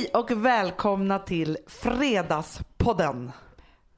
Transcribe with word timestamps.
Hej 0.00 0.10
och 0.14 0.30
välkomna 0.30 1.18
till 1.18 1.58
Fredagspodden. 1.66 3.32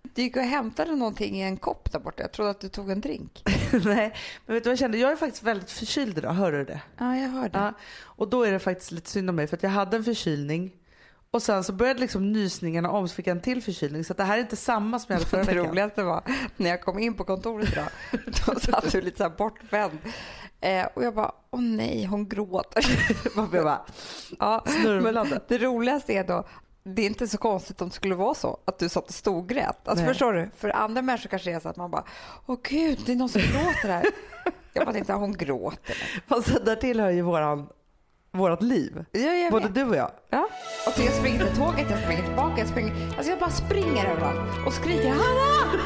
Du 0.02 0.22
gick 0.22 0.36
och 0.36 0.42
hämtade 0.42 0.96
någonting 0.96 1.36
i 1.36 1.42
en 1.42 1.56
kopp 1.56 1.92
där 1.92 1.98
borta. 1.98 2.22
Jag 2.22 2.32
trodde 2.32 2.50
att 2.50 2.60
du 2.60 2.68
tog 2.68 2.90
en 2.90 3.00
drink. 3.00 3.42
Nej, 3.72 4.14
men 4.46 4.54
vet 4.54 4.64
du 4.64 4.68
vad 4.68 4.72
jag 4.72 4.78
kände? 4.78 4.98
Jag 4.98 5.12
är 5.12 5.16
faktiskt 5.16 5.42
väldigt 5.42 5.70
förkyld 5.70 6.18
idag, 6.18 6.32
hör 6.32 6.52
du 6.52 6.64
det? 6.64 6.80
Ja, 6.98 7.16
jag 7.16 7.28
hörde. 7.28 7.58
Ja, 7.58 7.72
och 8.02 8.28
då 8.28 8.42
är 8.42 8.52
det 8.52 8.58
faktiskt 8.58 8.90
lite 8.90 9.10
synd 9.10 9.30
om 9.30 9.36
mig 9.36 9.46
för 9.46 9.56
att 9.56 9.62
jag 9.62 9.70
hade 9.70 9.96
en 9.96 10.04
förkylning 10.04 10.72
och 11.30 11.42
sen 11.42 11.64
så 11.64 11.72
började 11.72 12.00
liksom 12.00 12.32
nysningarna 12.32 12.90
om 12.90 13.08
så 13.08 13.14
fick 13.14 13.26
jag 13.26 13.36
en 13.36 13.42
till 13.42 13.62
förkylning 13.62 14.04
så 14.04 14.14
det 14.14 14.24
här 14.24 14.36
är 14.36 14.40
inte 14.40 14.56
samma 14.56 14.98
som 14.98 15.06
jag 15.08 15.14
hade 15.18 15.26
förra 15.30 15.40
Det 15.44 15.46
veckan. 15.46 15.66
roligaste 15.70 16.02
var 16.02 16.22
när 16.56 16.70
jag 16.70 16.82
kom 16.82 16.98
in 16.98 17.14
på 17.14 17.24
kontoret 17.24 17.72
idag. 17.72 17.88
Då 18.46 18.60
satt 18.60 18.92
du 18.92 19.00
lite 19.00 19.16
så 19.16 19.22
här 19.22 19.30
bortvänd. 19.30 19.98
Eh, 20.62 20.86
och 20.94 21.04
jag 21.04 21.14
bara, 21.14 21.32
åh 21.50 21.60
nej, 21.60 22.04
hon 22.04 22.28
gråter. 22.28 22.84
Jag 23.36 23.50
bara, 23.50 23.80
ja, 24.38 24.64
det 25.48 25.58
roligaste 25.58 26.12
är 26.12 26.24
då, 26.24 26.44
det 26.84 27.02
är 27.02 27.06
inte 27.06 27.28
så 27.28 27.38
konstigt 27.38 27.82
om 27.82 27.88
det 27.88 27.94
skulle 27.94 28.14
vara 28.14 28.34
så 28.34 28.58
att 28.64 28.78
du 28.78 28.88
satt 28.88 29.08
och 29.08 29.14
storgrät. 29.14 29.88
Alltså 29.88 30.04
Nej. 30.04 30.14
förstår 30.14 30.32
du? 30.32 30.50
För 30.56 30.76
andra 30.76 31.02
människor 31.02 31.28
kanske 31.28 31.50
det 31.50 31.56
är 31.56 31.60
så 31.60 31.68
att 31.68 31.76
man 31.76 31.90
bara, 31.90 32.04
åh 32.46 32.58
gud, 32.62 32.98
det 33.06 33.12
är 33.12 33.16
någon 33.16 33.28
som 33.28 33.40
gråter 33.40 33.88
här. 33.88 34.06
Jag 34.72 34.86
bara 34.86 34.92
tänkte, 34.92 35.12
hon 35.12 35.32
gråter. 35.32 35.96
fast 36.28 36.64
där 36.64 36.76
tillhör 36.76 37.10
ju 37.10 37.22
våran, 37.22 37.66
vårat 38.32 38.62
liv. 38.62 39.04
Ja, 39.12 39.20
jag 39.20 39.50
Både 39.52 39.66
vet. 39.66 39.74
du 39.74 39.84
och 39.84 39.96
jag. 39.96 40.10
Ja. 40.30 40.48
Och 40.86 40.92
så 40.92 41.02
jag 41.02 41.12
springer 41.14 41.46
till 41.46 41.56
tåget, 41.56 41.86
jag 41.90 41.98
springer 42.02 42.22
tillbaka, 42.22 42.54
jag 42.58 42.68
springer. 42.68 42.92
Alltså 43.16 43.30
jag 43.30 43.38
bara 43.38 43.50
springer 43.50 44.04
överallt 44.10 44.66
och 44.66 44.72
skriker 44.72 45.08
Hanna! 45.08 45.82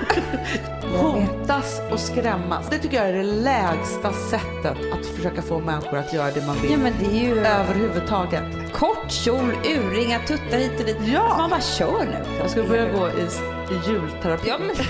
Hotas 0.98 1.80
och 1.92 2.01
skrämmas. 2.01 2.68
Det 2.70 2.78
tycker 2.78 2.96
jag 2.96 3.09
är 3.09 3.12
det 3.12 3.23
lägsta 3.23 4.12
sättet 4.12 4.77
att 4.92 5.06
försöka 5.06 5.42
få 5.42 5.59
människor 5.59 5.98
att 5.98 6.12
göra 6.12 6.30
det 6.30 6.46
man 6.46 6.56
vill. 6.62 6.70
Ja 6.70 6.77
men 6.78 6.92
det 7.01 7.06
är 7.06 7.24
ju 7.24 7.38
Överhuvudtaget. 7.38 8.73
kort 8.73 9.10
kjol, 9.10 9.52
urringar, 9.65 10.18
tuttar 10.18 10.59
hit 10.59 10.80
och 10.80 10.87
dit. 10.87 10.96
Ja. 11.06 11.20
Alltså 11.20 11.38
man 11.40 11.51
bara 11.51 11.60
kör 11.60 12.04
nu. 12.04 12.38
Jag 12.38 12.51
ska 12.51 12.62
börja 12.62 12.92
gå 12.92 13.09
i, 13.09 13.23
i 13.74 13.90
julterapi. 13.90 14.49
Ja 14.49 14.59
men 14.59 14.76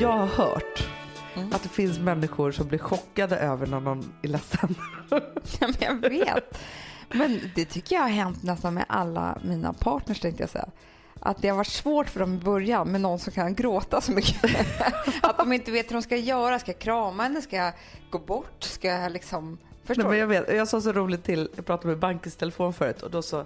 Jag 0.00 0.08
har 0.12 0.26
hört 0.26 0.88
Mm. 1.40 1.52
att 1.52 1.62
det 1.62 1.68
finns 1.68 1.98
människor 1.98 2.52
som 2.52 2.68
blir 2.68 2.78
chockade 2.78 3.36
över 3.36 3.66
när 3.66 3.80
någon 3.80 4.12
är 4.22 4.28
ledsen. 4.28 4.74
Ja, 5.60 5.68
men 5.68 5.74
jag 5.80 6.10
vet. 6.10 6.58
Men 7.12 7.40
det 7.54 7.64
tycker 7.64 7.96
jag 7.96 8.02
har 8.02 8.08
hänt 8.08 8.42
nästan 8.42 8.74
med 8.74 8.84
alla 8.88 9.38
mina 9.44 9.72
partners 9.72 10.20
tänkte 10.20 10.42
jag 10.42 10.50
säga. 10.50 10.68
Att 11.20 11.42
det 11.42 11.48
har 11.48 11.56
varit 11.56 11.66
svårt 11.66 12.08
för 12.08 12.20
dem 12.20 12.34
i 12.34 12.38
början 12.38 12.88
med 12.88 13.00
någon 13.00 13.18
som 13.18 13.32
kan 13.32 13.54
gråta 13.54 14.00
så 14.00 14.12
mycket. 14.12 14.44
Att 15.22 15.38
de 15.38 15.52
inte 15.52 15.70
vet 15.70 15.90
hur 15.90 15.94
de 15.94 16.02
ska 16.02 16.16
göra. 16.16 16.58
Ska 16.58 16.70
jag 16.70 16.78
krama 16.78 17.22
henne? 17.22 17.42
Ska 17.42 17.56
jag 17.56 17.72
gå 18.10 18.18
bort? 18.18 18.62
Ska 18.62 18.88
jag 18.88 19.12
liksom... 19.12 19.58
Förstår 19.84 20.02
Nej, 20.02 20.10
men 20.10 20.18
jag, 20.18 20.26
vet, 20.26 20.56
jag 20.56 20.68
sa 20.68 20.80
så 20.80 20.92
roligt 20.92 21.24
till, 21.24 21.48
jag 21.56 21.66
pratade 21.66 21.88
med 21.88 21.98
Bankes 21.98 22.36
telefon 22.36 22.72
förut 22.72 23.02
och 23.02 23.10
då 23.10 23.22
så 23.22 23.44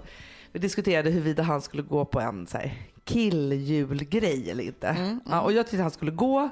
vi 0.52 0.58
diskuterade 0.58 1.10
huruvida 1.10 1.42
han 1.42 1.62
skulle 1.62 1.82
gå 1.82 2.04
på 2.04 2.20
en 2.20 2.46
så 2.46 2.58
här, 2.58 2.74
killjulgrej 3.04 4.50
eller 4.50 4.64
inte. 4.64 4.88
Mm, 4.88 5.20
Ja, 5.30 5.40
och 5.40 5.52
jag 5.52 5.66
tyckte 5.66 5.82
han 5.82 5.90
skulle 5.90 6.10
gå. 6.10 6.50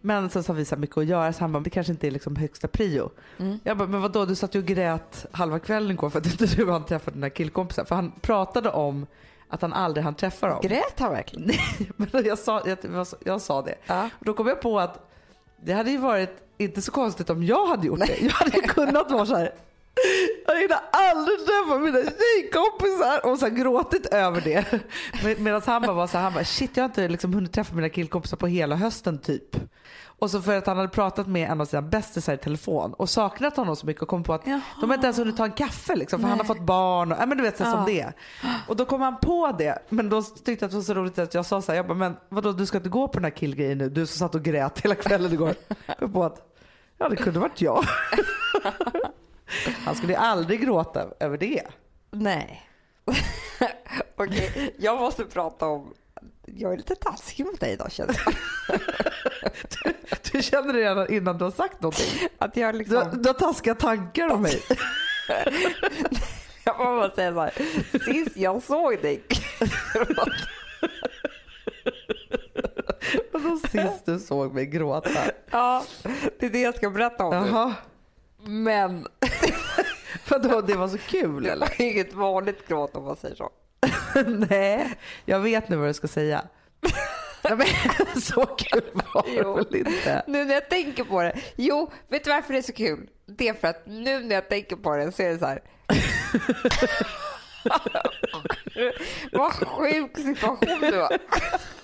Men 0.00 0.30
sen 0.30 0.42
så 0.42 0.52
har 0.52 0.56
vi 0.56 0.64
så 0.64 0.76
mycket 0.76 0.98
att 0.98 1.06
göra 1.06 1.32
så 1.32 1.40
han 1.40 1.52
bara, 1.52 1.62
det 1.62 1.70
kanske 1.70 1.92
inte 1.92 2.06
är 2.06 2.10
liksom 2.10 2.36
högsta 2.36 2.68
prio. 2.68 3.10
Mm. 3.38 3.58
Jag 3.64 3.76
bara, 3.76 3.88
men 3.88 4.02
vadå 4.02 4.24
du 4.24 4.34
satt 4.34 4.54
ju 4.54 4.58
och 4.58 4.64
grät 4.64 5.26
halva 5.32 5.58
kvällen 5.58 5.90
igår 5.90 6.10
för 6.10 6.18
att 6.18 6.26
inte 6.26 6.46
du 6.46 6.70
hann 6.70 6.84
träffa 6.84 7.10
den 7.10 7.22
här 7.22 7.30
killkompisen. 7.30 7.86
För 7.86 7.94
han 7.94 8.12
pratade 8.20 8.70
om 8.70 9.06
att 9.48 9.62
han 9.62 9.72
aldrig 9.72 10.04
hann 10.04 10.14
träffa 10.14 10.48
dem. 10.48 10.60
Grät 10.62 11.00
han 11.00 11.12
verkligen? 11.12 11.46
Nej, 11.46 11.90
men 11.96 12.24
jag 12.24 12.38
sa, 12.38 12.62
jag, 12.66 13.06
jag 13.24 13.40
sa 13.40 13.62
det. 13.62 13.74
Ja. 13.86 14.10
Och 14.18 14.24
då 14.24 14.34
kom 14.34 14.46
jag 14.46 14.60
på 14.60 14.80
att 14.80 15.10
det 15.62 15.72
hade 15.72 15.90
ju 15.90 15.98
varit 15.98 16.30
inte 16.58 16.82
så 16.82 16.92
konstigt 16.92 17.30
om 17.30 17.44
jag 17.44 17.66
hade 17.66 17.86
gjort 17.86 17.98
det. 17.98 18.20
Jag 18.20 18.30
hade 18.30 18.60
kunnat 18.60 19.10
vara 19.10 19.26
så 19.26 19.36
här. 19.36 19.54
Jag 20.46 20.56
hinner 20.60 20.78
aldrig 20.92 21.38
träffa 21.46 21.78
mina 21.78 21.98
tjejkompisar 21.98 23.30
och 23.30 23.38
så 23.38 23.46
här 23.46 23.52
gråtit 23.52 24.06
över 24.06 24.40
det. 24.40 24.64
Med, 25.24 25.40
Medan 25.40 25.62
han 25.66 25.82
bara 25.82 25.92
var 25.92 26.06
så 26.06 26.16
här, 26.16 26.24
han 26.24 26.34
bara 26.34 26.44
shit 26.44 26.70
jag 26.76 26.84
har 26.84 26.88
inte 26.88 27.08
liksom 27.08 27.34
hunnit 27.34 27.52
träffa 27.52 27.74
mina 27.74 27.88
killkompisar 27.88 28.36
på 28.36 28.46
hela 28.46 28.76
hösten 28.76 29.18
typ. 29.18 29.56
Och 30.02 30.30
så 30.30 30.42
för 30.42 30.56
att 30.56 30.66
han 30.66 30.76
hade 30.76 30.88
pratat 30.88 31.26
med 31.26 31.50
en 31.50 31.60
av 31.60 31.64
sina 31.64 31.82
bästisar 31.82 32.34
i 32.34 32.36
telefon 32.38 32.92
och 32.92 33.08
saknat 33.10 33.56
honom 33.56 33.76
så 33.76 33.86
mycket 33.86 34.02
och 34.02 34.08
kom 34.08 34.22
på 34.22 34.34
att 34.34 34.46
Jaha. 34.46 34.60
de 34.80 34.90
har 34.90 34.94
inte 34.94 35.06
ens 35.06 35.18
hunnit 35.18 35.36
ta 35.36 35.44
en 35.44 35.52
kaffe 35.52 35.96
liksom 35.96 36.20
för 36.20 36.28
han 36.28 36.38
har 36.38 36.44
Nej. 36.44 36.56
fått 36.56 36.66
barn 36.66 37.12
och 37.12 37.18
ja, 37.20 37.26
men 37.26 37.38
du 37.38 37.42
vet 37.44 37.56
så 37.56 37.64
här, 37.64 37.70
som 37.70 37.80
Ja. 37.80 37.86
det. 37.86 38.12
Och 38.68 38.76
då 38.76 38.84
kom 38.84 39.00
han 39.00 39.16
på 39.20 39.54
det 39.58 39.78
men 39.88 40.08
då 40.08 40.22
tyckte 40.22 40.50
jag 40.50 40.62
att 40.64 40.70
det 40.70 40.76
var 40.76 40.82
så 40.84 40.94
roligt 40.94 41.18
att 41.18 41.34
jag 41.34 41.46
sa 41.46 41.62
så 41.62 41.72
här, 41.72 41.76
jag 41.76 41.86
bara, 41.86 41.94
men 41.98 42.16
vadå 42.28 42.52
du 42.52 42.66
ska 42.66 42.76
inte 42.76 42.88
gå 42.90 43.08
på 43.08 43.14
den 43.14 43.24
här 43.24 43.30
killgrejen 43.30 43.78
nu 43.78 43.88
du 43.88 44.06
som 44.06 44.18
satt 44.18 44.34
och 44.34 44.42
grät 44.42 44.80
hela 44.80 44.94
kvällen 44.94 45.32
igår. 45.32 45.54
Jag 45.98 46.12
på 46.12 46.24
att 46.24 46.56
ja 46.98 47.08
det 47.08 47.16
kunde 47.16 47.40
varit 47.40 47.60
jag. 47.60 47.84
Han 49.84 49.94
skulle 49.94 50.18
aldrig 50.18 50.60
gråta 50.60 51.08
över 51.20 51.38
det. 51.38 51.62
Nej. 52.10 52.66
Okej, 54.16 54.74
jag 54.78 54.98
måste 55.00 55.24
prata 55.24 55.66
om... 55.66 55.94
Jag 56.44 56.72
är 56.72 56.76
lite 56.76 56.94
taskig 56.94 57.46
mot 57.46 57.60
dig 57.60 57.72
idag 57.72 57.92
känner 57.92 58.22
jag. 58.24 58.34
Du 60.32 60.42
känner 60.42 60.72
det 60.72 60.78
redan 60.80 61.12
innan 61.12 61.38
du 61.38 61.44
har 61.44 61.50
sagt 61.50 61.82
någonting. 61.82 62.28
Att 62.38 62.56
jag 62.56 62.74
Du, 62.74 62.78
liksom... 62.78 63.22
du 63.22 63.28
har 63.28 63.34
taskiga 63.34 63.74
tankar 63.74 64.28
om 64.28 64.42
mig. 64.42 64.62
Jag 66.64 66.76
får 66.76 66.84
bara 66.84 67.10
säga 67.10 67.32
så 67.32 67.40
här. 67.40 67.52
Sist 68.04 68.36
jag 68.36 68.62
såg 68.62 69.02
dig... 69.02 69.22
Vadå 73.32 73.58
sist 73.70 74.06
du 74.06 74.18
såg 74.18 74.54
mig 74.54 74.66
gråta? 74.66 75.10
ja, 75.50 75.84
det 76.38 76.46
är 76.46 76.50
det 76.50 76.60
jag 76.60 76.76
ska 76.76 76.90
berätta 76.90 77.24
om 77.24 77.44
nu. 77.44 77.50
Men 78.44 79.06
Vadå 80.28 80.60
det 80.60 80.74
var 80.74 80.88
så 80.88 80.98
kul 80.98 81.42
det 81.42 81.50
eller? 81.50 81.66
var 81.66 81.80
inget 81.80 82.14
vanligt 82.14 82.68
gråt 82.68 82.96
om 82.96 83.04
man 83.04 83.16
säger 83.16 83.34
så. 83.36 83.50
Nej, 84.50 84.94
jag 85.24 85.40
vet 85.40 85.68
nu 85.68 85.76
vad 85.76 85.88
du 85.88 85.94
ska 85.94 86.08
säga. 86.08 86.42
Nej, 87.44 87.56
men, 87.56 87.66
så 88.22 88.46
kul 88.46 88.82
var 88.94 89.22
det 89.22 89.32
Jo. 89.34 89.54
väl 89.54 89.76
inte? 89.76 90.22
Nu 90.26 90.44
när 90.44 90.54
jag 90.54 90.70
tänker 90.70 91.04
på 91.04 91.22
det. 91.22 91.40
Jo, 91.56 91.90
vet 92.08 92.24
du 92.24 92.30
varför 92.30 92.52
det 92.52 92.58
är 92.58 92.62
så 92.62 92.72
kul? 92.72 93.08
Det 93.26 93.48
är 93.48 93.54
för 93.54 93.68
att 93.68 93.82
nu 93.86 94.18
när 94.24 94.34
jag 94.34 94.48
tänker 94.48 94.76
på 94.76 94.96
det 94.96 95.12
så 95.12 95.22
är 95.22 95.28
det 95.28 95.38
så 95.38 95.46
här. 95.46 95.60
Vad 99.32 99.52
sjuk 99.52 100.16
situation 100.18 100.80
du 100.80 100.96
var. 100.96 101.18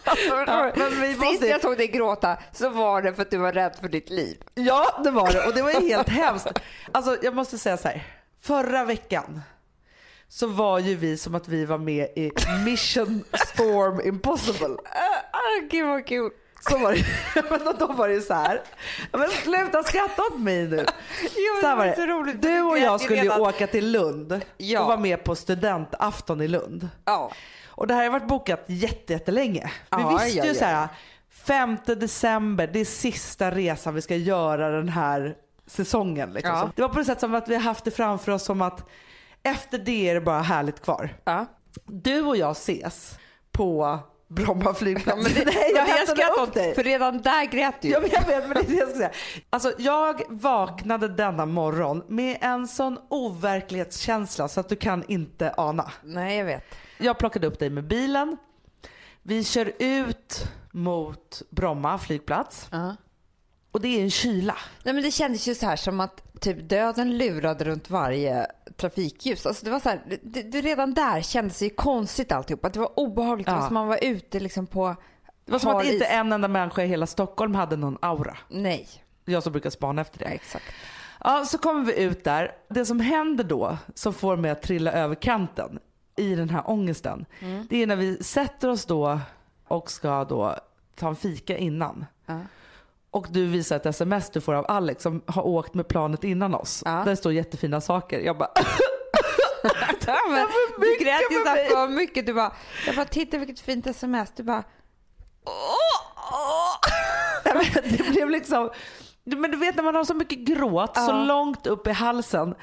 Alltså, 0.04 0.34
Ja, 0.46 0.72
men 0.76 1.00
vi 1.00 1.06
Sist 1.08 1.20
måste- 1.20 1.46
jag 1.46 1.60
såg 1.62 1.76
dig 1.76 1.86
gråta 1.86 2.36
så 2.52 2.68
var 2.68 3.02
det 3.02 3.14
för 3.14 3.22
att 3.22 3.30
du 3.30 3.36
var 3.38 3.52
rädd 3.52 3.76
för 3.80 3.88
ditt 3.88 4.10
liv. 4.10 4.42
Ja, 4.54 5.00
det 5.04 5.10
var 5.10 5.32
det 5.32 5.46
och 5.46 5.54
det 5.54 5.62
var 5.62 5.70
ju 5.70 5.88
helt 5.88 6.08
hemskt. 6.22 6.46
Alltså 6.92 7.16
jag 7.22 7.34
måste 7.34 7.58
säga 7.58 7.76
så 7.76 7.88
här. 7.88 8.02
Förra 8.42 8.84
veckan 8.84 9.40
så 10.28 10.46
var 10.46 10.78
ju 10.78 10.94
vi 10.94 11.16
som 11.16 11.34
att 11.34 11.48
vi 11.48 11.64
var 11.64 11.78
med 11.78 12.08
i 12.16 12.32
Mission 12.64 13.24
Storm 13.46 14.00
Impossible. 14.00 14.76
Ah, 15.32 15.60
gud 15.70 15.86
vad 15.86 16.06
kul. 16.06 16.30
Så 16.60 16.78
var 16.78 16.92
det. 16.92 17.04
Men 17.64 17.76
då 17.78 17.86
var 17.86 18.08
det 18.08 18.14
ju 18.14 18.20
så 18.20 18.34
här. 18.34 18.60
Men 19.12 19.28
sluta 19.30 19.82
skratta 19.82 20.22
åt 20.22 20.40
mig 20.40 20.68
nu. 20.68 20.86
Jo, 21.22 21.60
Så 21.60 21.66
det 21.66 21.74
var 21.74 21.86
var 21.86 21.94
så 21.94 22.00
det. 22.00 22.06
roligt. 22.06 22.42
Du 22.42 22.62
och 22.62 22.78
jag 22.78 23.00
skulle 23.00 23.22
ju 23.22 23.30
åka 23.38 23.66
till 23.66 23.90
Lund 23.92 24.40
Ja. 24.56 24.80
och 24.80 24.86
vara 24.86 24.96
med 24.96 25.24
på 25.24 25.34
studentafton 25.34 26.40
i 26.40 26.48
Lund. 26.48 26.88
Ja. 27.04 27.30
Och 27.68 27.86
det 27.86 27.94
här 27.94 28.02
har 28.02 28.10
varit 28.10 28.28
bokat 28.28 28.64
jätte, 28.66 29.12
jättelänge. 29.12 29.62
Vi 29.90 30.02
Ja, 30.02 30.08
visste 30.08 30.38
ju 30.40 30.46
ja, 30.48 30.54
så 30.54 30.64
här, 30.64 30.88
5 31.30 31.76
december, 31.86 32.66
det 32.66 32.78
är 32.80 32.84
sista 32.84 33.50
resan 33.50 33.94
vi 33.94 34.02
ska 34.02 34.16
göra 34.16 34.68
den 34.70 34.88
här 34.88 35.34
säsongen. 35.66 36.32
Liksom. 36.32 36.54
Ja. 36.56 36.70
Det 36.76 36.82
var 36.82 36.88
på 36.88 36.98
något 36.98 37.06
sätt 37.06 37.20
som 37.20 37.34
att 37.34 37.48
vi 37.48 37.54
har 37.54 37.62
haft 37.62 37.84
det 37.84 37.90
framför 37.90 38.32
oss 38.32 38.44
som 38.44 38.62
att 38.62 38.88
efter 39.42 39.78
det 39.78 40.10
är 40.10 40.14
det 40.14 40.20
bara 40.20 40.40
härligt 40.40 40.82
kvar. 40.82 41.08
Ja. 41.24 41.46
Du 41.84 42.22
och 42.22 42.36
jag 42.36 42.50
ses 42.50 43.18
på 43.52 43.98
Bromma 44.28 44.74
flygplats. 44.74 45.22
Men 45.22 45.32
det, 45.34 45.44
Nej, 45.46 45.72
jag 45.74 46.08
skrattar 46.08 46.42
upp 46.42 46.48
åt, 46.48 46.54
dig. 46.54 46.74
För 46.74 46.82
redan 46.82 47.22
där 47.22 47.44
grät 47.44 47.74
du. 47.80 47.88
Ja, 47.88 48.00
men 48.00 48.10
jag 48.10 48.26
vet, 48.26 48.48
men 48.48 48.54
det 48.54 48.60
är 48.60 48.66
det 48.70 48.74
jag 48.74 48.88
ska 48.88 48.96
säga. 48.96 49.10
Alltså, 49.50 49.72
jag 49.78 50.22
vaknade 50.28 51.08
denna 51.08 51.46
morgon 51.46 52.02
med 52.08 52.38
en 52.40 52.68
sån 52.68 52.98
overklighetskänsla 53.08 54.48
så 54.48 54.60
att 54.60 54.68
du 54.68 54.76
kan 54.76 55.04
inte 55.08 55.54
ana. 55.56 55.92
Nej, 56.02 56.38
jag 56.38 56.44
vet. 56.44 56.64
Jag 56.98 57.18
plockade 57.18 57.46
upp 57.46 57.58
dig 57.58 57.70
med 57.70 57.84
bilen. 57.84 58.36
Vi 59.22 59.44
kör 59.44 59.72
ut 59.78 60.44
mot 60.72 61.42
Bromma 61.50 61.98
flygplats 61.98 62.68
och 63.72 63.80
det 63.80 63.88
är 63.88 64.02
en 64.02 64.10
kyla. 64.10 64.56
Nej, 64.82 64.94
men 64.94 65.02
det 65.02 65.10
kändes 65.10 65.48
ju 65.48 65.54
så 65.54 65.66
här 65.66 65.76
som 65.76 66.00
att 66.00 66.25
typ 66.40 66.68
döden 66.68 67.18
lurade 67.18 67.64
runt 67.64 67.90
varje 67.90 68.46
trafikljus. 68.76 69.46
Alltså 69.46 69.64
det 69.64 69.70
var 69.70 69.80
så 69.80 69.88
här, 69.88 70.00
det, 70.22 70.42
det, 70.42 70.60
redan 70.60 70.94
där 70.94 71.20
kändes 71.22 71.58
det 71.58 71.64
ju 71.64 71.70
konstigt 71.70 72.32
alltihop. 72.32 72.64
Att 72.64 72.72
det 72.72 72.80
var 72.80 72.98
obehagligt. 72.98 73.46
Det 73.46 73.52
var 73.52 73.58
Ja. 73.60 73.66
som 73.66 73.74
man 73.74 73.86
var 73.88 73.98
ute 74.04 74.40
liksom 74.40 74.66
på 74.66 74.96
Det 75.44 75.52
var 75.52 75.58
som 75.58 75.76
att 75.76 75.84
inte 75.84 75.96
is. 76.04 76.10
en 76.10 76.32
enda 76.32 76.48
människa 76.48 76.82
i 76.82 76.86
hela 76.86 77.06
Stockholm 77.06 77.54
hade 77.54 77.76
någon 77.76 77.98
aura. 78.02 78.36
Nej, 78.48 78.88
Jag 79.24 79.42
som 79.42 79.52
brukar 79.52 79.70
spana 79.70 80.00
efter 80.02 80.22
ja, 80.22 80.28
det. 80.28 80.34
exakt. 80.34 80.64
Ja, 81.24 81.44
så 81.44 81.58
kommer 81.58 81.84
vi 81.84 82.02
ut 82.02 82.24
där. 82.24 82.52
Det 82.68 82.84
som 82.84 83.00
händer 83.00 83.44
då, 83.44 83.78
som 83.94 84.12
får 84.14 84.36
mig 84.36 84.50
att 84.50 84.62
trilla 84.62 84.92
över 84.92 85.14
kanten 85.14 85.78
i 86.16 86.34
den 86.34 86.50
här 86.50 86.70
ångesten, 86.70 87.26
det 87.68 87.82
är 87.82 87.86
när 87.86 87.96
vi 87.96 88.22
sätter 88.24 88.68
oss 88.68 88.84
då 88.84 89.20
och 89.68 89.90
ska 89.90 90.24
då 90.24 90.56
ta 90.94 91.08
en 91.08 91.16
fika 91.16 91.56
innan. 91.56 92.06
Ja. 92.26 92.40
Och 93.16 93.26
du 93.30 93.46
visar 93.46 93.76
ett 93.76 93.86
sms 93.86 94.30
du 94.30 94.40
får 94.40 94.54
av 94.54 94.64
Alex 94.68 95.02
som 95.02 95.22
har 95.26 95.46
åkt 95.46 95.74
med 95.74 95.88
planet 95.88 96.24
innan 96.24 96.54
oss. 96.54 96.82
Ja. 96.84 96.90
Där 96.90 97.04
det 97.04 97.16
står 97.16 97.32
jättefina 97.32 97.80
saker. 97.80 98.20
Jag 98.20 98.38
bara 98.38 98.50
Ja, 100.06 100.16
men, 100.30 100.46
du 100.80 101.04
grät 101.04 101.20
ju 101.30 101.36
för 101.36 101.42
så 101.44 101.48
här 101.48 101.54
mig. 101.56 101.68
för 101.70 101.88
mycket. 101.88 102.26
Du 102.26 102.34
bara, 102.34 102.52
jag 102.86 102.96
bara, 102.96 103.06
titta 103.06 103.38
vilket 103.38 103.60
fint 103.60 103.86
sms. 103.86 104.32
Du 104.36 104.42
bara, 104.42 104.64
åh, 105.44 105.52
åh. 106.32 106.90
Nej, 107.44 107.54
men 107.74 107.82
det 107.98 108.10
blev 108.10 108.30
liksom, 108.30 108.70
men 109.24 109.50
du 109.50 109.56
vet 109.56 109.76
när 109.76 109.82
man 109.82 109.94
har 109.94 110.04
så 110.04 110.14
mycket 110.14 110.38
gråt 110.38 110.96
så 110.96 111.00
Ja. 111.10 111.24
långt 111.24 111.66
upp 111.66 111.86
i 111.86 111.90
halsen 111.92 112.54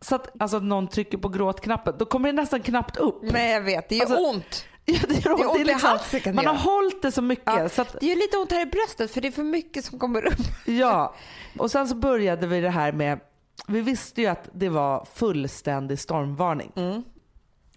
så 0.00 0.14
att 0.14 0.42
alltså, 0.42 0.58
någon 0.58 0.88
trycker 0.88 1.18
på 1.18 1.28
gråtknappen, 1.28 1.94
då 1.98 2.04
kommer 2.04 2.28
det 2.28 2.32
nästan 2.32 2.62
knappt 2.62 2.96
upp. 2.96 3.18
Nej 3.22 3.52
jag 3.52 3.60
vet, 3.60 3.88
det 3.88 3.94
gör 3.96 4.04
Alltså, 4.06 4.20
ont. 4.30 4.64
Ja, 4.94 4.98
det. 5.08 5.14
Det 5.14 5.26
är 5.26 5.48
ont 5.50 5.60
i 5.60 5.64
liksom, 5.64 5.88
halsen 5.88 6.34
man 6.34 6.46
har 6.46 6.54
hållit 6.54 7.02
det 7.02 7.12
så 7.12 7.22
mycket. 7.22 7.44
Ja, 7.46 7.68
Så 7.68 7.82
att, 7.82 7.96
det 8.00 8.06
gör 8.06 8.16
lite 8.16 8.36
ont 8.36 8.52
här 8.52 8.62
i 8.62 8.66
bröstet 8.66 9.10
för 9.10 9.20
det 9.20 9.28
är 9.28 9.32
för 9.32 9.42
mycket 9.42 9.84
som 9.84 9.98
kommer 9.98 10.26
upp. 10.26 10.40
ja. 10.66 11.14
Och 11.58 11.70
sen 11.70 11.88
så 11.88 11.94
började 11.94 12.46
vi 12.46 12.60
det 12.60 12.70
här 12.70 12.92
med, 12.92 13.20
vi 13.68 13.80
visste 13.80 14.20
ju 14.20 14.26
att 14.26 14.48
det 14.52 14.68
var 14.68 15.06
fullständig 15.14 15.98
stormvarning. 15.98 16.72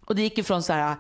Och 0.06 0.16
det 0.16 0.22
gick 0.22 0.38
ifrån 0.38 0.64
så 0.64 0.74
här 0.74 0.96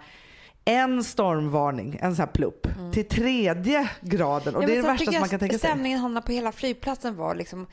en 0.65 1.03
stormvarning, 1.03 1.99
en 2.01 2.15
sån 2.15 2.25
här 2.25 2.31
plupp, 2.33 2.67
till 2.93 3.07
tredje 3.07 3.89
graden. 4.01 4.55
Och 4.55 4.63
Ja, 4.63 4.67
det 4.67 4.73
är 4.73 4.81
det 4.81 4.87
värsta 4.87 5.11
som 5.11 5.19
man 5.19 5.29
kan 5.29 5.39
tänka 5.39 5.59
sig. 5.59 5.69
Stämningen 5.69 5.99
hamnar 5.99 6.21
på 6.21 6.31
hela 6.31 6.51
flygplatsen 6.51 7.15
var 7.15 7.35
liksom 7.35 7.67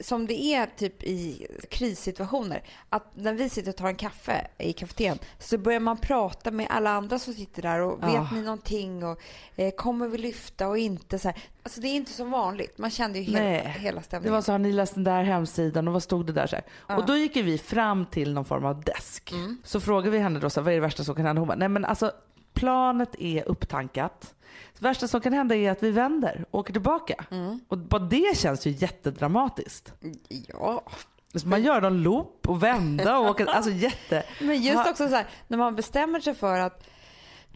som 0.00 0.26
det 0.26 0.34
är 0.54 0.66
typ 0.76 1.02
i 1.02 1.46
krissituationer. 1.70 2.62
Att 2.88 3.16
när 3.16 3.32
vi 3.34 3.48
sitter 3.48 3.70
och 3.70 3.76
tar 3.76 3.88
en 3.88 3.96
kaffe 3.96 4.46
i 4.58 4.72
kafeterian 4.72 5.18
så 5.38 5.58
börjar 5.58 5.80
man 5.80 5.96
prata 5.96 6.50
med 6.50 6.66
alla 6.70 6.90
andra 6.90 7.18
som 7.18 7.34
sitter 7.34 7.62
där 7.62 7.80
och 7.80 8.02
vet 8.02 8.14
Ja. 8.14 8.28
ni 8.32 8.42
någonting 8.42 9.04
och 9.04 9.20
eh, 9.56 9.70
kommer 9.70 10.08
vi 10.08 10.18
lyfta 10.18 10.68
och 10.68 10.78
inte 10.78 11.18
så 11.18 11.28
här. 11.28 11.38
Alltså 11.62 11.80
det 11.80 11.88
är 11.88 11.94
inte 11.96 12.12
som 12.12 12.30
vanligt. 12.30 12.78
Man 12.78 12.90
kände 12.90 13.18
ju 13.18 13.24
hela, 13.24 13.68
hela 13.70 13.98
Det 14.00 14.04
stämningen. 14.04 14.32
var 14.34 14.42
så, 14.42 14.52
har 14.52 14.58
ni 14.58 14.72
läst 14.72 14.94
den 14.94 15.04
där 15.04 15.22
hemsidan 15.24 15.88
och 15.88 15.92
vad 15.94 16.02
stod 16.02 16.26
det 16.26 16.32
där? 16.32 16.46
Så 16.46 16.56
här. 16.56 16.64
Ja. 16.88 16.96
Och 16.96 17.06
då 17.06 17.16
gick 17.16 17.36
vi 17.36 17.58
fram 17.58 18.06
till 18.06 18.32
någon 18.32 18.44
form 18.44 18.64
av 18.64 18.80
desk. 18.84 19.32
Mm. 19.32 19.58
Så 19.64 19.80
frågade 19.80 20.10
vi 20.10 20.18
henne 20.18 20.38
då, 20.38 20.50
så 20.50 20.60
här, 20.60 20.64
vad 20.64 20.72
är 20.72 20.76
det 20.76 20.80
värsta 20.80 21.04
som 21.04 21.14
kan 21.14 21.26
hända? 21.26 21.40
Hon 21.40 21.48
bara, 21.48 21.56
nej 21.58 21.68
men 21.68 21.84
alltså 21.84 22.12
planet 22.56 23.14
är 23.18 23.48
upptankat. 23.48 24.34
Det 24.78 24.82
värsta 24.82 25.08
som 25.08 25.20
kan 25.20 25.32
hända 25.32 25.54
är 25.54 25.70
att 25.70 25.82
vi 25.82 25.90
vänder 25.90 26.44
och 26.50 26.60
åker 26.60 26.72
tillbaka. 26.72 27.24
Mm. 27.30 27.60
Och 27.68 27.78
bara 27.78 28.02
det 28.02 28.38
känns 28.38 28.66
ju 28.66 28.70
jättedramatiskt. 28.70 29.92
Ja, 30.48 30.82
Så 31.34 31.48
man 31.48 31.62
gör 31.62 31.80
någon 31.80 32.02
loop 32.02 32.48
och 32.48 32.62
vända 32.62 33.18
och 33.18 33.30
åka, 33.30 33.46
alltså 33.46 33.70
jätte... 33.70 34.24
men 34.40 34.62
just 34.62 34.90
också 34.90 35.08
så 35.08 35.14
här 35.14 35.26
när 35.48 35.58
man 35.58 35.76
bestämmer 35.76 36.20
sig 36.20 36.34
för 36.34 36.58
att 36.58 36.84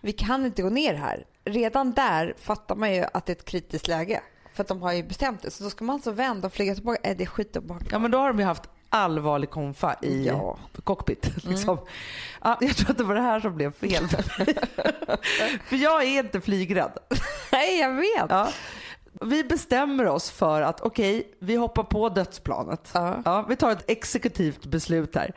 vi 0.00 0.12
kan 0.12 0.46
inte 0.46 0.62
gå 0.62 0.70
ner 0.70 0.94
här. 0.94 1.24
Redan 1.44 1.92
där 1.92 2.34
fattar 2.38 2.76
man 2.76 2.94
ju 2.94 3.04
att 3.12 3.26
det 3.26 3.32
är 3.32 3.36
ett 3.36 3.44
kritiskt 3.44 3.88
läge. 3.88 4.22
För 4.54 4.62
att 4.62 4.68
de 4.68 4.82
har 4.82 4.92
ju 4.92 5.02
bestämt 5.02 5.42
det. 5.42 5.50
Så 5.50 5.64
då 5.64 5.70
ska 5.70 5.84
man 5.84 5.94
alltså 5.94 6.10
vända 6.10 6.46
och 6.46 6.52
flyga 6.52 6.74
tillbaka. 6.74 7.10
Äh, 7.10 7.16
det 7.16 7.24
är 7.24 7.26
skitobehagligt. 7.26 7.92
Ja 7.92 7.98
men 7.98 8.10
då 8.10 8.18
har 8.18 8.28
de 8.28 8.38
ju 8.38 8.44
haft 8.44 8.68
allvarlig 8.90 9.50
konfa 9.50 9.96
i 10.02 10.26
Ja. 10.26 10.58
cockpit. 10.84 11.44
Liksom. 11.44 11.78
Ja, 12.42 12.58
jag 12.60 12.76
tror 12.76 12.90
att 12.90 12.98
det 12.98 13.04
var 13.04 13.14
det 13.14 13.20
här 13.20 13.40
som 13.40 13.54
blev 13.56 13.72
fel 13.72 14.08
för 15.64 15.76
jag 15.76 16.02
är 16.04 16.18
inte 16.24 16.40
flygrädd. 16.40 16.92
Nej, 17.52 17.80
jag 17.80 17.94
vet. 17.94 18.26
Ja. 18.28 18.48
Vi 19.20 19.44
bestämmer 19.44 20.06
oss 20.06 20.30
för 20.30 20.62
att 20.62 20.80
okej, 20.80 21.34
vi 21.38 21.56
hoppar 21.56 21.82
på 21.82 22.08
dödsplanet. 22.08 22.90
Ja. 22.94 23.44
vi 23.48 23.56
tar 23.56 23.70
ett 23.72 23.84
exekutivt 23.90 24.66
beslut 24.66 25.14
här. 25.14 25.32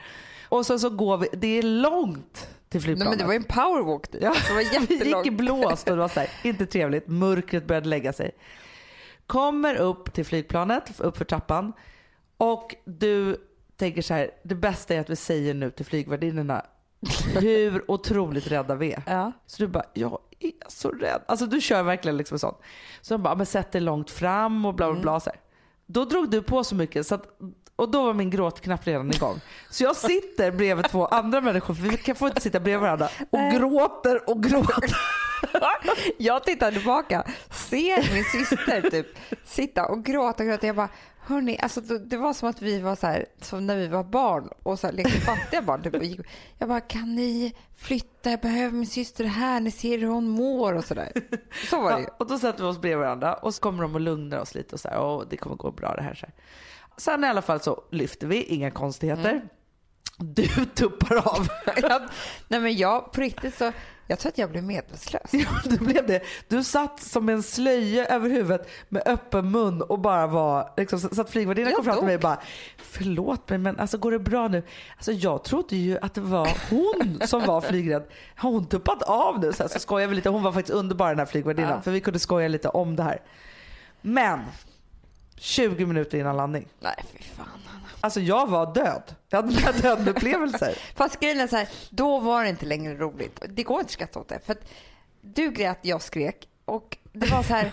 Och 0.49 0.65
sen 0.65 0.79
så 0.79 0.89
går 0.89 1.17
vi, 1.17 1.27
det 1.33 1.47
är 1.47 1.63
långt 1.63 2.33
till 2.69 2.79
Nej, 2.79 2.81
flygplanet. 2.81 3.09
men 3.09 3.17
det 3.17 3.25
var 3.25 3.33
en 3.33 3.43
powerwalk 3.43 4.11
dit. 4.11 4.21
Ja, 4.23 4.33
Det 4.47 4.53
var 4.53 4.87
vi 4.87 4.95
gick 5.09 5.25
i 5.25 5.31
blåst 5.31 5.89
och 5.89 5.95
det 5.95 6.01
var 6.01 6.07
så 6.09 6.19
här, 6.19 6.29
inte 6.43 6.65
trevligt. 6.65 7.07
Mörkret 7.07 7.67
började 7.67 7.87
lägga 7.89 8.13
sig. 8.13 8.31
Kommer 9.27 9.75
upp 9.75 10.13
till 10.13 10.25
flygplanet, 10.25 10.99
upp 10.99 11.17
för 11.17 11.25
trappan 11.25 11.73
och 12.43 12.75
du 12.85 13.37
tänker 13.77 14.01
så 14.01 14.13
här, 14.13 14.31
det 14.43 14.55
bästa 14.55 14.93
är 14.93 14.99
att 14.99 15.09
vi 15.09 15.15
säger 15.15 15.53
nu 15.53 15.71
till 15.71 15.85
flygvärdinnorna 15.85 16.65
hur 17.33 17.91
otroligt 17.91 18.47
rädda 18.47 18.75
vi 18.75 18.93
är. 18.93 19.03
Ja. 19.07 19.31
Så 19.47 19.63
du 19.63 19.67
bara, 19.67 19.83
jag 19.93 20.19
är 20.39 20.51
så 20.67 20.89
rädd. 20.91 21.21
Alltså 21.25 21.45
du 21.45 21.61
kör 21.61 21.83
verkligen 21.83 22.17
liksom 22.17 22.39
sånt. 22.39 22.57
Så 23.01 23.13
de 23.13 23.23
bara, 23.23 23.35
men 23.35 23.45
sätt 23.45 23.71
dig 23.71 23.81
långt 23.81 24.11
fram 24.11 24.65
och 24.65 24.73
bla 24.73 24.91
bla 24.91 25.01
bla. 25.01 25.19
Så 25.19 25.29
här. 25.29 25.39
Då 25.85 26.05
drog 26.05 26.29
du 26.29 26.41
på 26.41 26.63
så 26.63 26.75
mycket 26.75 27.07
så 27.07 27.15
att, 27.15 27.27
och 27.75 27.91
då 27.91 28.05
var 28.05 28.13
min 28.13 28.29
gråtknapp 28.29 28.87
redan 28.87 29.11
igång. 29.11 29.41
Så 29.69 29.83
jag 29.83 29.95
sitter 29.95 30.51
bredvid 30.51 30.85
två 30.89 31.05
andra 31.05 31.41
människor, 31.41 31.73
för 31.73 31.83
vi 31.83 31.97
kan 31.97 32.15
få 32.15 32.27
inte 32.27 32.41
sitta 32.41 32.59
bredvid 32.59 32.81
varandra, 32.81 33.09
och 33.29 33.39
gråter 33.59 34.29
och 34.29 34.43
gråter. 34.43 34.97
Jag 36.17 36.43
tittar 36.43 36.71
tillbaka, 36.71 37.23
ser 37.51 38.13
min 38.13 38.23
syster 38.23 38.89
typ 38.89 39.07
sitta 39.45 39.85
och 39.85 40.05
gråta 40.05 40.43
och 40.43 40.49
gråta. 40.49 40.67
Jag 40.67 40.75
bara, 40.75 40.89
hörni, 41.19 41.59
alltså 41.59 41.81
det 41.81 42.17
var 42.17 42.33
som 42.33 42.49
att 42.49 42.61
vi 42.61 42.79
var 42.79 42.95
så 42.95 43.07
här, 43.07 43.25
som 43.41 43.67
när 43.67 43.77
vi 43.77 43.87
var 43.87 44.03
barn 44.03 44.49
och 44.63 44.79
så 44.79 44.87
här, 44.87 44.93
lekte 44.93 45.11
fattiga 45.21 45.61
barn. 45.61 45.83
Typ, 45.83 46.25
jag 46.57 46.69
bara, 46.69 46.81
kan 46.81 47.15
ni 47.15 47.55
flytta? 47.77 48.29
Jag 48.29 48.39
behöver 48.39 48.71
min 48.71 48.87
syster 48.87 49.23
här. 49.23 49.59
Ni 49.59 49.71
ser 49.71 49.97
hur 49.97 50.07
hon 50.07 50.29
mår 50.29 50.73
och 50.73 50.85
sådär. 50.85 51.11
Så 51.69 51.81
var 51.81 51.91
det 51.91 51.99
ju. 51.99 52.05
Ja, 52.05 52.15
och 52.19 52.27
då 52.27 52.39
sätter 52.39 52.63
vi 52.63 52.69
oss 52.69 52.81
bredvid 52.81 52.99
varandra 53.05 53.33
och 53.33 53.55
så 53.55 53.61
kommer 53.61 53.83
de 53.83 53.95
och 53.95 54.01
lugnar 54.01 54.39
oss 54.39 54.55
lite 54.55 54.75
och 54.75 54.79
så 54.79 54.89
här, 54.89 54.97
och 54.97 55.27
det 55.29 55.37
kommer 55.37 55.55
gå 55.55 55.71
bra 55.71 55.95
det 55.95 56.01
här. 56.01 56.13
Så 56.13 56.25
här. 56.25 56.35
Sen 56.97 57.23
i 57.23 57.27
alla 57.27 57.41
fall 57.41 57.59
så 57.59 57.83
lyfter 57.91 58.27
vi, 58.27 58.43
inga 58.43 58.71
konstigheter. 58.71 59.41
Du 60.17 60.47
tuppar 60.65 61.15
av. 61.15 61.47
Jag, 61.81 62.01
nej 62.47 62.59
men 62.59 62.77
jag, 62.77 63.11
på 63.11 63.21
riktigt 63.21 63.57
så, 63.57 63.71
jag 64.07 64.19
tror 64.19 64.29
att 64.31 64.37
jag 64.37 64.51
blev 64.51 64.63
medvetslös. 64.63 65.33
Ja, 65.33 65.49
det 65.65 65.79
blev 65.79 66.07
det. 66.07 66.21
Du 66.47 66.63
satt 66.63 67.01
som 67.01 67.29
en 67.29 67.43
slöja 67.43 68.05
över 68.05 68.29
huvudet 68.29 68.67
med 68.89 69.03
öppen 69.05 69.51
mun 69.51 69.81
och 69.81 69.99
bara 69.99 70.27
var, 70.27 70.73
liksom, 70.77 70.99
så 70.99 71.21
att 71.21 71.29
flygvärdinnan 71.29 71.73
kom 71.73 71.85
fram 71.85 71.95
till 71.97 72.05
mig 72.05 72.15
och 72.15 72.21
bara, 72.21 72.37
förlåt 72.77 73.49
mig 73.49 73.57
men 73.59 73.79
alltså 73.79 73.97
går 73.97 74.11
det 74.11 74.19
bra 74.19 74.47
nu? 74.47 74.63
Alltså 74.95 75.11
jag 75.11 75.43
trodde 75.43 75.75
ju 75.75 75.97
att 76.01 76.13
det 76.13 76.21
var 76.21 76.49
hon 76.69 77.19
som 77.27 77.45
var 77.45 77.61
flygrädd. 77.61 78.03
Har 78.35 78.49
hon 78.51 78.65
tuppat 78.65 79.01
av 79.03 79.39
nu? 79.39 79.53
Så, 79.53 79.63
här, 79.63 79.69
så 79.69 79.79
skojade 79.79 80.09
vi 80.09 80.15
lite. 80.15 80.29
Hon 80.29 80.43
var 80.43 80.51
faktiskt 80.51 80.75
underbar 80.75 81.09
den 81.09 81.19
här 81.19 81.25
flygvärdinnan 81.25 81.71
Ja. 81.71 81.81
för 81.81 81.91
vi 81.91 81.99
kunde 82.01 82.19
skoja 82.19 82.47
lite 82.47 82.69
om 82.69 82.95
det 82.95 83.03
här. 83.03 83.21
Men 84.01 84.39
20 85.37 85.85
minuter 85.85 86.17
innan 86.17 86.37
landning. 86.37 86.67
Nej 86.79 86.95
fy 87.13 87.23
fan. 87.23 87.47
Alltså 88.03 88.19
jag 88.19 88.49
var 88.49 88.73
död. 88.73 89.15
Jag 89.29 89.41
hade 89.41 89.55
mina 89.55 89.71
dödupplevelser. 89.71 90.77
Fast 90.95 91.19
grejen 91.19 91.39
är 91.39 91.47
så 91.47 91.55
här, 91.55 91.69
då 91.89 92.19
var 92.19 92.43
det 92.43 92.49
inte 92.49 92.65
längre 92.65 92.95
roligt. 92.95 93.43
Det 93.49 93.63
går 93.63 93.79
inte 93.79 93.87
att 93.87 93.91
skratta 93.91 94.19
åt 94.19 94.27
det. 94.27 94.39
För 94.45 94.51
att 94.53 94.69
du 95.21 95.51
grät, 95.51 95.79
jag 95.81 96.01
skrek. 96.01 96.47
Och 96.65 96.97
det 97.13 97.31
var 97.31 97.43
så 97.43 97.53
här, 97.53 97.71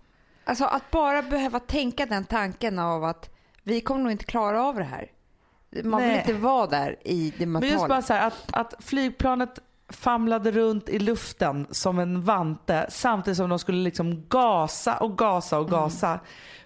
alltså 0.44 0.64
att 0.64 0.90
bara 0.90 1.22
behöva 1.22 1.60
tänka 1.60 2.06
den 2.06 2.24
tanken 2.24 2.78
av 2.78 3.04
att 3.04 3.30
vi 3.62 3.80
kommer 3.80 4.00
nog 4.02 4.12
inte 4.12 4.24
klara 4.24 4.64
av 4.64 4.74
det 4.74 4.84
här. 4.84 5.10
Man 5.84 6.00
vill 6.00 6.10
Nej. 6.10 6.18
inte 6.18 6.32
vara 6.32 6.66
där 6.66 6.96
i 7.04 7.32
det 7.38 7.46
Men 7.46 7.62
just 7.62 7.72
mentala. 7.72 7.88
bara 7.88 8.02
så 8.02 8.12
här 8.12 8.26
att, 8.26 8.34
att 8.52 8.74
flygplanet 8.84 9.58
famlade 9.88 10.50
runt 10.50 10.88
i 10.88 10.98
luften 10.98 11.66
som 11.70 11.98
en 11.98 12.22
vante 12.22 12.86
samtidigt 12.90 13.36
som 13.36 13.50
de 13.50 13.58
skulle 13.58 13.82
liksom 13.82 14.26
gasa 14.28 14.96
och 14.96 15.18
gasa 15.18 15.58
och 15.58 15.70
gasa 15.70 16.20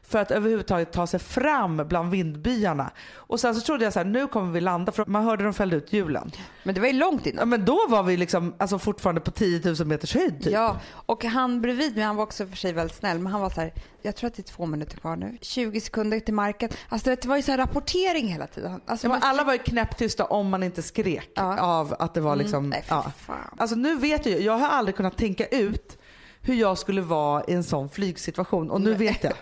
för 0.08 0.18
att 0.18 0.30
överhuvudtaget 0.30 0.92
ta 0.92 1.06
sig 1.06 1.20
fram 1.20 1.76
bland 1.88 2.10
vindbyarna. 2.10 2.90
Och 3.14 3.40
sen 3.40 3.54
så 3.54 3.60
trodde 3.60 3.84
jag 3.84 3.92
så 3.92 3.98
här, 3.98 4.06
nu 4.06 4.26
kommer 4.26 4.52
vi 4.52 4.60
landa 4.60 4.92
för 4.92 5.04
man 5.06 5.24
hörde 5.24 5.44
dem 5.44 5.54
fällde 5.54 5.76
ut 5.76 5.92
hjulen. 5.92 6.30
Men 6.62 6.74
det 6.74 6.80
var 6.80 6.88
ju 6.88 6.92
långt 6.94 7.26
Ja, 7.26 7.32
innan. 7.32 7.48
men 7.48 7.64
då 7.64 7.78
var 7.88 8.02
vi 8.02 8.16
liksom 8.16 8.54
alltså 8.58 8.78
fortfarande 8.78 9.20
på 9.20 9.30
10 9.30 9.60
000 9.78 9.86
meters 9.86 10.14
höjd 10.14 10.42
typ. 10.42 10.52
Ja, 10.52 10.76
och 10.92 11.24
han 11.24 11.60
bredvid 11.60 11.94
mig, 11.96 12.04
han 12.04 12.16
var 12.16 12.22
också 12.24 12.46
för 12.46 12.56
sig 12.56 12.72
väldigt 12.72 12.96
snäll, 12.96 13.18
men 13.18 13.32
han 13.32 13.40
var 13.40 13.50
så 13.50 13.60
här, 13.60 13.72
jag 14.02 14.16
tror 14.16 14.28
att 14.28 14.34
det 14.34 14.40
är 14.50 14.52
två 14.54 14.66
minuter 14.66 14.96
kvar 14.96 15.16
nu, 15.16 15.38
20 15.40 15.80
sekunder 15.80 16.20
till 16.20 16.34
marken. 16.34 16.70
Alltså 16.88 17.10
det 17.10 17.24
var 17.26 17.36
ju 17.36 17.42
så 17.42 17.50
här 17.50 17.58
rapportering 17.58 18.26
hela 18.28 18.46
tiden. 18.46 18.80
Alltså, 18.86 19.06
Ja, 19.06 19.08
man- 19.08 19.22
alla 19.22 19.44
var 19.44 19.52
ju 19.52 19.58
knäpptysta 19.58 20.24
om 20.24 20.48
man 20.48 20.62
inte 20.62 20.82
skrek 20.82 21.30
Ja. 21.34 21.60
av 21.60 21.94
att 21.98 22.14
det 22.14 22.20
var 22.20 22.36
liksom... 22.36 22.58
Mm, 22.58 22.70
nej, 22.70 22.84
ja. 22.88 23.12
Alltså 23.56 23.76
nu 23.76 23.96
vet 23.96 24.26
jag 24.26 24.40
jag 24.40 24.58
har 24.58 24.68
aldrig 24.68 24.96
kunnat 24.96 25.16
tänka 25.16 25.46
ut 25.46 25.98
hur 26.40 26.54
jag 26.54 26.78
skulle 26.78 27.00
vara 27.00 27.44
i 27.44 27.52
en 27.52 27.64
sån 27.64 27.88
flygsituation 27.88 28.70
och 28.70 28.80
nu 28.80 28.94
vet 28.94 29.24
jag. 29.24 29.32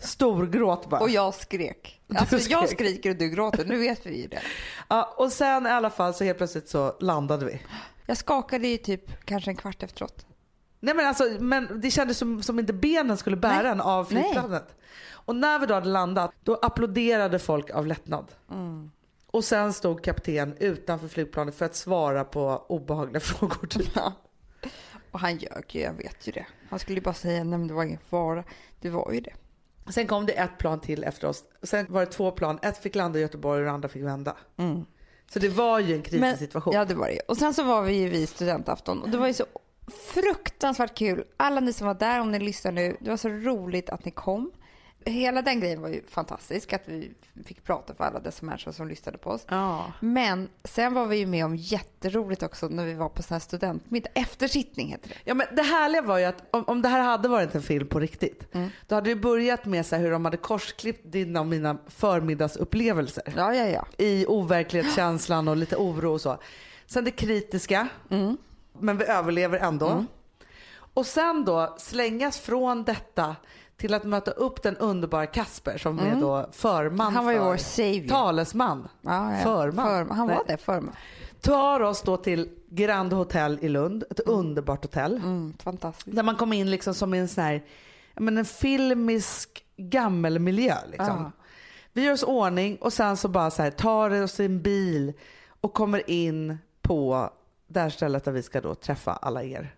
Storgråt 0.00 0.90
bara. 0.90 1.00
Och 1.00 1.10
jag 1.10 1.34
skrek. 1.34 2.00
Alltså 2.14 2.36
jag 2.36 2.68
skrek. 2.68 2.78
skriker 2.78 3.10
och 3.10 3.16
du 3.16 3.28
gråter, 3.28 3.64
nu 3.64 3.78
vet 3.78 4.06
vi 4.06 4.22
ju 4.22 4.28
det. 4.28 4.42
Ja, 4.88 5.14
och 5.16 5.32
sen 5.32 5.66
i 5.66 5.70
alla 5.70 5.90
fall 5.90 6.14
så 6.14 6.24
helt 6.24 6.38
plötsligt 6.38 6.68
så 6.68 6.96
landade 7.00 7.46
vi. 7.46 7.62
Jag 8.06 8.16
skakade 8.16 8.68
ju 8.68 8.76
typ 8.76 9.24
kanske 9.24 9.50
en 9.50 9.56
kvart 9.56 9.82
efteråt. 9.82 10.26
Nej 10.80 10.94
men 10.94 11.06
alltså, 11.06 11.24
men 11.40 11.80
det 11.80 11.90
kändes 11.90 12.18
som, 12.18 12.42
som 12.42 12.58
inte 12.58 12.72
benen 12.72 13.16
skulle 13.16 13.36
bära 13.36 13.62
Nej. 13.62 13.72
en 13.72 13.80
av 13.80 14.04
flygplanet. 14.04 14.76
Och 15.10 15.36
när 15.36 15.58
vi 15.58 15.66
då 15.66 15.74
hade 15.74 15.88
landat, 15.88 16.32
då 16.42 16.54
applåderade 16.54 17.38
folk 17.38 17.70
av 17.70 17.86
lättnad. 17.86 18.32
Mm. 18.50 18.90
Och 19.26 19.44
sen 19.44 19.72
stod 19.72 20.04
kapten 20.04 20.56
utanför 20.58 21.08
flygplanet 21.08 21.54
för 21.54 21.64
att 21.64 21.74
svara 21.76 22.24
på 22.24 22.64
obehagliga 22.68 23.20
frågor. 23.20 23.68
Ja. 23.94 24.12
Och 25.10 25.20
han 25.20 25.36
ljög 25.36 25.64
ju, 25.68 25.80
jag 25.80 25.92
vet 25.92 26.28
ju 26.28 26.32
det. 26.32 26.46
Han 26.70 26.78
skulle 26.78 26.98
ju 26.98 27.02
bara 27.02 27.14
säga 27.14 27.44
nej 27.44 27.58
men 27.58 27.68
det 27.68 27.74
var 27.74 27.84
ingen 27.84 28.00
fara. 28.08 28.44
Det 28.80 28.90
var 28.90 29.12
ju 29.12 29.20
det. 29.20 29.32
Sen 29.88 30.06
kom 30.06 30.26
det 30.26 30.32
ett 30.32 30.58
plan 30.58 30.80
till 30.80 31.04
efter 31.04 31.28
oss. 31.28 31.44
Sen 31.62 31.86
var 31.88 32.00
det 32.00 32.06
två 32.06 32.30
plan. 32.30 32.58
Ett 32.62 32.78
fick 32.78 32.94
landa 32.94 33.18
i 33.18 33.22
Göteborg 33.22 33.58
och 33.58 33.64
det 33.64 33.70
andra 33.70 33.88
fick 33.88 34.02
vända. 34.02 34.36
Så 35.32 35.38
det 35.38 35.48
var 35.48 35.78
ju 35.78 35.94
en 35.94 36.02
krissituation. 36.02 36.74
Ja 36.74 36.84
det 36.84 36.94
var 36.94 37.06
det. 37.08 37.20
Och 37.20 37.36
sen 37.36 37.54
så 37.54 37.62
var 37.62 37.82
vi 37.82 37.92
ju 37.92 38.08
vid 38.08 38.28
studentafton 38.28 39.02
och 39.02 39.08
det 39.10 39.18
var 39.18 39.26
ju 39.26 39.32
så 39.34 39.44
fruktansvärt 40.14 40.94
kul. 40.98 41.24
Alla 41.36 41.60
ni 41.60 41.72
som 41.72 41.86
var 41.86 41.94
där, 41.94 42.20
om 42.20 42.30
ni 42.32 42.38
lyssnar 42.38 42.72
nu, 42.72 42.96
det 43.00 43.10
var 43.10 43.16
så 43.16 43.28
roligt 43.28 43.90
att 43.90 44.04
ni 44.04 44.10
kom. 44.10 44.52
Hela 45.06 45.42
den 45.42 45.60
grejen 45.60 45.80
var 45.82 45.88
ju 45.88 46.02
fantastisk, 46.08 46.72
att 46.72 46.82
vi 46.84 47.12
fick 47.44 47.64
prata 47.64 47.94
för 47.94 48.04
alla 48.04 48.20
dessa 48.20 48.46
människor 48.46 48.72
som 48.72 48.88
lyssnade 48.88 49.18
på 49.18 49.30
oss. 49.30 49.44
Ja. 49.48 49.92
Men 50.00 50.48
sen 50.64 50.94
var 50.94 51.06
vi 51.06 51.16
ju 51.16 51.26
med 51.26 51.44
om 51.44 51.56
jätteroligt 51.56 52.42
också 52.42 52.68
när 52.68 52.84
vi 52.86 52.94
var 52.94 53.08
på 53.08 53.22
sån 53.22 53.34
här 53.34 53.40
studentmiddag. 53.40 54.08
Eftersittning 54.14 54.88
heter 54.88 55.08
det. 55.08 55.14
Ja, 55.24 55.34
men 55.34 55.46
det 55.56 55.62
härliga 55.62 56.02
var 56.02 56.18
ju 56.18 56.24
att 56.24 56.42
om, 56.50 56.64
om 56.66 56.82
det 56.82 56.88
här 56.88 57.00
hade 57.00 57.28
varit 57.28 57.54
en 57.54 57.62
film 57.62 57.88
på 57.88 58.00
riktigt, 58.00 58.54
Mm. 58.54 58.70
då 58.86 58.94
hade 58.94 59.10
det 59.10 59.16
börjat 59.16 59.64
med 59.64 59.86
så 59.86 59.96
hur 59.96 60.10
de 60.10 60.24
hade 60.24 60.36
korsklippt 60.36 61.12
dina 61.12 61.40
och 61.40 61.46
mina 61.46 61.78
förmiddagsupplevelser. 61.88 63.32
Ja, 63.36 63.54
ja, 63.54 63.66
ja. 63.66 63.86
I 63.98 64.26
overklighetskänslan 64.26 65.48
och 65.48 65.56
lite 65.56 65.76
oro 65.76 66.12
och 66.12 66.20
så. 66.20 66.38
Sen 66.86 67.04
det 67.04 67.10
kritiska, 67.10 67.88
Mm. 68.10 68.36
men 68.78 68.98
vi 68.98 69.04
överlever 69.04 69.58
ändå. 69.58 70.04
Och 70.96 71.06
sen 71.06 71.44
då 71.44 71.74
slängas 71.78 72.38
från 72.38 72.84
detta 72.84 73.36
till 73.76 73.94
att 73.94 74.04
möta 74.04 74.30
upp 74.30 74.62
den 74.62 74.76
underbara 74.76 75.26
Kasper 75.26 75.78
som 75.78 75.98
är 75.98 76.20
då 76.20 76.48
förman 76.52 77.06
Mm. 77.06 77.14
Han 77.16 77.24
var 77.24 77.32
ju 77.32 77.38
för, 77.38 77.44
vår 77.44 77.56
savior. 77.56 78.08
talesman. 78.08 78.88
ja, 79.00 79.32
ja. 79.32 79.38
Förman. 79.42 79.86
För, 79.86 80.14
han 80.14 80.28
var 80.28 80.34
Nej. 80.34 80.44
det, 80.46 80.56
förman. 80.56 80.94
Tar 81.40 81.80
oss 81.80 82.02
då 82.02 82.16
till 82.16 82.48
Grand 82.68 83.12
Hotel 83.12 83.58
i 83.62 83.68
Lund, 83.68 84.04
ett 84.10 84.20
underbart 84.20 84.84
hotell. 84.84 85.16
Mm, 85.16 85.54
fantastiskt. 85.62 86.16
Där 86.16 86.22
man 86.22 86.36
kom 86.36 86.52
in 86.52 86.70
liksom 86.70 86.94
som 86.94 87.14
i 87.14 87.18
en 87.18 87.28
sån 87.28 87.44
här, 87.44 87.64
men 88.14 88.38
en 88.38 88.44
filmisk 88.44 89.64
gammelmiljö. 89.76 90.74
Liksom. 90.90 91.06
Ja. 91.06 91.30
Vi 91.92 92.04
gör 92.04 92.12
oss 92.12 92.22
ordning 92.22 92.76
och 92.76 92.92
sen 92.92 93.16
så 93.16 93.28
bara 93.28 93.50
så 93.50 93.62
här, 93.62 93.70
tar 93.70 94.22
oss 94.22 94.40
i 94.40 94.44
en 94.44 94.62
bil 94.62 95.12
och 95.60 95.74
kommer 95.74 96.10
in 96.10 96.58
på 96.82 97.30
det 97.66 97.80
här 97.80 97.90
stället 97.90 98.24
där 98.24 98.32
vi 98.32 98.42
ska 98.42 98.60
då 98.60 98.74
träffa 98.74 99.12
alla 99.12 99.42
er. 99.42 99.74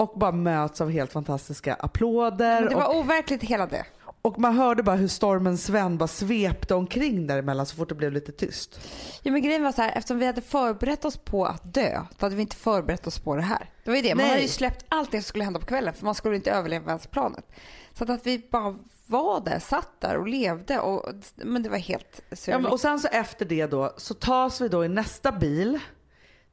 Och 0.00 0.18
bara 0.18 0.32
möts 0.32 0.80
av 0.80 0.90
helt 0.90 1.12
fantastiska 1.12 1.74
applåder. 1.74 2.50
Mm. 2.58 2.64
Men 2.64 2.70
det 2.72 2.76
och, 2.76 2.94
var 2.94 3.00
overkligt 3.00 3.42
hela 3.42 3.66
det. 3.66 3.86
och 4.22 4.38
man 4.38 4.56
hörde 4.56 4.82
bara 4.82 4.96
hur 4.96 5.08
stormen 5.08 5.58
Sven 5.58 5.98
bara 5.98 6.06
svepte 6.08 6.74
omkring 6.74 7.26
däremellan 7.26 7.66
så 7.66 7.76
fort 7.76 7.88
det 7.88 7.94
blev 7.94 8.12
lite 8.12 8.32
tyst. 8.32 8.80
Ja, 9.22 9.32
men 9.32 9.42
grejen 9.42 9.62
var 9.62 9.72
så 9.72 9.82
här, 9.82 9.92
eftersom 9.96 10.18
vi 10.18 10.26
hade 10.26 10.40
förberett 10.40 11.04
oss 11.04 11.16
på 11.16 11.46
att 11.46 11.74
dö, 11.74 12.00
då 12.18 12.26
hade 12.26 12.36
vi 12.36 12.42
inte 12.42 12.56
förberett 12.56 13.06
oss 13.06 13.18
på 13.18 13.36
det 13.36 13.42
här. 13.42 13.70
Det 13.84 13.90
var 13.90 13.96
ju 13.96 14.02
det. 14.02 14.14
Man 14.14 14.22
Nej. 14.22 14.30
hade 14.30 14.42
ju 14.42 14.48
släppt 14.48 14.84
allt 14.88 15.10
det 15.10 15.22
som 15.22 15.28
skulle 15.28 15.44
hända 15.44 15.60
på 15.60 15.66
kvällen 15.66 15.94
för 15.94 16.04
man 16.04 16.14
skulle 16.14 16.36
inte 16.36 16.50
överleva 16.50 16.86
ens 16.90 17.06
planet. 17.06 17.44
Så 17.92 18.12
att, 18.12 18.26
vi 18.26 18.48
bara 18.50 18.76
var 19.06 19.40
där, 19.40 19.58
satt 19.58 20.00
där 20.00 20.16
och 20.16 20.28
levde. 20.28 20.78
Och, 20.80 21.12
men 21.34 21.62
det 21.62 21.68
var 21.68 21.78
helt 21.78 22.22
Ja, 22.30 22.36
surreal. 22.36 22.62
men, 22.62 22.72
och 22.72 22.80
sen 22.80 23.00
så 23.00 23.08
efter 23.08 23.44
det 23.44 23.66
då 23.66 23.94
så 23.96 24.14
tas 24.14 24.60
vi 24.60 24.68
då 24.68 24.84
i 24.84 24.88
nästa 24.88 25.32
bil 25.32 25.78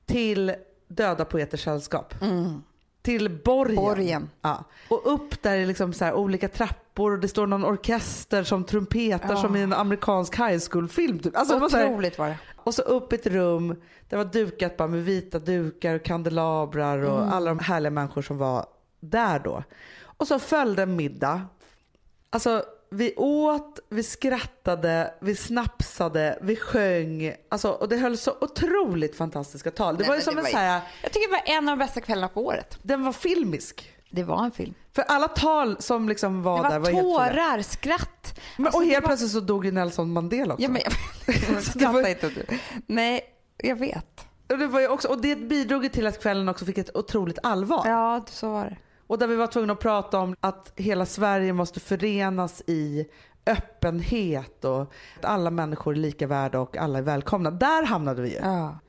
till 0.05 0.55
Döda 0.87 1.25
Poeters 1.25 1.63
Sällskap. 1.63 2.13
Till 3.05 3.29
Borgen. 3.45 3.75
Borgen. 3.75 4.29
Ja. 4.41 4.63
Och 4.89 5.13
upp 5.13 5.41
där 5.43 5.57
är 5.57 5.65
liksom 5.65 5.93
så 5.93 6.05
här 6.05 6.13
olika 6.13 6.47
trappor 6.47 7.11
och 7.11 7.19
det 7.19 7.27
står 7.27 7.47
någon 7.47 7.65
orkester 7.65 8.43
som 8.43 8.63
trumpetar 8.63 9.29
Ja. 9.29 9.41
som 9.41 9.55
i 9.55 9.61
en 9.61 9.73
amerikansk 9.73 10.35
high 10.39 10.59
school-film. 10.69 11.19
Typ. 11.19 11.37
Alltså, 11.37 11.53
det 11.53 11.59
var 11.61 11.69
här, 11.69 11.85
Otroligt 11.89 12.17
var 12.17 12.27
det. 12.27 12.37
och 12.57 12.73
så 12.73 12.81
upp 12.81 13.13
i 13.13 13.15
ett 13.15 13.27
rum 13.27 13.75
där 14.09 14.17
var 14.17 14.25
dukat 14.25 14.77
bara 14.77 14.87
med 14.87 15.03
vita 15.03 15.39
dukar 15.39 15.95
och 15.95 16.03
kandelabrar 16.03 16.97
och 16.97 17.17
Mm. 17.21 17.33
alla 17.33 17.49
de 17.49 17.59
härliga 17.59 17.91
människor 17.91 18.21
som 18.21 18.37
var 18.37 18.65
där 18.99 19.39
då. 19.39 19.63
Och 20.17 20.27
så 20.27 20.39
följde 20.39 20.83
en 20.83 20.95
middag. 20.95 21.41
Alltså 22.29 22.63
vi 22.91 23.13
åt, 23.15 23.79
vi 23.89 24.03
skrattade, 24.03 25.13
vi 25.21 25.35
snapsade, 25.35 26.39
vi 26.41 26.55
sjöng. 26.55 27.33
Alltså, 27.49 27.69
och 27.69 27.89
det 27.89 27.97
höll 27.97 28.17
så 28.17 28.33
otroligt 28.41 29.15
fantastiska 29.17 29.71
tal. 29.71 29.95
Det 29.95 29.99
Nej, 29.99 30.07
var 30.09 30.15
ju 30.15 30.21
som 30.21 30.37
en 30.37 30.43
var 30.43 30.51
så 30.51 30.57
här, 30.57 30.81
Jag 31.03 31.11
tycker 31.11 31.27
det 31.27 31.31
var 31.47 31.57
en 31.57 31.69
av 31.69 31.77
de 31.77 31.85
bästa 31.85 32.01
kvällarna 32.01 32.27
på 32.27 32.45
året. 32.45 32.77
den 32.81 33.03
var 33.03 33.11
filmisk. 33.11 33.91
Det 34.09 34.23
var 34.23 34.43
en 34.45 34.51
film. 34.51 34.73
För 34.93 35.01
alla 35.01 35.27
tal 35.27 35.75
som 35.81 36.09
liksom 36.09 36.43
var, 36.43 36.57
var 36.63 36.69
där 36.69 36.79
var 36.79 36.91
helt 36.91 37.05
otroliga. 37.05 37.33
tårar, 37.33 37.61
skratt. 37.61 38.39
Men, 38.57 38.65
Alltså, 38.65 38.79
och 38.81 38.85
helt 38.85 39.01
var- 39.03 39.07
plötsligt 39.07 39.31
så 39.31 39.39
dog 39.39 39.65
ju 39.65 39.71
Nelson 39.71 40.11
Mandela 40.13 40.53
också. 40.53 40.63
Ja, 40.63 40.69
men, 40.69 40.81
jag 41.75 41.93
var- 41.93 42.07
inte 42.07 42.29
du. 42.29 42.45
Nej, 42.87 43.21
jag 43.57 43.75
vet. 43.75 44.25
och, 44.49 44.57
det 44.57 44.67
var 44.67 44.87
också, 44.89 45.07
och 45.07 45.21
det 45.21 45.35
bidrog 45.35 45.91
till 45.91 46.07
att 46.07 46.21
kvällen 46.21 46.49
också 46.49 46.65
fick 46.65 46.77
ett 46.77 46.95
otroligt 46.95 47.39
allvar. 47.43 47.83
Ja, 47.87 48.25
så 48.29 48.49
var 48.51 48.65
det. 48.65 48.77
Och 49.07 49.17
där 49.19 49.27
vi 49.27 49.35
var 49.35 49.47
tvungna 49.47 49.73
att 49.73 49.79
prata 49.79 50.19
om 50.19 50.35
att 50.39 50.73
hela 50.75 51.05
Sverige 51.05 51.53
måste 51.53 51.79
förenas 51.79 52.63
i 52.67 53.07
öppenhet 53.45 54.65
och 54.65 54.81
att 54.81 55.25
alla 55.25 55.49
människor 55.49 55.93
är 55.93 55.97
lika 55.97 56.27
värda 56.27 56.59
och 56.59 56.77
alla 56.77 56.97
är 56.97 57.03
välkomna. 57.03 57.51
Där 57.51 57.83
hamnade 57.85 58.21
vi 58.21 58.29
ju. 58.29 58.35
Ja. 58.35 58.79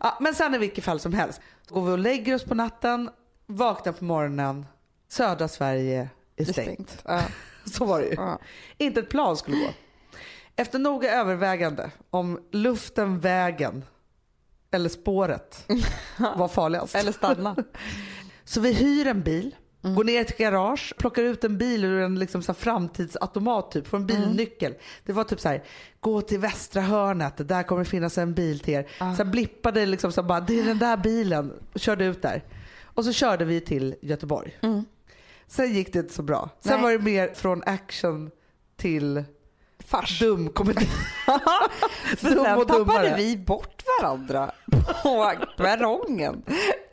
Ja, 0.00 0.18
men 0.20 0.34
sen 0.34 0.54
i 0.54 0.58
vilket 0.58 0.84
fall 0.84 1.00
som 1.00 1.12
helst. 1.12 1.40
Går 1.68 1.84
vi 1.86 1.92
och 1.92 1.98
lägger 1.98 2.34
oss 2.34 2.44
på 2.44 2.54
natten, 2.54 3.10
vaknar 3.46 3.92
på 3.92 4.04
morgonen, 4.04 4.66
södra 5.08 5.48
Sverige 5.48 6.08
är 6.36 6.44
stängt. 6.44 6.90
stängt. 6.90 7.02
Ja. 7.04 7.22
Så 7.64 7.84
var 7.84 8.00
det 8.00 8.06
ju. 8.06 8.14
Ja. 8.14 8.38
Inte 8.78 9.00
ett 9.00 9.08
plan 9.08 9.36
skulle 9.36 9.56
gå. 9.56 9.68
Efter 10.56 10.78
noga 10.78 11.12
övervägande 11.20 11.90
om 12.10 12.40
luften, 12.50 13.20
vägen 13.20 13.84
eller 14.70 14.88
spåret 14.88 15.64
var 16.36 16.48
farligast. 16.48 16.94
Eller 16.94 17.12
stanna. 17.12 17.56
Så 18.48 18.60
vi 18.60 18.72
hyr 18.72 19.06
en 19.06 19.22
bil, 19.22 19.54
Mm. 19.84 19.96
går 19.96 20.04
ner 20.04 20.24
till 20.24 20.32
ett 20.34 20.38
garage, 20.38 20.94
plockar 20.98 21.22
ut 21.22 21.44
en 21.44 21.58
bil 21.58 21.84
ur 21.84 22.00
en 22.00 22.18
liksom 22.18 22.42
så 22.42 22.54
framtidsautomat 22.54 23.70
typ, 23.70 23.86
får 23.86 23.96
en 23.98 24.10
Mm. 24.10 24.16
bilnyckel. 24.22 24.74
Det 25.04 25.12
var 25.12 25.24
typ 25.24 25.40
så 25.40 25.48
här, 25.48 25.64
gå 26.00 26.20
till 26.20 26.38
västra 26.38 26.82
hörnet, 26.82 27.48
där 27.48 27.62
kommer 27.62 27.84
det 27.84 27.90
finnas 27.90 28.18
en 28.18 28.34
bil 28.34 28.60
till 28.60 28.74
er. 28.74 28.86
Ah. 29.00 29.14
Sen 29.16 29.30
blippade 29.30 29.86
liksom 29.86 30.12
så 30.12 30.22
bara, 30.22 30.40
det 30.40 30.60
är 30.60 30.64
den 30.64 30.78
där 30.78 30.96
bilen, 30.96 31.52
och 31.72 31.80
körde 31.80 32.04
ut 32.04 32.22
där. 32.22 32.44
Och 32.82 33.04
så 33.04 33.12
körde 33.12 33.44
vi 33.44 33.60
till 33.60 33.94
Göteborg. 34.02 34.58
Sen 35.46 35.74
gick 35.74 35.92
det 35.92 35.98
inte 35.98 36.14
så 36.14 36.22
bra. 36.22 36.50
Sen 36.60 36.72
Mm. 36.72 36.82
Nej. 36.82 36.92
var 36.92 36.98
det 36.98 37.04
mer 37.04 37.34
från 37.34 37.62
action 37.66 38.30
till 38.76 39.24
Fars. 39.86 40.18
dum. 40.18 40.52
För 40.56 42.30
Dum 42.34 42.44
sen 42.44 42.56
och 42.58 42.68
tappade 42.68 42.78
dummare. 42.78 43.14
vi 43.16 43.36
bort 43.36 43.82
varandra 44.00 44.50
på 45.02 45.32
perrongen 45.56 46.42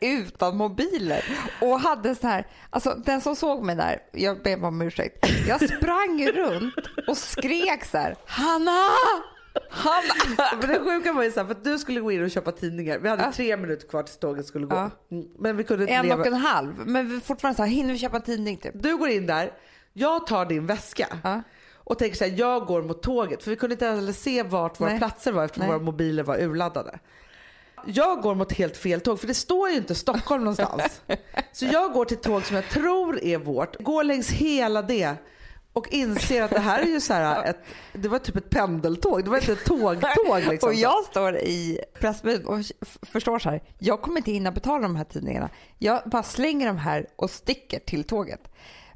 utan 0.00 0.56
mobiler. 0.56 1.24
Och 1.60 1.80
hade 1.80 2.14
så 2.14 2.26
här, 2.26 2.46
alltså 2.70 2.94
den 3.04 3.20
som 3.20 3.36
såg 3.36 3.64
mig 3.64 3.76
där, 3.76 3.98
jag 4.12 4.42
ber 4.42 4.64
om 4.64 4.82
ursäkt. 4.82 5.26
Jag 5.48 5.68
sprang 5.76 6.26
runt 6.34 6.74
och 7.08 7.16
skrek 7.16 7.84
så 7.84 7.98
här, 7.98 8.16
Hanna! 8.26 8.88
Hanna! 9.70 10.14
Men 10.60 10.70
det 10.70 10.80
sjuka 10.80 11.12
var 11.12 11.22
ju 11.22 11.32
så 11.32 11.40
här, 11.40 11.46
för 11.46 11.52
att 11.54 11.64
du 11.64 11.78
skulle 11.78 12.00
gå 12.00 12.12
in 12.12 12.24
och 12.24 12.30
köpa 12.30 12.52
tidningar. 12.52 12.98
Vi 12.98 13.08
hade 13.08 13.22
Ja. 13.22 13.32
tre 13.32 13.56
minuter 13.56 13.88
kvar 13.88 14.02
tills 14.02 14.18
tåget 14.18 14.46
skulle 14.46 14.66
gå. 14.66 14.76
Ja. 14.76 14.90
Men 15.38 15.56
vi 15.56 15.64
kunde 15.64 15.82
inte 15.84 15.94
En 15.94 16.06
leva. 16.06 16.20
och 16.20 16.26
en 16.26 16.34
halv. 16.34 16.74
Men 16.86 17.08
vi 17.08 17.20
fortfarande 17.20 17.56
så 17.56 17.62
här, 17.62 17.70
hinner 17.70 17.92
vi 17.92 17.98
köpa 17.98 18.16
en 18.16 18.22
tidning 18.22 18.56
typ? 18.56 18.72
Du 18.74 18.96
går 18.96 19.08
in 19.08 19.26
där, 19.26 19.52
jag 19.92 20.26
tar 20.26 20.46
din 20.46 20.66
väska 20.66 21.06
Ja. 21.24 21.42
Och 21.84 21.98
tänker 21.98 22.16
så 22.16 22.24
här, 22.24 22.34
jag 22.36 22.66
går 22.66 22.82
mot 22.82 23.02
tåget. 23.02 23.42
För 23.42 23.50
vi 23.50 23.56
kunde 23.56 23.74
inte 23.74 23.86
heller 23.86 24.12
se 24.12 24.42
vart 24.42 24.80
våra 24.80 24.88
Nej. 24.88 24.98
platser 24.98 25.32
var 25.32 25.44
eftersom 25.44 25.66
Nej. 25.66 25.76
våra 25.76 25.84
mobiler 25.84 26.22
var 26.22 26.42
urladdade. 26.42 26.98
Jag 27.86 28.20
går 28.20 28.34
mot 28.34 28.52
helt 28.52 28.76
fel 28.76 29.00
tåg 29.00 29.20
för 29.20 29.26
det 29.26 29.34
står 29.34 29.70
ju 29.70 29.76
inte 29.76 29.94
Stockholm 29.94 30.44
någonstans. 30.44 31.02
Så 31.52 31.64
jag 31.64 31.92
går 31.92 32.04
till 32.04 32.16
tåg 32.16 32.44
som 32.44 32.56
jag 32.56 32.68
tror 32.68 33.24
är 33.24 33.38
vårt, 33.38 33.82
går 33.82 34.04
längs 34.04 34.30
hela 34.30 34.82
det 34.82 35.16
och 35.72 35.88
inser 35.92 36.42
att 36.42 36.50
det 36.50 36.60
här 36.60 36.82
är 36.82 36.86
ju 36.86 37.00
så 37.00 37.12
här 37.12 37.44
ett, 37.44 37.58
det 37.92 38.08
var 38.08 38.18
typ 38.18 38.36
ett 38.36 38.50
pendeltåg, 38.50 39.24
det 39.24 39.30
var 39.30 39.36
inte 39.36 39.52
ett 39.52 39.64
tågtåg 39.64 40.42
liksom. 40.50 40.68
Och 40.68 40.74
jag 40.74 41.04
står 41.04 41.36
i 41.36 41.78
Pressbyrån 42.00 42.46
och 42.46 42.60
förstår 43.02 43.38
så 43.38 43.50
här, 43.50 43.62
jag 43.78 44.02
kommer 44.02 44.16
inte 44.16 44.32
hinna 44.32 44.52
betala 44.52 44.82
de 44.82 44.96
här 44.96 45.04
tidningarna. 45.04 45.50
Jag 45.78 46.02
bara 46.06 46.22
slänger 46.22 46.66
de 46.66 46.76
här 46.78 47.06
och 47.16 47.30
sticker 47.30 47.78
till 47.78 48.04
tåget. 48.04 48.40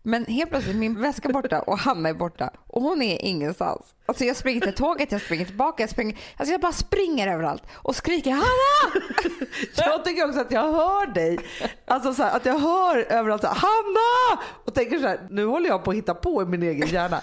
Men 0.02 0.26
helt 0.26 0.50
plötsligt 0.50 0.76
min 0.76 1.00
väska 1.00 1.28
borta 1.28 1.60
och 1.60 1.78
Hanna 1.78 2.08
är 2.08 2.14
borta 2.14 2.50
och 2.66 2.82
hon 2.82 3.02
är 3.02 3.24
ingenstans. 3.24 3.94
Alltså 4.06 4.24
jag 4.24 4.36
springer 4.36 4.60
till 4.60 4.74
tåget, 4.74 5.12
jag 5.12 5.20
springer 5.20 5.44
tillbaka, 5.44 5.82
jag 5.82 5.90
springer, 5.90 6.18
alltså 6.36 6.52
jag 6.52 6.60
bara 6.60 6.72
springer 6.72 7.28
överallt 7.28 7.62
och 7.74 7.96
skriker 7.96 8.30
Hanna! 8.30 9.04
Jag 9.76 10.04
tycker 10.04 10.28
också 10.28 10.40
att 10.40 10.50
jag 10.50 10.72
hör 10.72 11.06
dig. 11.06 11.38
Alltså 11.86 12.14
så 12.14 12.22
här, 12.22 12.36
att 12.36 12.46
jag 12.46 12.58
hör 12.58 13.12
överallt 13.12 13.42
så 13.42 13.48
här, 13.48 13.54
Hanna! 13.54 14.42
Och 14.64 14.74
tänker 14.74 14.98
så 14.98 15.06
här, 15.06 15.20
nu 15.30 15.44
håller 15.46 15.68
jag 15.68 15.84
på 15.84 15.90
att 15.90 15.96
hitta 15.96 16.14
på 16.14 16.42
i 16.42 16.44
min 16.44 16.62
egen 16.62 16.88
hjärna. 16.88 17.20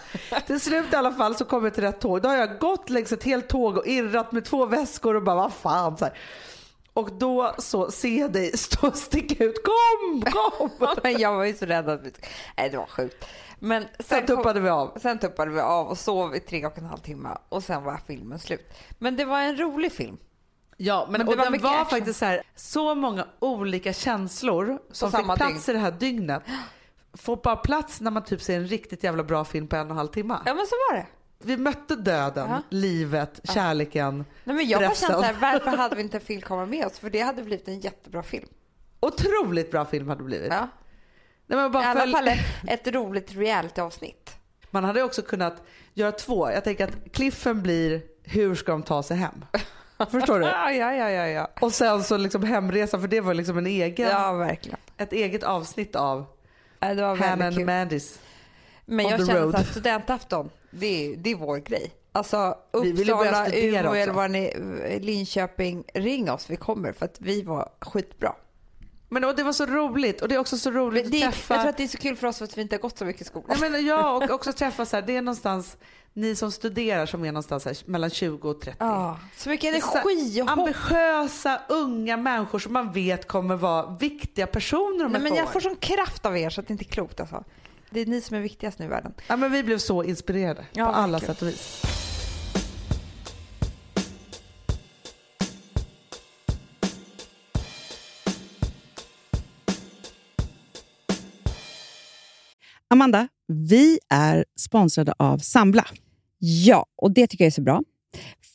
Till 0.47 0.59
slut 0.59 0.93
i 0.93 0.95
alla 0.95 1.11
fall 1.11 1.35
så 1.35 1.45
kommer 1.45 1.67
jag 1.67 1.73
till 1.73 1.83
rätt 1.83 1.99
tåg. 1.99 2.21
Då 2.21 2.29
har 2.29 2.35
jag 2.35 2.59
gått 2.59 2.89
längs 2.89 3.11
ett 3.11 3.23
helt 3.23 3.47
tåg 3.47 3.77
och 3.77 3.87
irrat 3.87 4.31
med 4.31 4.45
två 4.45 4.65
väskor 4.65 5.15
och 5.15 5.23
bara 5.23 5.35
vad 5.35 5.53
fan. 5.53 5.97
Så 5.97 6.05
här. 6.05 6.13
Och 6.95 7.11
då 7.13 7.55
så 7.57 7.91
ser 7.91 8.19
jag 8.19 8.31
dig 8.33 8.57
stå 8.57 8.87
och 8.87 8.97
sticka 8.97 9.43
ut. 9.43 9.55
Kom, 9.63 10.21
kom! 10.21 10.69
Men 11.03 11.19
jag 11.19 11.33
var 11.33 11.43
ju 11.43 11.53
så 11.53 11.65
rädd 11.65 11.89
att 11.89 12.01
vi... 12.03 12.11
Nej 12.57 12.69
det 12.69 12.77
var 12.77 12.85
sjukt. 12.85 13.25
Men 13.59 13.83
sen, 13.83 14.05
Sen 14.05 14.25
tuppade 14.25 14.59
vi 14.59 14.69
av. 14.69 14.97
Sen 15.01 15.19
tuppade 15.19 15.51
vi 15.51 15.59
av 15.59 15.87
och 15.87 15.97
sov 15.97 16.35
i 16.35 16.39
tre 16.39 16.65
och 16.65 16.77
en 16.77 16.85
halv 16.85 16.97
timme 16.97 17.37
och 17.49 17.63
sen 17.63 17.83
var 17.83 17.99
filmen 18.07 18.39
slut. 18.39 18.73
Men 18.99 19.15
det 19.15 19.25
var 19.25 19.41
en 19.41 19.57
rolig 19.57 19.91
film. 19.91 20.17
Ja, 20.77 21.07
men, 21.09 21.11
Men 21.11 21.25
det 21.25 21.31
och 21.31 21.37
var 21.37 21.51
den 21.51 21.61
var 21.61 21.71
action. 21.71 21.85
faktiskt 21.85 22.19
så 22.19 22.25
här, 22.25 22.41
så 22.55 22.95
många 22.95 23.27
olika 23.39 23.93
känslor 23.93 24.79
som 24.91 25.11
fick 25.11 25.25
plats 25.35 25.69
i 25.69 25.73
det 25.73 25.79
här 25.79 25.91
dygnet. 25.91 26.43
Får 27.13 27.35
bara 27.35 27.55
plats 27.55 28.01
när 28.01 28.11
man 28.11 28.23
typ 28.23 28.41
ser 28.41 28.55
en 28.57 28.67
riktigt 28.67 29.03
jävla 29.03 29.23
bra 29.23 29.45
film 29.45 29.67
på 29.67 29.75
en 29.75 29.85
och 29.85 29.91
en 29.91 29.97
halv 29.97 30.07
timme. 30.07 30.39
Ja 30.45 30.53
men 30.53 30.65
så 30.65 30.75
var 30.89 30.97
det. 30.97 31.05
Vi 31.43 31.57
mötte 31.57 31.95
döden, 31.95 32.49
Ja. 32.49 32.61
livet, 32.69 33.39
kärleken, 33.43 34.25
Nej, 34.43 34.55
men 34.55 34.67
jag 34.67 34.81
bara 34.81 34.95
kände 34.95 35.13
så 35.15 35.21
här, 35.21 35.33
varför 35.41 35.77
hade 35.77 35.95
vi 35.95 36.01
inte 36.01 36.17
en 36.17 36.21
filmkamera 36.21 36.65
med 36.65 36.85
oss? 36.85 36.99
För 36.99 37.09
det 37.09 37.19
hade 37.21 37.43
blivit 37.43 37.67
en 37.67 37.79
jättebra 37.79 38.23
film. 38.23 38.47
Otroligt 38.99 39.71
bra 39.71 39.85
film 39.85 40.07
hade 40.07 40.19
det 40.21 40.25
blivit. 40.25 40.51
Ja. 40.53 40.67
Nej, 41.47 41.57
men 41.57 41.65
I 41.65 41.69
bara 41.69 41.83
alla 41.85 42.05
följ- 42.05 42.11
fall 42.11 42.27
ett, 42.67 42.87
roligt 42.87 43.33
reality-avsnitt. 43.35 44.35
Man 44.71 44.83
hade 44.83 45.03
också 45.03 45.21
kunnat 45.21 45.63
göra 45.93 46.11
två. 46.11 46.51
Jag 46.51 46.63
tänker 46.63 46.83
att 46.87 47.11
cliffen 47.13 47.61
blir 47.61 48.01
hur 48.23 48.55
ska 48.55 48.71
de 48.71 48.83
ta 48.83 49.03
sig 49.03 49.17
hem? 49.17 49.45
Förstår 50.11 50.39
du? 50.39 50.45
Ja, 50.55 50.71
ja, 50.71 50.93
ja, 50.93 51.09
ja. 51.09 51.27
ja. 51.27 51.51
Och 51.61 51.73
sen 51.73 52.03
så 52.03 52.17
liksom 52.17 52.43
hemresa 52.43 52.99
för 52.99 53.07
det 53.07 53.21
var 53.21 53.33
liksom 53.33 53.57
en 53.57 53.67
egen, 53.67 54.09
Ja, 54.09 54.33
verkligen. 54.33 54.77
ett 54.97 55.13
eget 55.13 55.43
avsnitt 55.43 55.95
av 55.95 56.25
Ja, 56.79 56.93
Det 56.93 57.01
var 57.01 57.15
Hannah 57.15 57.37
väldigt 57.37 57.59
and. 57.59 57.65
Mandys. 57.79 58.19
Men 58.85 59.05
jag 59.07 59.27
känner 59.27 59.41
road. 59.41 59.55
att 59.55 59.67
studentafton, 59.71 60.49
det 60.71 60.85
är, 60.85 61.17
det 61.17 61.31
är 61.31 61.35
vår 61.35 61.57
grej. 61.57 61.91
Alltså 62.11 62.55
Vi 62.83 62.91
Uppsala, 62.91 63.45
studera 63.45 63.79
Umeå 63.79 63.93
eller 63.93 64.13
vad 64.13 64.31
ni, 64.31 64.53
Linköping, 65.01 65.83
ring 65.93 66.31
oss, 66.31 66.49
vi 66.49 66.55
kommer 66.55 66.91
för 66.91 67.05
att 67.05 67.15
vi 67.19 67.41
var 67.41 67.69
skitbra. 67.81 68.35
Men 69.09 69.23
och 69.23 69.35
det 69.35 69.43
var 69.43 69.53
så 69.53 69.65
roligt 69.65 70.21
och 70.21 70.27
det 70.27 70.35
är 70.35 70.39
också 70.39 70.57
så 70.57 70.71
roligt 70.71 71.11
det, 71.11 71.17
att 71.17 71.23
jag 71.23 71.33
träffa. 71.33 71.57
tror 71.57 71.69
att 71.69 71.77
det 71.77 71.83
är 71.83 71.87
så 71.87 71.97
kul 71.97 72.15
för 72.15 72.27
oss 72.27 72.37
för 72.37 72.45
att 72.45 72.57
vi 72.57 72.61
inte 72.61 72.75
har 72.75 72.81
gått 72.81 72.97
så 72.97 73.05
mycket 73.05 73.21
i 73.21 73.25
skolan. 73.25 73.57
Nej, 73.61 73.69
men 73.69 73.85
ja, 73.85 74.11
och 74.23 74.29
också 74.29 74.53
träffa 74.53 74.85
så 74.85 74.95
här, 74.95 75.03
det 75.03 75.15
är 75.15 75.21
någonstans 75.21 75.77
ni 76.13 76.35
som 76.35 76.51
studerar 76.51 77.05
som 77.05 77.25
är 77.25 77.31
någonstans 77.31 77.65
här, 77.65 77.77
mellan 77.85 78.09
20 78.09 78.49
och 78.49 78.61
30. 78.61 78.77
Ja, 78.79 79.19
så 79.37 79.49
mycket 79.49 79.69
energi 79.75 80.41
och 80.41 80.49
hopp. 80.49 80.59
Ambitiösa 80.59 81.61
unga 81.69 82.17
människor 82.17 82.59
som 82.59 82.73
man 82.73 82.91
vet 82.91 83.27
kommer 83.27 83.55
vara 83.55 83.97
viktiga 83.99 84.47
personer 84.47 85.05
om 85.05 85.11
Nej, 85.11 85.17
ett 85.17 85.23
men 85.23 85.31
år. 85.31 85.37
jag 85.37 85.53
får 85.53 85.59
sån 85.59 85.75
kraft 85.75 86.25
av 86.25 86.37
er 86.37 86.49
så 86.49 86.61
att 86.61 86.67
det 86.67 86.71
inte 86.71 86.85
är 86.85 86.89
klokt 86.89 87.19
alltså. 87.19 87.43
Det 87.95 88.01
är 88.01 88.05
ni 88.05 88.21
som 88.21 88.37
är 88.37 88.41
viktigast 88.41 88.79
nu 88.79 88.85
i 88.85 88.87
världen. 88.87 89.13
ja, 89.27 89.35
men 89.35 89.51
vi 89.51 89.63
blev 89.63 89.77
så 89.77 90.03
inspirerade 90.03 90.65
Ja, 90.73 90.85
på 90.85 90.91
alla 90.91 91.19
sätt 91.19 91.41
och 91.41 91.47
vis. 91.47 91.81
Amanda, 102.89 103.27
vi 103.47 103.99
är 104.09 104.45
sponsrade 104.59 105.13
av 105.19 105.37
Sambla. 105.37 105.85
Ja, 106.39 106.85
och 106.97 107.11
det 107.11 107.27
tycker 107.27 107.43
jag 107.43 107.47
är 107.47 107.51
så 107.51 107.61
bra. 107.61 107.81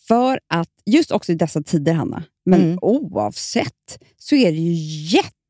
För 0.09 0.41
att 0.49 0.69
just 0.87 1.11
också 1.11 1.33
i 1.33 1.35
dessa 1.35 1.63
tider, 1.63 1.93
Hanna, 1.93 2.25
men 2.45 2.61
Mm. 2.63 2.79
oavsett, 2.83 3.99
så 4.19 4.35
är 4.35 4.53
det 4.53 4.59
ju 4.59 4.73
jätte, 5.17 5.31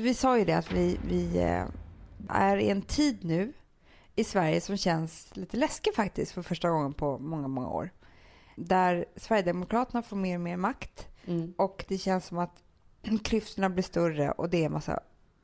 Vi 0.00 0.14
sa 0.14 0.38
ju 0.38 0.44
det 0.44 0.52
att 0.52 0.72
vi, 0.72 0.98
vi 1.08 1.38
eh, 1.38 1.64
är 2.28 2.56
i 2.56 2.70
en 2.70 2.82
tid 2.82 3.24
nu 3.24 3.52
i 4.14 4.24
Sverige 4.24 4.60
som 4.60 4.76
känns 4.76 5.36
lite 5.36 5.56
läskig 5.56 5.94
faktiskt 5.94 6.32
för 6.32 6.42
första 6.42 6.70
gången 6.70 6.92
på 6.92 7.18
många, 7.18 7.48
många 7.48 7.68
år. 7.68 7.90
Där 8.56 9.04
Sverigedemokraterna 9.16 10.02
får 10.02 10.16
mer 10.16 10.34
och 10.34 10.40
mer 10.40 10.56
makt 10.56 11.08
och 11.56 11.84
det 11.88 11.98
känns 11.98 12.26
som 12.26 12.38
att 12.38 12.62
klyftorna 13.24 13.70
blir 13.70 13.82
större 13.82 14.30
och 14.30 14.50
det 14.50 14.62
är 14.62 14.66
en 14.66 14.72
massa 14.72 15.00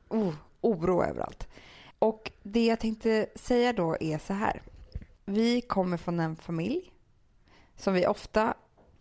oh, 0.07 0.33
oro 0.61 1.03
överallt. 1.03 1.47
Och 1.99 2.31
det 2.43 2.65
jag 2.65 2.79
tänkte 2.79 3.27
säga 3.35 3.73
då 3.73 3.97
är 3.99 4.17
så 4.17 4.33
här. 4.33 4.61
Vi 5.25 5.61
kommer 5.61 5.97
från 5.97 6.19
en 6.19 6.35
familj 6.35 6.91
som 7.75 7.93
vi 7.93 8.07
ofta 8.07 8.53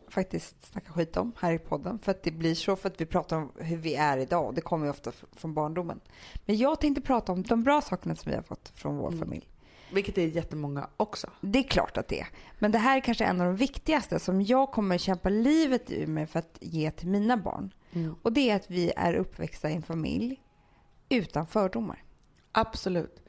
faktiskt 0.08 0.66
snackar 0.66 0.92
skit 0.92 1.16
om 1.16 1.32
här 1.40 1.52
i 1.52 1.58
podden. 1.58 1.98
För 1.98 2.10
att 2.10 2.22
det 2.22 2.30
blir 2.30 2.54
så 2.54 2.76
för 2.76 2.88
att 2.88 3.00
vi 3.00 3.06
pratar 3.06 3.36
om 3.36 3.52
hur 3.56 3.76
vi 3.76 3.94
är 3.94 4.18
idag. 4.18 4.46
och 4.46 4.54
Det 4.54 4.60
kommer 4.60 4.86
ju 4.86 4.90
ofta 4.90 5.10
fr- 5.10 5.24
från 5.36 5.54
barndomen. 5.54 6.00
Men 6.46 6.56
jag 6.56 6.80
tänkte 6.80 7.00
prata 7.02 7.32
om 7.32 7.42
de 7.42 7.62
bra 7.62 7.80
sakerna 7.80 8.14
som 8.14 8.30
vi 8.30 8.36
har 8.36 8.42
fått 8.42 8.72
från 8.74 8.96
vår 8.96 9.10
familj. 9.10 9.48
Vilket 9.92 10.18
är 10.18 10.26
jättemånga 10.26 10.88
också. 10.96 11.30
Det 11.40 11.58
är 11.58 11.62
klart 11.62 11.96
att 11.96 12.08
det 12.08 12.20
är. 12.20 12.28
Men 12.58 12.72
det 12.72 12.78
här 12.78 12.96
är 12.96 13.00
kanske 13.00 13.24
en 13.24 13.40
av 13.40 13.46
de 13.46 13.56
viktigaste 13.56 14.18
som 14.18 14.42
jag 14.42 14.72
kommer 14.72 14.98
kämpa 14.98 15.28
livet 15.28 15.90
ur 15.90 16.06
mig 16.06 16.26
för 16.26 16.38
att 16.38 16.58
ge 16.60 16.90
till 16.90 17.08
mina 17.08 17.36
barn. 17.36 17.72
Och 18.22 18.32
det 18.32 18.50
är 18.50 18.56
att 18.56 18.70
vi 18.70 18.92
är 18.96 19.14
uppväxta 19.14 19.70
i 19.70 19.74
en 19.74 19.82
familj 19.82 20.40
utan 21.08 21.46
fördomar. 21.46 22.02
Absolut. 22.52 23.22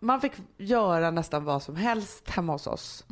Man 0.00 0.20
fick 0.20 0.32
göra 0.56 1.10
nästan 1.10 1.44
vad 1.44 1.62
som 1.62 1.76
helst 1.76 2.30
hemma 2.30 2.52
hos 2.52 2.66
oss. 2.66 3.04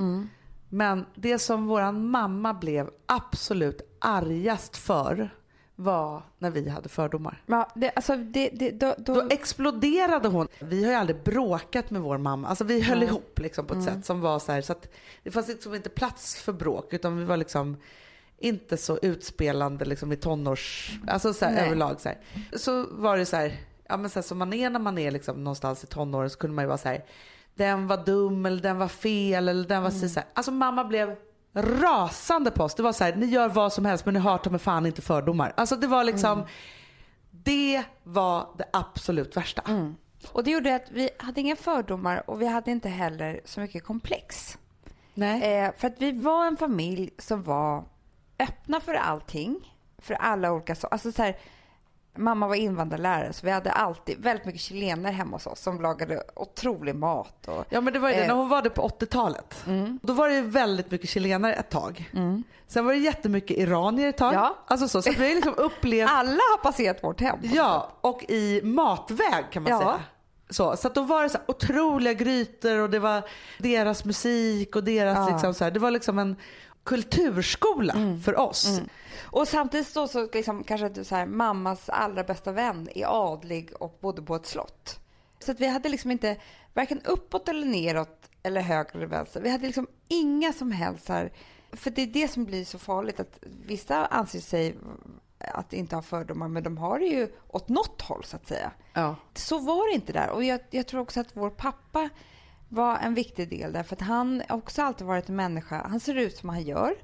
Men 0.74 1.06
det 1.14 1.38
som 1.38 1.66
våran 1.66 2.10
mamma 2.10 2.54
blev 2.54 2.90
absolut 3.06 3.96
argast 3.98 4.76
för 4.76 5.30
var 5.76 6.22
när 6.38 6.50
vi 6.50 6.68
hade 6.68 6.88
fördomar. 6.88 7.42
Ja, 7.46 7.72
det, 7.74 7.90
alltså 7.90 8.16
det, 8.16 8.48
det, 8.48 8.70
då, 8.70 8.94
då, 8.98 9.14
Då 9.14 9.28
exploderade 9.30 10.28
hon. 10.28 10.48
Vi 10.58 10.84
har 10.84 10.90
ju 10.90 10.96
aldrig 10.96 11.22
bråkat 11.22 11.90
med 11.90 12.02
vår 12.02 12.18
mamma. 12.18 12.48
Alltså 12.48 12.64
vi 12.64 12.80
höll 12.80 12.98
Nej. 12.98 13.08
ihop 13.08 13.38
liksom 13.38 13.66
på 13.66 13.74
ett 13.74 13.84
sätt 13.84 14.06
som 14.06 14.20
var 14.20 14.38
så 14.38 14.52
här 14.52 14.60
så 14.60 14.72
att 14.72 14.88
det 15.22 15.30
fanns 15.30 15.48
liksom 15.48 15.74
inte 15.74 15.88
plats 15.88 16.42
för 16.42 16.52
bråk 16.52 16.92
utan 16.92 17.16
vi 17.16 17.24
var 17.24 17.36
liksom 17.36 17.76
inte 18.38 18.76
så 18.76 18.98
utspelande 19.02 19.84
liksom 19.84 20.12
i 20.12 20.16
tonårs, 20.16 20.92
alltså 21.06 21.32
så 21.34 21.44
här, 21.44 21.66
överlag 21.66 22.00
så 22.00 22.08
här. 22.08 22.18
Så 22.56 22.86
var 22.90 23.16
det 23.16 23.26
så 23.26 23.36
här, 23.36 23.56
ja 23.88 23.96
men 23.96 24.10
så 24.10 24.14
här, 24.14 24.22
som 24.22 24.38
man 24.38 24.52
är 24.52 24.70
när 24.70 24.80
man 24.80 24.98
är 24.98 25.10
liksom 25.10 25.44
någonstans 25.44 25.84
i 25.84 25.86
tonåren 25.86 26.30
så 26.30 26.38
kunde 26.38 26.54
man 26.54 26.64
ju 26.64 26.68
vara 26.68 26.78
så 26.78 26.88
här, 26.88 27.04
den 27.54 27.86
var 27.86 27.96
dum 28.04 28.46
eller 28.46 28.62
den 28.62 28.78
var 28.78 28.88
fel 28.88 29.48
eller 29.48 29.68
den 29.68 29.82
var 29.82 29.90
Mm. 29.90 30.08
så 30.08 30.20
här. 30.20 30.28
Alltså 30.34 30.52
mamma 30.52 30.84
blev 30.84 31.16
rasande 31.56 32.50
på 32.50 32.64
oss. 32.64 32.74
Det 32.74 32.82
var 32.82 32.92
så 32.92 33.04
här, 33.04 33.16
ni 33.16 33.26
gör 33.26 33.48
vad 33.48 33.72
som 33.72 33.84
helst 33.84 34.04
men 34.04 34.14
ni 34.14 34.20
har 34.20 34.38
ta 34.38 34.50
med 34.50 34.60
fan 34.62 34.86
inte 34.86 35.02
fördomar. 35.02 35.52
Alltså 35.56 35.76
det 35.76 35.86
var 35.86 36.04
liksom, 36.04 36.32
Mm. 36.38 36.46
det 37.30 37.82
var 38.02 38.46
det 38.58 38.64
absolut 38.72 39.36
värsta. 39.36 39.62
och 40.32 40.44
det 40.44 40.50
gjorde 40.50 40.74
att 40.74 40.90
vi 40.90 41.10
hade 41.18 41.40
inga 41.40 41.56
fördomar 41.56 42.30
och 42.30 42.42
vi 42.42 42.46
hade 42.46 42.70
inte 42.70 42.88
heller 42.88 43.40
så 43.44 43.60
mycket 43.60 43.84
komplex. 43.84 44.58
Nej. 45.14 45.42
Eh, 45.64 45.72
för 45.76 45.88
att 45.88 45.94
vi 45.98 46.12
var 46.12 46.46
en 46.46 46.56
familj 46.56 47.10
som 47.18 47.42
var 47.42 47.84
öppna 48.38 48.80
för 48.80 48.94
allting. 48.94 49.74
För 49.98 50.14
alla 50.14 50.52
olika 50.52 50.74
saker. 50.74 50.94
Alltså 50.94 51.12
så 51.12 51.22
här, 51.22 51.36
Mamma 52.16 52.48
var 52.48 52.54
invandrarlärare 52.54 53.32
så 53.32 53.46
vi 53.46 53.52
hade 53.52 53.72
alltid 53.72 54.18
väldigt 54.22 54.46
mycket 54.46 54.60
chilenare 54.60 55.12
hemma 55.12 55.36
hos 55.36 55.46
oss 55.46 55.60
som 55.60 55.80
lagade 55.82 56.22
otrolig 56.36 56.94
mat. 56.94 57.48
Och, 57.48 57.64
Ja 57.68 57.80
men 57.80 57.92
det 57.92 57.98
var 57.98 58.08
ju 58.08 58.14
det, 58.14 58.20
Eh. 58.22 58.28
när 58.28 58.34
hon 58.34 58.48
var 58.48 58.62
det 58.62 58.70
på 58.70 58.82
80-talet. 58.88 59.64
Mm. 59.66 59.98
Då 60.02 60.12
var 60.12 60.28
det 60.28 60.40
väldigt 60.42 60.90
mycket 60.90 61.10
chilenare 61.10 61.54
ett 61.54 61.70
tag. 61.70 62.10
Sen 62.66 62.84
var 62.84 62.92
det 62.92 62.98
jättemycket 62.98 63.56
iranier 63.58 64.08
ett 64.08 64.16
tag. 64.16 64.34
Ja. 64.34 64.56
Alltså 64.66 64.88
så, 64.88 65.02
så 65.02 65.10
vi 65.18 65.28
har 65.28 65.34
liksom 65.34 65.54
upplevt, 65.56 66.10
Alla 66.12 66.30
har 66.30 66.62
passerat 66.62 67.04
vårt 67.04 67.20
hem. 67.20 67.38
ja 67.42 67.92
och 68.00 68.24
i 68.28 68.60
matväg 68.64 69.44
kan 69.50 69.62
man 69.62 69.72
Ja. 69.72 69.78
säga. 69.78 70.00
Så, 70.50 70.76
så 70.76 70.88
att 70.88 70.94
då 70.94 71.02
var 71.02 71.22
det 71.22 71.28
så 71.28 71.38
här 71.38 71.44
otroliga 71.50 72.12
grytor 72.12 72.78
och 72.78 72.90
det 72.90 72.98
var 72.98 73.22
deras 73.58 74.04
musik 74.04 74.76
och 74.76 74.84
deras 74.84 75.16
Ja. 75.18 75.28
liksom 75.34 75.54
så 75.54 75.64
här, 75.64 75.70
det 75.70 75.80
var 75.80 75.90
liksom 75.90 76.18
en 76.18 76.36
kulturskola 76.84 77.94
för 78.24 78.38
oss. 78.38 78.80
Och 79.22 79.48
samtidigt 79.48 79.94
då 79.94 80.08
så 80.08 80.28
liksom 80.32 80.64
kanske 80.64 81.04
så 81.04 81.14
här, 81.14 81.26
mammas 81.26 81.88
allra 81.88 82.24
bästa 82.24 82.52
vän 82.52 82.88
är 82.94 83.32
adlig 83.32 83.72
och 83.80 83.98
bodde 84.00 84.22
på 84.22 84.36
ett 84.36 84.46
slott. 84.46 85.00
Så 85.38 85.52
att 85.52 85.60
vi 85.60 85.66
hade 85.66 85.88
liksom 85.88 86.10
inte 86.10 86.36
varken 86.74 87.00
uppåt 87.04 87.48
eller 87.48 87.66
neråt 87.66 88.30
eller 88.42 88.60
höger 88.60 88.96
eller 88.96 89.06
vänster. 89.06 89.40
Vi 89.40 89.50
hade 89.50 89.66
liksom 89.66 89.86
inga 90.08 90.52
som 90.52 90.72
helst 90.72 91.08
här, 91.08 91.32
för 91.72 91.90
det 91.90 92.02
är 92.02 92.06
det 92.06 92.28
som 92.28 92.44
blir 92.44 92.64
så 92.64 92.78
farligt 92.78 93.20
att 93.20 93.38
vissa 93.66 94.06
anser 94.06 94.40
sig 94.40 94.76
att 95.38 95.72
inte 95.72 95.96
ha 95.96 96.02
fördomar 96.02 96.48
men 96.48 96.62
de 96.62 96.78
har 96.78 96.98
det 96.98 97.06
ju 97.06 97.28
åt 97.48 97.68
något 97.68 98.02
håll 98.02 98.24
så 98.24 98.36
att 98.36 98.48
säga. 98.48 98.70
Ja. 98.92 99.16
Så 99.34 99.58
var 99.58 99.88
det 99.90 99.94
inte 99.94 100.12
där. 100.12 100.30
Och 100.30 100.44
jag, 100.44 100.60
jag 100.70 100.86
tror 100.86 101.00
också 101.00 101.20
att 101.20 101.36
vår 101.36 101.50
pappa 101.50 102.08
var 102.68 102.98
en 102.98 103.14
viktig 103.14 103.50
del 103.50 103.72
där. 103.72 103.82
För 103.82 103.96
att 103.96 104.02
han 104.02 104.42
också 104.48 104.82
alltid 104.82 105.06
varit 105.06 105.28
en 105.28 105.36
människa. 105.36 105.86
Han 105.88 106.00
ser 106.00 106.14
ut 106.14 106.36
som 106.36 106.48
han 106.48 106.62
gör. 106.62 106.94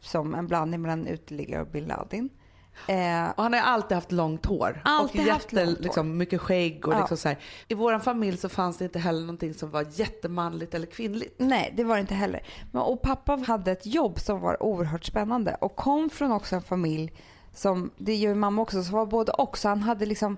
Som 0.00 0.34
en 0.34 0.46
blandning 0.46 0.82
mellan 0.82 1.06
uteliggare 1.06 1.62
och 1.62 1.68
bin 1.68 1.84
Laden. 1.84 2.28
Eh, 2.88 3.28
Och 3.36 3.42
han 3.42 3.52
har 3.52 3.60
alltid 3.60 3.94
haft 3.94 4.12
långt 4.12 4.46
hår. 4.46 4.82
Alltid 4.84 5.20
och 5.20 5.32
haft 5.32 5.52
långt 5.52 5.68
hår. 5.78 5.82
liksom, 5.82 6.16
mycket 6.16 6.40
skägg 6.40 6.88
och 6.88 6.94
Ja. 6.94 6.98
liksom 6.98 7.16
så 7.16 7.28
här. 7.28 7.38
I 7.68 7.74
vår 7.74 7.98
familj 7.98 8.36
så 8.36 8.48
fanns 8.48 8.76
det 8.78 8.84
inte 8.84 8.98
heller 8.98 9.20
någonting 9.20 9.54
som 9.54 9.70
var 9.70 9.86
jättemanligt 9.94 10.74
eller 10.74 10.86
kvinnligt. 10.86 11.34
nej, 11.38 11.72
det 11.76 11.84
var 11.84 11.94
det 11.94 12.00
inte 12.00 12.14
heller. 12.14 12.42
Men, 12.72 12.82
och 12.82 13.02
pappa 13.02 13.36
hade 13.46 13.72
ett 13.72 13.86
jobb 13.86 14.20
som 14.20 14.40
var 14.40 14.62
oerhört 14.62 15.04
spännande. 15.04 15.54
Och 15.60 15.76
kom 15.76 16.10
från 16.10 16.32
också 16.32 16.56
en 16.56 16.62
familj 16.62 17.12
som, 17.54 17.90
det 17.98 18.14
gör 18.14 18.28
ju 18.28 18.34
mamma 18.34 18.62
också, 18.62 18.82
som 18.82 18.94
var 18.94 19.06
både 19.06 19.32
och. 19.32 19.58
Så 19.58 19.68
han 19.68 19.82
hade 19.82 20.06
liksom, 20.06 20.36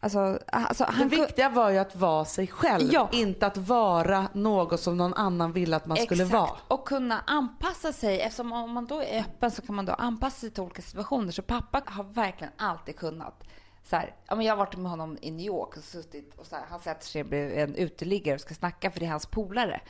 alltså, 0.00 0.38
alltså 0.50 0.84
han 0.88 1.08
det 1.08 1.16
viktiga 1.16 1.48
var 1.48 1.70
ju 1.70 1.78
att 1.78 1.96
vara 1.96 2.24
sig 2.24 2.46
själv, 2.46 2.88
Ja. 2.92 3.08
inte 3.12 3.46
att 3.46 3.56
vara 3.56 4.28
något 4.32 4.80
som 4.80 4.96
någon 4.96 5.14
annan 5.14 5.52
ville 5.52 5.76
att 5.76 5.86
man 5.86 5.96
skulle 5.96 6.22
Exakt. 6.24 6.40
vara. 6.40 6.50
Och 6.68 6.88
kunna 6.88 7.20
anpassa 7.26 7.92
sig. 7.92 8.20
Eftersom 8.20 8.52
om 8.52 8.70
man 8.72 8.86
då 8.86 9.02
är 9.02 9.20
öppen 9.20 9.50
så 9.50 9.62
kan 9.62 9.74
man 9.74 9.86
då 9.86 9.92
anpassa 9.92 10.40
sig 10.40 10.50
till 10.50 10.62
olika 10.62 10.82
situationer. 10.82 11.32
Så 11.32 11.42
pappa 11.42 11.82
har 11.86 12.04
verkligen 12.04 12.52
alltid 12.56 12.96
kunnat. 12.96 13.44
Så 13.84 13.96
här, 13.96 14.14
ja, 14.28 14.34
men 14.34 14.46
jag 14.46 14.52
har 14.52 14.58
varit 14.58 14.76
med 14.76 14.90
honom 14.90 15.18
i 15.20 15.30
New 15.30 15.46
York 15.46 15.76
och 15.76 15.84
suttit 15.84 16.34
och 16.38 16.46
så 16.46 16.56
här, 16.56 16.64
han 16.70 16.80
sätter 16.80 17.06
sig 17.06 17.24
bredvid 17.24 17.58
en 17.58 17.74
uteliggare 17.74 18.34
och 18.34 18.40
ska 18.40 18.54
snacka 18.54 18.90
för 18.90 19.00
det 19.00 19.06
är 19.06 19.10
hans 19.10 19.26
polare. 19.26 19.80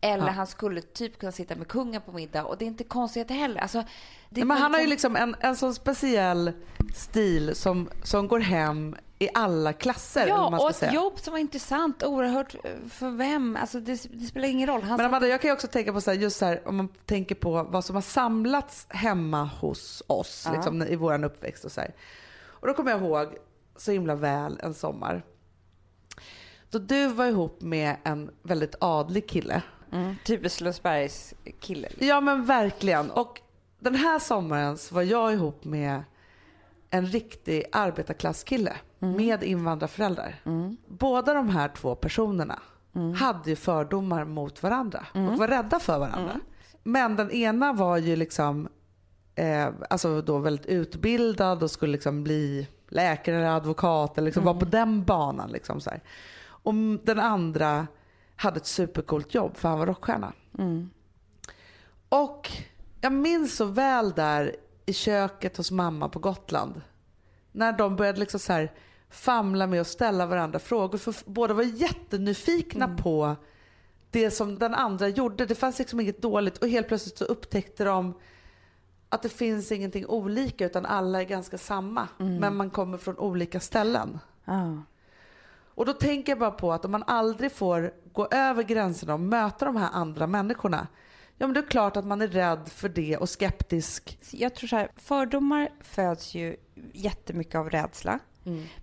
Eller 0.00 0.26
Ja. 0.26 0.30
han 0.32 0.46
skulle 0.46 0.82
typ 0.82 1.18
kunna 1.18 1.32
sitta 1.32 1.54
med 1.56 1.68
kungen 1.68 2.02
på 2.02 2.12
middag 2.12 2.44
och 2.44 2.58
det 2.58 2.64
är 2.64 2.66
inte 2.66 2.84
konstigt 2.84 3.30
heller. 3.30 3.60
Alltså, 3.60 3.84
Nej, 4.28 4.44
men 4.44 4.56
han 4.56 4.74
har 4.74 4.80
ju 4.80 4.86
liksom- 4.86 5.16
en, 5.16 5.36
en 5.40 5.56
sån 5.56 5.74
speciell 5.74 6.52
stil 6.94 7.54
som, 7.54 7.88
som 8.02 8.28
går 8.28 8.40
hem 8.40 8.96
i 9.18 9.28
alla 9.34 9.72
klasser. 9.72 10.26
Ja, 10.26 10.58
och 10.60 10.70
ett 10.70 10.76
säga. 10.76 10.92
jobb 10.92 11.18
som 11.18 11.32
var 11.32 11.38
intressant, 11.38 12.02
oerhört 12.02 12.54
eh, 12.54 12.70
för 12.90 13.10
vem? 13.10 13.56
Alltså 13.60 13.80
det, 13.80 14.02
det 14.12 14.26
spelar 14.26 14.48
ingen 14.48 14.66
roll. 14.68 14.82
Han 14.82 14.96
Men 14.96 15.06
Amanda, 15.06 15.28
jag 15.28 15.40
kan 15.40 15.48
ju 15.48 15.54
också 15.54 15.66
tänka 15.66 15.92
på 15.92 16.00
så 16.00 16.10
här, 16.10 16.18
just 16.18 16.36
så 16.38 16.44
här, 16.46 16.68
om 16.68 16.76
man 16.76 16.88
tänker 16.88 17.34
på 17.34 17.62
vad 17.62 17.84
som 17.84 17.94
har 17.94 18.02
samlats 18.02 18.86
hemma 18.88 19.44
hos 19.44 20.02
oss 20.06 20.42
Ja. 20.46 20.52
liksom, 20.54 20.82
i 20.82 20.96
vår 20.96 21.24
uppväxt 21.24 21.64
och 21.64 21.72
så 21.72 21.80
här. 21.80 21.94
Och 22.42 22.66
då 22.68 22.74
kommer 22.74 22.90
jag 22.90 23.00
ihåg 23.00 23.36
så 23.76 23.92
himla 23.92 24.14
väl 24.14 24.60
en 24.62 24.74
sommar. 24.74 25.22
Då 26.70 26.78
du 26.78 27.06
var 27.08 27.26
ihop 27.26 27.60
med 27.62 27.96
en 28.04 28.30
väldigt 28.42 28.74
adlig 28.80 29.28
kille. 29.28 29.62
Mm, 29.92 30.14
typiskt 30.24 30.60
Lundsbergs 30.60 31.34
kille. 31.60 31.88
Ja 31.98 32.20
men 32.20 32.44
verkligen. 32.44 33.10
Och 33.10 33.40
den 33.78 33.94
här 33.94 34.18
sommaren 34.18 34.78
så 34.78 34.94
var 34.94 35.02
jag 35.02 35.32
ihop 35.32 35.64
med 35.64 36.02
en 36.90 37.06
riktig 37.06 37.64
arbetarklasskille 37.72 38.72
med 38.98 39.42
invandrarföräldrar. 39.42 40.34
Båda 40.86 41.34
de 41.34 41.48
här 41.48 41.68
två 41.68 41.94
personerna 41.94 42.58
hade 43.18 43.50
ju 43.50 43.56
fördomar 43.56 44.24
mot 44.24 44.62
varandra 44.62 45.06
och 45.12 45.38
var 45.38 45.48
rädda 45.48 45.78
för 45.78 45.98
varandra. 45.98 46.40
Men 46.82 47.16
den 47.16 47.30
ena 47.30 47.72
var 47.72 47.96
ju 47.96 48.16
liksom 48.16 48.68
eh, 49.34 49.68
alltså 49.90 50.22
då 50.22 50.38
väldigt 50.38 50.66
utbildad 50.66 51.62
och 51.62 51.70
skulle 51.70 51.92
liksom 51.92 52.24
bli 52.24 52.68
läkare 52.88 53.36
eller 53.36 53.56
advokat 53.56 54.18
eller 54.18 54.26
liksom 54.26 54.44
vara 54.44 54.58
på 54.58 54.64
den 54.64 55.04
banan. 55.04 55.50
Liksom 55.50 55.80
så 55.80 55.90
här. 55.90 56.00
Och 56.42 56.74
den 57.04 57.20
andra 57.20 57.86
hade 58.40 58.56
ett 58.56 58.66
supercoolt 58.66 59.34
jobb 59.34 59.56
för 59.56 59.68
han 59.68 59.78
var 59.78 59.86
rockstjärna. 59.86 60.32
Och 62.08 62.50
jag 63.00 63.12
minns 63.12 63.56
så 63.56 63.64
väl 63.64 64.10
där 64.10 64.56
i 64.86 64.92
köket 64.92 65.56
hos 65.56 65.70
mamma 65.70 66.08
på 66.08 66.18
Gotland. 66.18 66.80
När 67.52 67.72
de 67.72 67.96
började 67.96 68.20
liksom 68.20 68.40
så 68.40 68.52
här 68.52 68.72
famla 69.10 69.66
med 69.66 69.80
att 69.80 69.86
ställa 69.86 70.26
varandra 70.26 70.58
frågor. 70.58 70.98
För 70.98 71.14
båda 71.26 71.54
var 71.54 71.62
jättenyfikna 71.62 72.96
på 72.96 73.36
det 74.10 74.30
som 74.30 74.58
den 74.58 74.74
andra 74.74 75.08
gjorde. 75.08 75.46
Det 75.46 75.54
fanns 75.54 75.78
liksom 75.78 76.00
inget 76.00 76.22
dåligt 76.22 76.58
och 76.58 76.68
helt 76.68 76.88
plötsligt 76.88 77.18
så 77.18 77.24
upptäckte 77.24 77.84
de 77.84 78.14
att 79.08 79.22
det 79.22 79.28
finns 79.28 79.72
ingenting 79.72 80.06
olika 80.06 80.66
utan 80.66 80.86
alla 80.86 81.20
är 81.20 81.24
ganska 81.24 81.58
samma. 81.58 82.08
Men 82.18 82.56
man 82.56 82.70
kommer 82.70 82.98
från 82.98 83.18
olika 83.18 83.60
ställen. 83.60 84.18
Ja. 84.44 84.82
Och 85.80 85.86
då 85.86 85.92
tänker 85.92 86.32
jag 86.32 86.38
bara 86.38 86.50
på 86.50 86.72
att 86.72 86.84
om 86.84 86.90
man 86.90 87.04
aldrig 87.06 87.52
får 87.52 87.92
gå 88.12 88.28
över 88.30 88.62
gränserna 88.62 89.14
och 89.14 89.20
möta 89.20 89.64
de 89.64 89.76
här 89.76 89.90
andra 89.92 90.26
människorna. 90.26 90.86
Ja 91.36 91.46
men 91.46 91.54
det 91.54 91.60
är 91.60 91.66
klart 91.66 91.96
att 91.96 92.04
man 92.04 92.22
är 92.22 92.28
rädd 92.28 92.68
för 92.68 92.88
det 92.88 93.16
och 93.16 93.28
skeptisk. 93.28 94.18
Jag 94.30 94.54
tror 94.54 94.68
så 94.68 94.76
här, 94.76 94.90
fördomar 94.96 95.68
föds 95.80 96.34
ju 96.34 96.56
jättemycket 96.92 97.54
av 97.54 97.70
rädsla. 97.70 98.18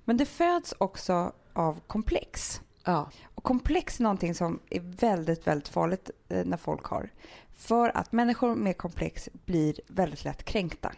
Men 0.05 0.17
det 0.17 0.25
föds 0.25 0.73
också 0.77 1.31
av 1.53 1.79
komplex. 1.87 2.61
Ja. 2.83 3.09
Och 3.35 3.43
komplex 3.43 3.99
är 3.99 4.03
någonting 4.03 4.35
som 4.35 4.59
är 4.69 4.81
väldigt, 4.81 5.47
väldigt 5.47 5.67
farligt 5.67 6.09
eh, 6.29 6.45
när 6.45 6.57
folk 6.57 6.85
har. 6.85 7.09
För 7.55 7.97
att 7.97 8.11
människor 8.11 8.55
med 8.55 8.77
komplex 8.77 9.29
blir 9.45 9.79
väldigt 9.87 10.23
lätt 10.23 10.43
kränkta. 10.43 10.91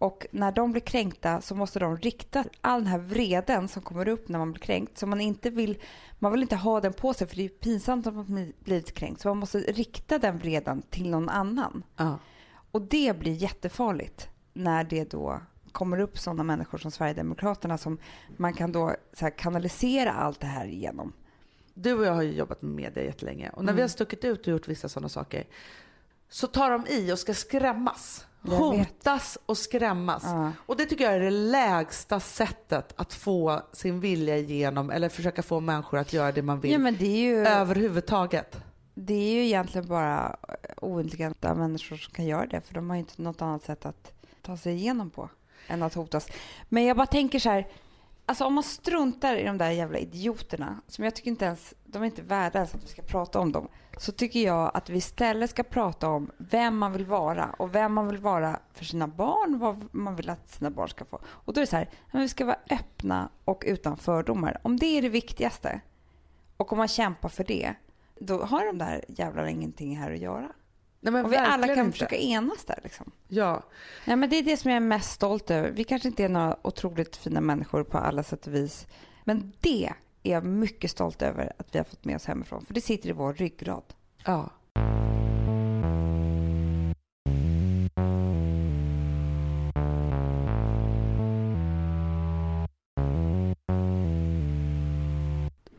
Och 0.00 0.26
när 0.30 0.52
de 0.52 0.72
blir 0.72 0.82
kränkta 0.82 1.40
så 1.40 1.54
måste 1.54 1.78
de 1.78 1.96
rikta 1.96 2.44
all 2.60 2.80
den 2.80 2.86
här 2.86 2.98
vreden 2.98 3.68
som 3.68 3.82
kommer 3.82 4.08
upp 4.08 4.28
när 4.28 4.38
man 4.38 4.52
blir 4.52 4.62
kränkt. 4.62 4.98
Så 4.98 5.06
man 5.06 5.20
inte 5.20 5.50
vill, 5.50 5.78
man 6.18 6.32
vill 6.32 6.42
inte 6.42 6.56
ha 6.56 6.80
den 6.80 6.92
på 6.92 7.14
sig 7.14 7.26
för 7.26 7.36
det 7.36 7.44
är 7.44 7.48
pinsamt 7.48 8.06
att 8.06 8.14
man 8.14 8.52
blivit 8.64 8.94
kränkt. 8.94 9.20
Så 9.20 9.28
man 9.28 9.36
måste 9.36 9.58
rikta 9.58 10.18
den 10.18 10.38
vreden 10.38 10.82
till 10.82 11.10
någon 11.10 11.28
annan. 11.28 11.82
ja. 11.96 12.18
Och 12.70 12.82
det 12.82 13.18
blir 13.18 13.32
jättefarligt 13.32 14.28
när 14.52 14.84
det 14.84 15.10
då 15.10 15.40
kommer 15.72 16.00
upp 16.00 16.18
sådana 16.18 16.42
människor 16.42 16.78
som 16.78 16.90
Sverigedemokraterna 16.90 17.78
som 17.78 17.98
man 18.36 18.54
kan 18.54 18.72
då 18.72 18.94
kanalisera 19.36 20.12
allt 20.12 20.40
det 20.40 20.46
här 20.46 20.66
igenom. 20.66 21.12
Du 21.74 21.92
och 21.92 22.04
jag 22.04 22.12
har 22.12 22.22
ju 22.22 22.32
jobbat 22.32 22.62
med 22.62 22.72
media 22.72 23.04
jättelänge 23.04 23.50
och 23.50 23.64
när 23.64 23.72
vi 23.72 23.80
har 23.80 23.88
stuckit 23.88 24.24
ut 24.24 24.40
och 24.40 24.52
gjort 24.52 24.68
vissa 24.68 24.88
sådana 24.88 25.08
saker 25.08 25.46
så 26.28 26.46
tar 26.46 26.70
de 26.70 26.86
i 26.86 27.12
och 27.12 27.18
ska 27.18 27.34
skrämmas. 27.34 28.26
Hotas 28.42 29.38
och 29.46 29.58
skrämmas. 29.58 30.22
Ja. 30.24 30.52
Och 30.66 30.76
det 30.76 30.86
tycker 30.86 31.04
jag 31.04 31.14
är 31.14 31.20
det 31.20 31.30
lägsta 31.30 32.20
sättet 32.20 32.94
att 32.96 33.14
få 33.14 33.62
sin 33.72 34.00
vilja 34.00 34.36
igenom 34.38 34.90
eller 34.90 35.08
försöka 35.08 35.42
få 35.42 35.60
människor 35.60 35.98
att 35.98 36.12
göra 36.12 36.32
det 36.32 36.42
man 36.42 36.60
vill 36.60 36.72
Ja, 36.72 36.78
men 36.78 36.96
det 36.96 37.06
är 37.06 37.20
ju, 37.20 37.46
överhuvudtaget. 37.46 38.56
det 38.94 39.14
är 39.14 39.32
ju 39.32 39.44
egentligen 39.44 39.88
bara 39.88 40.36
ointelligenta 40.76 41.54
människor 41.54 41.96
som 41.96 42.14
kan 42.14 42.26
göra 42.26 42.46
det 42.46 42.60
för 42.60 42.74
de 42.74 42.90
har 42.90 42.96
ju 42.96 43.00
inte 43.00 43.22
något 43.22 43.42
annat 43.42 43.64
sätt 43.64 43.86
att 43.86 44.12
ta 44.42 44.56
sig 44.56 44.74
igenom 44.74 45.10
på 45.10 45.28
än 45.66 45.82
att 45.82 45.94
hotas. 45.94 46.28
Men 46.68 46.84
jag 46.84 46.96
bara 46.96 47.06
tänker 47.06 47.38
så 47.38 47.50
här, 47.50 47.68
alltså 48.26 48.44
om 48.44 48.54
man 48.54 48.64
struntar 48.64 49.36
i 49.36 49.44
de 49.44 49.58
där 49.58 49.70
jävla 49.70 49.98
idioterna 49.98 50.80
som 50.88 51.04
jag 51.04 51.14
tycker 51.14 51.30
inte 51.30 51.44
ens, 51.44 51.74
de 51.92 52.02
är 52.02 52.06
inte 52.06 52.22
värda 52.22 52.58
ens 52.58 52.74
att 52.74 52.84
vi 52.84 52.88
ska 52.88 53.02
prata 53.02 53.40
om 53.40 53.52
dem. 53.52 53.68
Så 53.98 54.12
tycker 54.12 54.40
jag 54.40 54.70
att 54.74 54.90
vi 54.90 54.98
istället 54.98 55.50
ska 55.50 55.62
prata 55.62 56.08
om 56.08 56.30
vem 56.38 56.78
man 56.78 56.92
vill 56.92 57.06
vara 57.06 57.54
och 57.58 57.74
vem 57.74 57.92
man 57.92 58.06
vill 58.08 58.18
vara 58.18 58.58
för 58.72 58.84
sina 58.84 59.08
barn, 59.08 59.58
vad 59.58 59.88
man 59.94 60.16
vill 60.16 60.30
att 60.30 60.48
sina 60.48 60.70
barn 60.70 60.88
ska 60.88 61.04
få. 61.04 61.20
Och 61.24 61.52
då 61.54 61.60
är 61.60 61.62
det 61.62 61.70
så 61.70 61.76
här, 61.76 61.88
vi 62.12 62.28
ska 62.28 62.44
vara 62.44 62.58
öppna 62.70 63.28
och 63.44 63.62
utan 63.66 63.96
fördomar. 63.96 64.58
Om 64.62 64.76
det 64.76 64.86
är 64.86 65.02
det 65.02 65.08
viktigaste 65.08 65.80
och 66.56 66.72
om 66.72 66.78
man 66.78 66.88
kämpar 66.88 67.28
för 67.28 67.44
det, 67.44 67.74
då 68.18 68.42
har 68.44 68.66
de 68.66 68.78
där 68.78 69.04
jävlarna 69.08 69.50
ingenting 69.50 69.96
här 69.96 70.12
att 70.12 70.18
göra. 70.18 70.48
Nej, 71.00 71.22
Och 71.22 71.32
vi 71.32 71.36
alla 71.36 71.66
kan 71.66 71.78
inte. 71.78 71.92
försöka 71.92 72.16
enas 72.16 72.64
där 72.64 72.78
liksom. 72.82 73.10
Ja. 73.28 73.62
Nej, 74.04 74.16
men 74.16 74.30
det 74.30 74.36
är 74.38 74.42
det 74.42 74.56
som 74.56 74.70
jag 74.70 74.76
är 74.76 74.80
mest 74.80 75.10
stolt 75.12 75.50
över. 75.50 75.70
Vi 75.70 75.84
kanske 75.84 76.08
inte 76.08 76.24
är 76.24 76.28
några 76.28 76.56
otroligt 76.62 77.16
fina 77.16 77.40
människor 77.40 77.84
på 77.84 77.98
alla 77.98 78.22
sätt 78.22 78.46
och 78.46 78.54
vis. 78.54 78.86
Men 79.24 79.52
det 79.60 79.92
är 80.22 80.32
jag 80.32 80.44
mycket 80.44 80.90
stolt 80.90 81.22
över 81.22 81.52
att 81.58 81.66
vi 81.72 81.78
har 81.78 81.84
fått 81.84 82.04
med 82.04 82.16
oss 82.16 82.24
hemifrån. 82.26 82.64
För 82.66 82.74
det 82.74 82.80
sitter 82.80 83.08
i 83.08 83.12
vår 83.12 83.34
ryggrad. 83.34 83.82
Ja. 84.24 84.50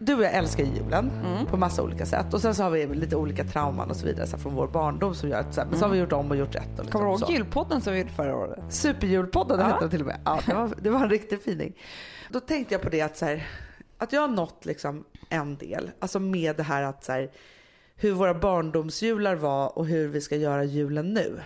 Du 0.03 0.15
och 0.15 0.23
jag 0.23 0.33
älskar 0.33 0.63
julen 0.63 1.11
mm. 1.25 1.45
på 1.45 1.57
massa 1.57 1.83
olika 1.83 2.05
sätt. 2.05 2.33
Och 2.33 2.41
sen 2.41 2.55
så 2.55 2.63
har 2.63 2.69
vi 2.69 2.87
lite 2.87 3.15
olika 3.15 3.43
trauman 3.43 3.89
och 3.89 3.95
så 3.95 4.05
vidare 4.05 4.27
så 4.27 4.35
här, 4.35 4.43
från 4.43 4.55
vår 4.55 4.67
barndom 4.67 5.15
som 5.15 5.29
gör 5.29 5.39
att 5.39 5.53
så 5.53 5.61
här, 5.61 5.67
men 5.67 5.79
så 5.79 5.85
har 5.85 5.89
vi 5.89 5.97
mm. 5.97 6.09
gjort 6.09 6.13
om 6.13 6.31
och 6.31 6.37
gjort 6.37 6.55
rätt. 6.55 6.69
Liksom 6.69 6.87
Kommer 6.91 7.05
du 7.05 7.11
ihåg 7.11 7.31
julpodden 7.31 7.81
som 7.81 7.93
vi 7.93 7.99
gjorde 7.99 8.11
förra 8.11 8.35
året? 8.35 8.59
Superjulpodden 8.69 9.59
ja. 9.59 9.65
hette 9.65 9.79
den 9.79 9.89
till 9.89 10.01
och 10.01 10.07
med. 10.07 10.19
Ja, 10.25 10.39
det, 10.45 10.53
var, 10.53 10.73
det 10.81 10.89
var 10.89 10.99
en 11.03 11.09
riktig 11.09 11.43
fining. 11.43 11.73
Då 12.29 12.39
tänkte 12.39 12.73
jag 12.73 12.81
på 12.81 12.89
det 12.89 13.01
att 13.01 13.17
så 13.17 13.25
här, 13.25 13.47
att 14.01 14.13
jag 14.13 14.21
har 14.21 14.27
nått 14.27 14.65
liksom 14.65 15.05
en 15.29 15.55
del. 15.57 15.91
Alltså 15.99 16.19
med 16.19 16.55
det 16.55 16.63
här 16.63 16.83
att 16.83 17.03
så 17.03 17.11
här, 17.11 17.31
hur 17.95 18.11
våra 18.11 18.33
barndomsjular 18.33 19.35
var 19.35 19.77
och 19.77 19.85
hur 19.87 20.07
vi 20.07 20.21
ska 20.21 20.35
göra 20.35 20.63
julen 20.63 21.13
nu. 21.13 21.41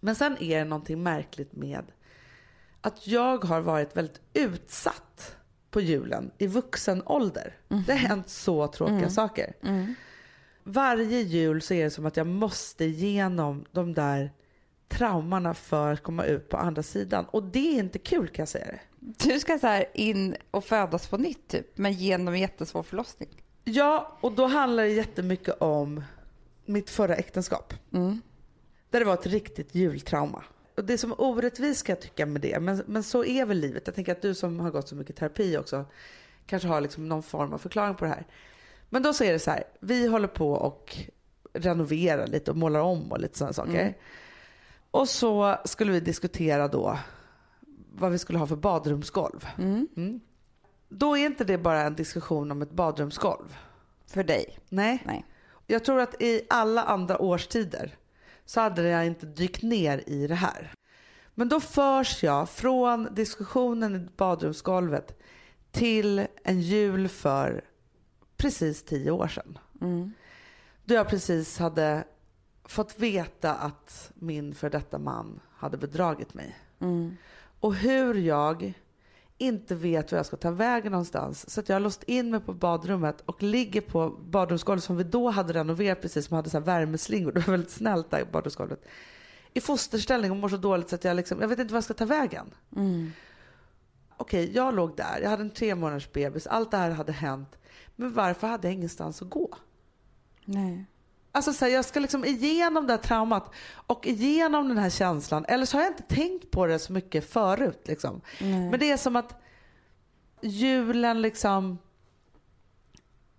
Men 0.00 0.14
sen 0.14 0.36
är 0.40 0.58
det 0.58 0.64
någonting 0.64 1.02
märkligt 1.02 1.52
med 1.52 1.84
att 2.80 3.06
jag 3.06 3.44
har 3.44 3.60
varit 3.60 3.96
väldigt 3.96 4.20
utsatt 4.34 5.36
på 5.70 5.80
julen 5.80 6.30
i 6.38 6.46
vuxen 6.46 7.02
ålder. 7.06 7.56
Det 7.86 7.92
har 7.92 7.98
hänt 7.98 8.28
så 8.28 8.66
tråkiga 8.68 9.10
saker. 9.10 9.54
Varje 10.62 11.20
jul 11.20 11.62
så 11.62 11.74
är 11.74 11.84
det 11.84 11.90
som 11.90 12.06
att 12.06 12.16
jag 12.16 12.26
måste 12.26 12.84
igenom 12.84 13.64
de 13.72 13.94
där 13.94 14.32
traumorna 14.88 15.54
för 15.54 15.92
att 15.92 16.02
komma 16.02 16.24
ut 16.24 16.48
på 16.48 16.56
andra 16.56 16.82
sidan. 16.82 17.24
Och 17.30 17.42
det 17.42 17.76
är 17.76 17.78
inte 17.78 17.98
kul 17.98 18.28
kan 18.28 18.42
jag 18.42 18.48
säga 18.48 18.66
det. 18.66 18.80
Du 19.06 19.40
ska 19.40 19.58
så 19.58 19.66
här 19.66 19.84
in 19.94 20.36
och 20.50 20.64
födas 20.64 21.06
på 21.06 21.16
nytt 21.16 21.48
typ, 21.48 21.78
men 21.78 21.92
genom 21.92 22.34
en 22.34 22.40
jättesvår 22.40 22.82
förlossning. 22.82 23.28
Ja, 23.64 24.18
och 24.20 24.32
då 24.32 24.46
handlar 24.46 24.82
det 24.82 24.90
jättemycket 24.90 25.54
om 25.60 26.04
mitt 26.64 26.90
förra 26.90 27.16
äktenskap. 27.16 27.74
Där 28.90 29.00
det 29.00 29.04
var 29.06 29.14
ett 29.14 29.26
riktigt 29.26 29.74
jultrauma. 29.74 30.44
Och 30.76 30.84
det 30.84 30.92
är 30.92 30.96
som 30.96 31.14
orättvist 31.18 31.86
kan 31.86 31.94
jag 31.94 32.02
tycka 32.02 32.26
med 32.26 32.40
det, 32.40 32.60
men, 32.60 32.82
men 32.86 33.02
så 33.02 33.24
är 33.24 33.46
väl 33.46 33.58
livet. 33.58 33.82
Jag 33.86 33.94
tänker 33.94 34.12
att 34.12 34.22
du 34.22 34.34
som 34.34 34.60
har 34.60 34.70
gått 34.70 34.88
så 34.88 34.94
mycket 34.94 35.16
terapi 35.16 35.56
också 35.56 35.84
kanske 36.46 36.68
har 36.68 36.80
liksom 36.80 37.08
någon 37.08 37.22
form 37.22 37.52
av 37.52 37.58
förklaring 37.58 37.94
på 37.94 38.04
det 38.04 38.10
här. 38.10 38.26
Men 38.88 39.02
då 39.02 39.12
så 39.12 39.24
är 39.24 39.32
det 39.32 39.38
så 39.38 39.50
här, 39.50 39.64
vi 39.80 40.06
håller 40.06 40.28
på 40.28 40.52
och 40.52 40.96
renoverar 41.52 42.26
lite 42.26 42.50
och 42.50 42.56
målar 42.56 42.80
om 42.80 43.12
och 43.12 43.20
lite 43.20 43.38
sådana 43.38 43.52
saker. 43.52 43.94
Och 44.90 45.08
så 45.08 45.56
skulle 45.64 45.92
vi 45.92 46.00
diskutera 46.00 46.68
då 46.68 46.98
vad 47.98 48.12
vi 48.12 48.18
skulle 48.18 48.38
ha 48.38 48.46
för 48.46 48.56
badrumsgolv. 48.56 49.46
Mm. 49.58 50.20
Då 50.88 51.16
är 51.16 51.26
inte 51.26 51.44
det 51.44 51.58
bara 51.58 51.82
en 51.82 51.94
diskussion 51.94 52.50
om 52.50 52.62
ett 52.62 52.70
badrumsgolv. 52.70 53.56
För 54.06 54.24
dig? 54.24 54.58
Nej. 54.68 55.02
Nej. 55.06 55.26
Jag 55.66 55.84
tror 55.84 56.00
att 56.00 56.22
i 56.22 56.46
alla 56.48 56.82
andra 56.82 57.18
årstider 57.18 57.96
så 58.44 58.60
hade 58.60 58.88
jag 58.88 59.06
inte 59.06 59.26
dykt 59.26 59.62
ner 59.62 60.02
i 60.06 60.26
det 60.26 60.34
här. 60.34 60.72
Men 61.34 61.48
då 61.48 61.60
förs 61.60 62.22
jag 62.22 62.48
från 62.48 63.08
diskussionen 63.14 63.96
i 63.96 64.08
badrumsgolvet 64.16 65.20
till 65.70 66.26
en 66.44 66.60
jul 66.60 67.08
för 67.08 67.64
precis 68.36 68.82
tio 68.84 69.10
år 69.10 69.28
sedan. 69.28 69.58
Då 70.84 70.94
jag 70.94 71.08
precis 71.08 71.58
hade 71.58 72.04
fått 72.64 72.98
veta 72.98 73.54
att 73.54 74.12
min 74.14 74.54
för 74.54 74.70
detta 74.70 74.98
man 74.98 75.40
hade 75.56 75.76
bedragit 75.76 76.34
mig. 76.34 76.56
Och 77.64 77.74
hur 77.74 78.14
jag 78.14 78.74
inte 79.38 79.74
vet 79.74 80.12
hur 80.12 80.16
jag 80.16 80.26
ska 80.26 80.36
ta 80.36 80.50
vägen 80.50 80.92
någonstans. 80.92 81.50
Så 81.50 81.60
att 81.60 81.68
jag 81.68 81.76
har 81.76 81.80
låst 81.80 82.02
in 82.02 82.30
mig 82.30 82.40
på 82.40 82.52
badrummet 82.52 83.20
och 83.20 83.42
ligger 83.42 83.80
på 83.80 84.10
badrumsgolvet 84.10 84.84
som 84.84 84.96
vi 84.96 85.04
då 85.04 85.30
hade 85.30 85.52
renoverat 85.52 86.02
precis, 86.02 86.26
som 86.26 86.36
hade 86.36 86.50
så 86.50 86.58
här 86.58 86.64
värmeslingor. 86.64 87.32
Det 87.32 87.40
var 87.40 87.50
väldigt 87.50 87.70
snällt 87.70 88.10
där 88.10 88.24
badrumsgolvet. 88.32 88.84
I 89.52 89.60
fosterställning 89.60 90.30
och 90.30 90.36
mår 90.36 90.48
så 90.48 90.56
dåligt 90.56 90.88
så 90.88 90.94
att 90.94 91.04
jag 91.04 91.16
liksom, 91.16 91.40
jag 91.40 91.48
vet 91.48 91.58
inte 91.58 91.72
vad 91.72 91.76
jag 91.76 91.84
ska 91.84 91.94
ta 91.94 92.04
vägen. 92.04 92.54
Okej, 94.16 94.52
jag 94.54 94.74
låg 94.74 94.96
där, 94.96 95.20
jag 95.22 95.30
hade 95.30 95.42
en 95.42 95.50
tre 95.50 95.74
månaders 95.74 96.12
bebis, 96.12 96.46
allt 96.46 96.70
det 96.70 96.76
här 96.76 96.90
hade 96.90 97.12
hänt. 97.12 97.58
Men 97.96 98.12
varför 98.12 98.46
hade 98.46 98.68
jag 98.68 98.74
ingenstans 98.74 99.22
att 99.22 99.30
gå? 99.30 99.54
Nej. 100.44 100.86
Alltså 101.34 101.52
så 101.52 101.64
här, 101.64 101.72
jag 101.72 101.84
ska 101.84 102.00
liksom 102.00 102.24
igenom 102.24 102.86
det 102.86 102.92
här 102.92 102.98
traumat 102.98 103.50
och 103.86 104.06
igenom 104.06 104.68
den 104.68 104.78
här 104.78 104.90
känslan. 104.90 105.44
Eller 105.48 105.66
så 105.66 105.76
har 105.76 105.82
jag 105.82 105.90
inte 105.90 106.14
tänkt 106.14 106.50
på 106.50 106.66
det 106.66 106.78
så 106.78 106.92
mycket 106.92 107.30
förut. 107.30 107.82
Liksom. 107.84 108.20
Men 108.70 108.80
det 108.80 108.90
är 108.90 108.96
som 108.96 109.16
att 109.16 109.40
julen 110.40 111.22
liksom 111.22 111.78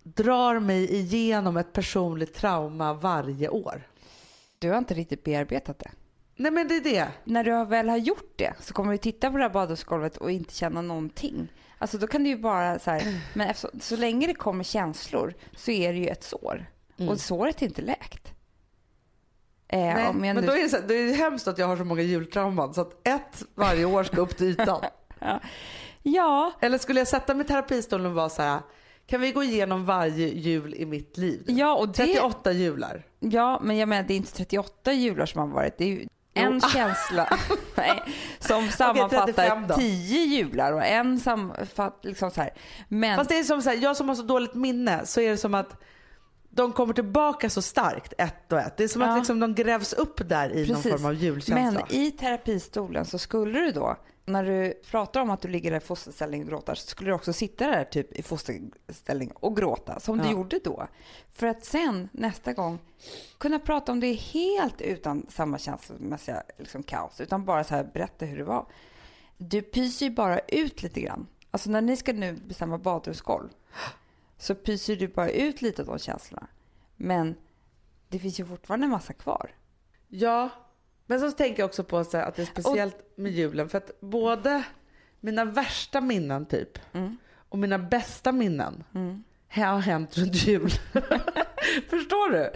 drar 0.02 0.58
mig 0.58 0.94
igenom 0.94 1.56
ett 1.56 1.72
personligt 1.72 2.34
trauma 2.34 2.94
varje 2.94 3.48
år. 3.48 3.82
Du 4.58 4.70
har 4.70 4.78
inte 4.78 4.94
riktigt 4.94 5.24
bearbetat 5.24 5.78
det. 5.78 5.90
Nej 6.36 6.50
men 6.50 6.68
det 6.68 6.76
är 6.76 6.80
det. 6.80 7.08
När 7.24 7.44
du 7.44 7.64
väl 7.64 7.88
har 7.88 7.96
gjort 7.96 8.32
det 8.36 8.54
så 8.60 8.74
kommer 8.74 8.92
du 8.92 8.98
titta 8.98 9.30
på 9.30 9.36
det 9.36 9.42
här 9.42 9.50
badrumsgolvet 9.50 10.16
och 10.16 10.30
inte 10.30 10.54
känna 10.54 10.82
någonting. 10.82 11.48
Alltså 11.78 11.98
då 11.98 12.06
kan 12.06 12.24
du 12.24 12.30
ju 12.30 12.38
bara 12.38 12.78
så 12.78 12.90
här, 12.90 13.20
men 13.34 13.48
efter, 13.48 13.70
så 13.80 13.96
länge 13.96 14.26
det 14.26 14.34
kommer 14.34 14.64
känslor 14.64 15.34
så 15.56 15.70
är 15.70 15.92
det 15.92 15.98
ju 15.98 16.06
ett 16.06 16.24
sår. 16.24 16.66
Och 16.98 17.20
såret 17.20 17.62
är 17.62 17.66
inte 17.66 17.82
läkt. 17.82 18.32
Eh, 19.68 19.78
Nej, 19.80 20.12
men 20.14 20.36
nu- 20.36 20.42
då 20.46 20.52
är 20.52 20.62
det, 20.62 20.68
så, 20.68 20.78
det 20.88 20.94
är 20.94 21.14
hemskt 21.14 21.48
att 21.48 21.58
jag 21.58 21.66
har 21.66 21.76
så 21.76 21.84
många 21.84 22.02
jultrauman 22.02 22.74
så 22.74 22.80
att 22.80 23.06
ett 23.08 23.42
varje 23.54 23.84
år 23.84 24.04
ska 24.04 24.20
upp 24.20 24.36
till 24.36 24.46
ytan. 24.46 24.82
Ja, 26.02 26.52
Eller 26.60 26.78
skulle 26.78 27.00
jag 27.00 27.08
sätta 27.08 27.34
mig 27.34 27.44
i 27.44 27.48
terapistolen 27.48 28.06
och 28.06 28.12
vara 28.12 28.28
så 28.28 28.42
här, 28.42 28.60
kan 29.06 29.20
vi 29.20 29.32
gå 29.32 29.42
igenom 29.42 29.84
varje 29.84 30.28
jul 30.28 30.74
i 30.74 30.86
mitt 30.86 31.16
liv? 31.16 31.44
ja, 31.46 31.74
och 31.76 31.88
det, 31.88 31.92
38 31.94 32.52
jular. 32.52 33.06
ja, 33.20 33.60
men 33.64 33.76
jag 33.76 33.88
menar 33.88 34.08
det 34.08 34.14
är 34.14 34.16
inte 34.16 34.32
38 34.32 34.92
jular 34.92 35.26
som 35.26 35.40
har 35.40 35.46
varit. 35.48 35.78
Det 35.78 35.84
är 35.84 35.88
ju 35.88 36.06
en 36.34 36.60
Jo. 36.62 36.68
känsla 36.72 37.38
nej, 37.76 38.02
som 38.38 38.68
sammanfattar 38.68 39.26
35 39.26 39.66
då. 39.68 39.74
10 39.74 40.24
jular 40.24 40.72
och 40.72 40.84
en 40.84 41.20
sammanfattar 41.20 42.08
liksom 42.08 42.30
så 42.30 42.40
här. 42.40 42.50
Men 42.88 43.16
Fast 43.16 43.30
det 43.30 43.38
är 43.38 43.44
som 43.44 43.62
så 43.62 43.70
här, 43.70 43.76
jag 43.76 43.96
som 43.96 44.08
har 44.08 44.16
så 44.16 44.22
dåligt 44.22 44.54
minne 44.54 45.06
så 45.06 45.20
är 45.20 45.30
det 45.30 45.36
som 45.36 45.54
att 45.54 45.80
de 46.56 46.72
kommer 46.72 46.94
tillbaka 46.94 47.50
så 47.50 47.62
starkt 47.62 48.12
ett 48.18 48.52
och 48.52 48.58
ett. 48.58 48.76
Det 48.76 48.84
är 48.84 48.88
som 48.88 49.02
Ja. 49.02 49.08
att 49.12 49.18
liksom 49.18 49.40
de 49.40 49.54
grävs 49.54 49.92
upp 49.92 50.28
där 50.28 50.50
i 50.52 50.66
någon 50.66 50.76
Precis. 50.76 50.92
form 50.92 51.04
av 51.04 51.14
julkänsla. 51.14 51.72
Men 51.88 51.96
i 52.00 52.10
terapistolen 52.10 53.04
så 53.04 53.18
skulle 53.18 53.60
du 53.60 53.70
då, 53.72 53.96
när 54.24 54.44
du 54.44 54.74
pratar 54.90 55.20
om 55.20 55.30
att 55.30 55.40
du 55.42 55.48
ligger 55.48 55.70
där 55.70 55.78
i 55.78 55.80
fosterställning 55.80 56.42
och 56.42 56.48
gråter, 56.48 56.74
så 56.74 56.86
skulle 56.88 57.10
du 57.10 57.14
också 57.14 57.32
sitta 57.32 57.66
där 57.66 57.84
typ 57.84 58.12
i 58.12 58.22
fosterställning 58.22 59.30
och 59.34 59.56
gråta, 59.56 60.00
som 60.00 60.18
du 60.18 60.24
Ja. 60.24 60.30
gjorde 60.30 60.58
då. 60.64 60.86
För 61.32 61.46
att 61.46 61.64
sen 61.64 62.08
nästa 62.12 62.52
gång 62.52 62.78
kunna 63.38 63.58
prata 63.58 63.92
om 63.92 64.00
det 64.00 64.12
helt 64.12 64.80
utan 64.80 65.26
samma 65.28 65.58
känslomässiga 65.58 66.42
liksom, 66.58 66.82
kaos, 66.82 67.20
utan 67.20 67.44
bara 67.44 67.64
så 67.64 67.74
här 67.74 67.90
berätta 67.94 68.24
hur 68.26 68.38
det 68.38 68.44
var. 68.44 68.66
Du 69.36 69.62
pyser 69.62 70.06
ju 70.06 70.12
bara 70.12 70.38
ut 70.38 70.82
lite 70.82 71.00
grann. 71.00 71.26
Alltså 71.50 71.70
när 71.70 71.80
ni 71.80 71.96
ska 71.96 72.12
nu 72.12 72.32
bestämma 72.32 72.78
badrumsgolv 72.78 73.48
så 74.38 74.54
pyser 74.54 74.96
du 74.96 75.08
bara 75.08 75.30
ut 75.30 75.62
lite 75.62 75.82
av 75.82 75.88
de 75.88 75.98
känslorna. 75.98 76.46
Men 76.96 77.34
det 78.08 78.18
finns 78.18 78.40
ju 78.40 78.44
fortfarande 78.46 78.84
en 78.86 78.90
massa 78.90 79.12
kvar. 79.12 79.50
Ja, 80.08 80.48
men 81.06 81.20
så 81.20 81.30
tänker 81.30 81.62
jag 81.62 81.68
också 81.68 81.84
på 81.84 82.04
så 82.04 82.18
att 82.18 82.34
det 82.36 82.42
är 82.42 82.46
speciellt 82.46 82.96
med 83.16 83.32
julen 83.32 83.68
för 83.68 83.78
att 83.78 84.00
både 84.00 84.64
mina 85.20 85.44
värsta 85.44 86.00
minnen 86.00 86.46
typ 86.46 86.78
Mm. 86.94 87.16
och 87.48 87.58
mina 87.58 87.78
bästa 87.78 88.32
minnen 88.32 88.84
har 89.48 89.78
hänt 89.78 90.18
runt 90.18 90.34
jul. 90.34 90.70
Förstår 91.90 92.30
du? 92.30 92.52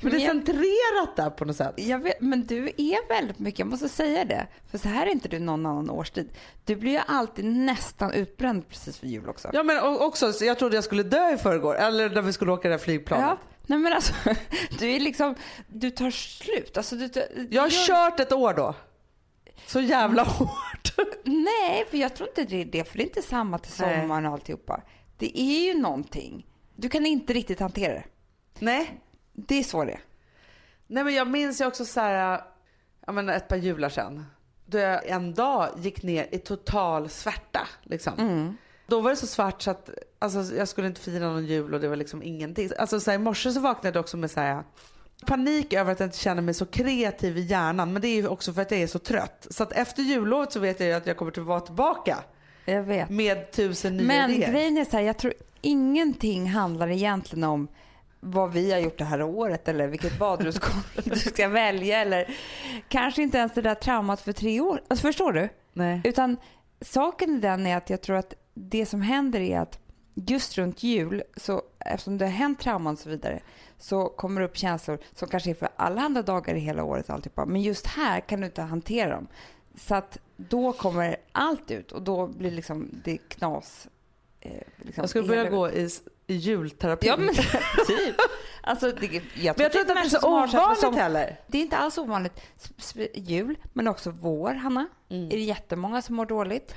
Men 0.00 0.10
det 0.12 0.16
är 0.16 0.20
jag- 0.20 0.30
centrerat 0.30 1.16
där 1.16 1.30
på 1.30 1.44
något 1.44 1.56
sätt. 1.56 1.74
Jag 1.76 1.98
vet, 1.98 2.20
men 2.20 2.46
du 2.46 2.64
är 2.76 3.08
väldigt 3.08 3.38
mycket, 3.38 3.58
jag 3.58 3.68
måste 3.68 3.88
säga 3.88 4.24
det. 4.24 4.46
För 4.70 4.78
så 4.78 4.88
här 4.88 5.06
är 5.06 5.10
inte 5.10 5.28
du 5.28 5.38
någon 5.38 5.66
annan 5.66 5.90
årstid. 5.90 6.28
Du 6.64 6.76
blir 6.76 6.92
ju 6.92 7.00
alltid 7.06 7.44
nästan 7.44 8.12
utbränd 8.12 8.68
precis 8.68 8.98
för 8.98 9.06
jul 9.06 9.28
också. 9.28 9.50
Ja 9.52 9.62
men 9.62 9.82
också, 9.82 10.32
så 10.32 10.44
jag 10.44 10.58
trodde 10.58 10.74
jag 10.74 10.84
skulle 10.84 11.02
dö 11.02 11.34
i 11.34 11.36
förrgår, 11.36 11.74
eller 11.76 12.10
när 12.10 12.22
vi 12.22 12.32
skulle 12.32 12.52
åka 12.52 12.68
det 12.68 12.74
där 12.74 12.78
flygplanet. 12.78 13.26
Ja. 13.26 13.38
Nej 13.66 13.78
men 13.78 13.92
alltså, 13.92 14.12
du 14.78 14.90
är 14.90 15.00
liksom, 15.00 15.34
du 15.68 15.90
tar 15.90 16.10
slut. 16.10 16.76
Alltså, 16.76 16.96
du, 16.96 17.08
du, 17.08 17.48
Jag 17.50 17.62
har 17.62 17.68
gör- 17.68 17.86
kört 17.86 18.20
ett 18.20 18.32
år 18.32 18.54
då. 18.54 18.74
Så 19.66 19.80
jävla 19.80 20.22
hårt. 20.22 20.94
Nej, 21.24 21.84
för 21.90 21.96
jag 21.96 22.14
tror 22.16 22.28
inte 22.28 22.44
det 22.44 22.60
är 22.60 22.64
det. 22.64 22.84
För 22.88 22.96
det 22.98 23.02
är 23.02 23.06
inte 23.06 23.22
samma 23.22 23.58
till 23.58 23.72
sommaren 23.72 24.26
och 24.26 24.32
alltihopa. 24.32 24.82
Det 25.18 25.40
är 25.40 25.64
ju 25.74 25.74
någonting. 25.80 26.46
Du 26.76 26.88
kan 26.88 27.06
inte 27.06 27.32
riktigt 27.32 27.60
hantera 27.60 27.92
det. 27.92 28.04
Nej. 28.58 29.00
Det 29.32 29.58
är 29.58 29.62
så 29.62 29.84
det. 29.84 29.98
Nej 30.86 31.04
men 31.04 31.14
jag 31.14 31.28
minns 31.28 31.60
ju 31.60 31.66
också 31.66 31.84
så 31.84 32.00
här, 32.00 32.40
jag 33.06 33.14
menar 33.14 33.32
ett 33.32 33.48
par 33.48 33.56
jular 33.56 33.88
sedan. 33.88 34.26
Då 34.66 34.78
jag 34.78 35.06
en 35.08 35.34
dag 35.34 35.68
gick 35.78 36.02
ner 36.02 36.26
i 36.30 36.38
total 36.38 37.08
svärta. 37.08 37.68
Liksom. 37.82 38.56
Då 38.86 39.00
var 39.00 39.10
det 39.10 39.16
så 39.16 39.26
svart 39.26 39.62
så 39.62 39.70
att 39.70 39.90
alltså, 40.18 40.54
jag 40.56 40.68
skulle 40.68 40.86
inte 40.86 41.00
fira 41.00 41.28
någon 41.28 41.46
jul 41.46 41.74
och 41.74 41.80
det 41.80 41.88
var 41.88 41.96
liksom 41.96 42.22
ingenting. 42.22 42.70
Alltså, 42.78 43.00
så 43.00 43.10
här, 43.10 43.18
I 43.18 43.22
morse 43.22 43.52
så 43.52 43.60
vaknade 43.60 43.96
jag 43.98 44.00
också 44.00 44.16
med 44.16 44.30
så 44.30 44.40
här, 44.40 44.62
panik 45.26 45.72
över 45.72 45.92
att 45.92 46.00
jag 46.00 46.06
inte 46.06 46.18
känner 46.18 46.42
mig 46.42 46.54
så 46.54 46.66
kreativ 46.66 47.38
i 47.38 47.40
hjärnan. 47.40 47.92
Men 47.92 48.02
det 48.02 48.08
är 48.08 48.14
ju 48.14 48.28
också 48.28 48.52
för 48.52 48.62
att 48.62 48.70
jag 48.70 48.80
är 48.80 48.86
så 48.86 48.98
trött. 48.98 49.46
Så 49.50 49.62
att 49.62 49.72
efter 49.72 50.02
jullovet 50.02 50.52
så 50.52 50.60
vet 50.60 50.80
jag 50.80 50.88
ju 50.88 50.94
att 50.94 51.06
jag 51.06 51.16
kommer 51.16 51.32
att 51.32 51.38
vara 51.38 51.60
tillbaka 51.60 52.18
Jag 52.64 52.82
vet. 52.82 53.08
med 53.10 53.52
tusen 53.52 53.96
nya 53.96 54.06
Men 54.06 54.30
idéer. 54.30 54.52
grejen 54.52 54.76
är 54.76 54.84
så 54.84 54.96
här, 54.96 55.04
jag 55.04 55.18
tror 55.18 55.34
ingenting 55.60 56.50
handlar 56.50 56.88
egentligen 56.88 57.44
om 57.44 57.68
vad 58.20 58.52
vi 58.52 58.72
har 58.72 58.78
gjort 58.78 58.98
det 58.98 59.04
här 59.04 59.22
året 59.22 59.68
eller 59.68 59.86
vilket 59.86 60.18
badrumsgolv 60.18 60.82
du 61.04 61.16
ska 61.16 61.48
välja 61.48 62.00
eller 62.00 62.36
kanske 62.88 63.22
inte 63.22 63.38
ens 63.38 63.54
det 63.54 63.62
där 63.62 63.74
traumat 63.74 64.20
för 64.20 64.32
tre 64.32 64.60
år. 64.60 64.82
Alltså 64.88 65.06
förstår 65.06 65.32
du? 65.32 65.48
Nej. 65.72 66.00
Utan 66.04 66.36
saken 66.80 67.36
i 67.36 67.38
den 67.38 67.66
är 67.66 67.76
att 67.76 67.90
jag 67.90 68.00
tror 68.00 68.16
att 68.16 68.34
det 68.54 68.86
som 68.86 69.02
händer 69.02 69.40
är 69.40 69.60
att 69.60 69.78
just 70.14 70.58
runt 70.58 70.82
jul, 70.82 71.22
så 71.36 71.62
eftersom 71.78 72.18
det 72.18 72.24
har 72.24 72.32
hänt 72.32 72.60
trauman 72.60 72.92
och 72.92 72.98
så 72.98 73.08
vidare, 73.08 73.40
så 73.78 74.08
kommer 74.08 74.40
det 74.40 74.46
upp 74.46 74.56
känslor 74.56 74.98
som 75.14 75.28
kanske 75.28 75.50
är 75.50 75.54
för 75.54 75.68
alla 75.76 76.02
andra 76.02 76.22
dagar 76.22 76.54
i 76.54 76.58
hela 76.58 76.84
året. 76.84 77.10
Alltihopa. 77.10 77.46
Men 77.46 77.62
just 77.62 77.86
här 77.86 78.20
kan 78.20 78.40
du 78.40 78.46
inte 78.46 78.62
hantera 78.62 79.10
dem. 79.10 79.26
Så 79.74 79.94
att 79.94 80.18
då 80.36 80.72
kommer 80.72 81.16
allt 81.32 81.70
ut 81.70 81.92
och 81.92 82.02
då 82.02 82.26
blir 82.26 82.50
liksom 82.50 82.88
det 83.04 83.16
knas. 83.16 83.88
Eh, 84.40 84.50
liksom 84.76 85.02
Jag 85.02 85.10
skulle 85.10 85.28
börja 85.28 85.50
gå 85.50 85.70
i 85.70 85.88
julterapi. 86.26 87.06
Ja 87.06 87.16
men 87.16 87.34
typ. 87.86 88.14
Alltså, 88.62 88.90
det, 88.90 89.06
jag, 89.06 89.22
Men 89.34 89.62
jag 89.62 89.72
tror 89.72 89.80
inte 89.80 89.92
att 89.92 90.02
det 90.02 90.16
är 90.16 90.20
så 90.20 90.28
ovanligt 90.28 90.80
som- 90.80 90.94
heller. 90.96 91.40
Det 91.46 91.58
är 91.58 91.62
inte 91.62 91.76
alls 91.76 91.98
ovanligt. 91.98 92.40
Jul, 93.14 93.58
men 93.72 93.88
också 93.88 94.10
vår, 94.10 94.54
Hanna. 94.54 94.88
Mm. 95.10 95.26
Är 95.26 95.30
det 95.30 95.40
jättemånga 95.42 96.02
som 96.02 96.14
mår 96.16 96.26
dåligt. 96.26 96.74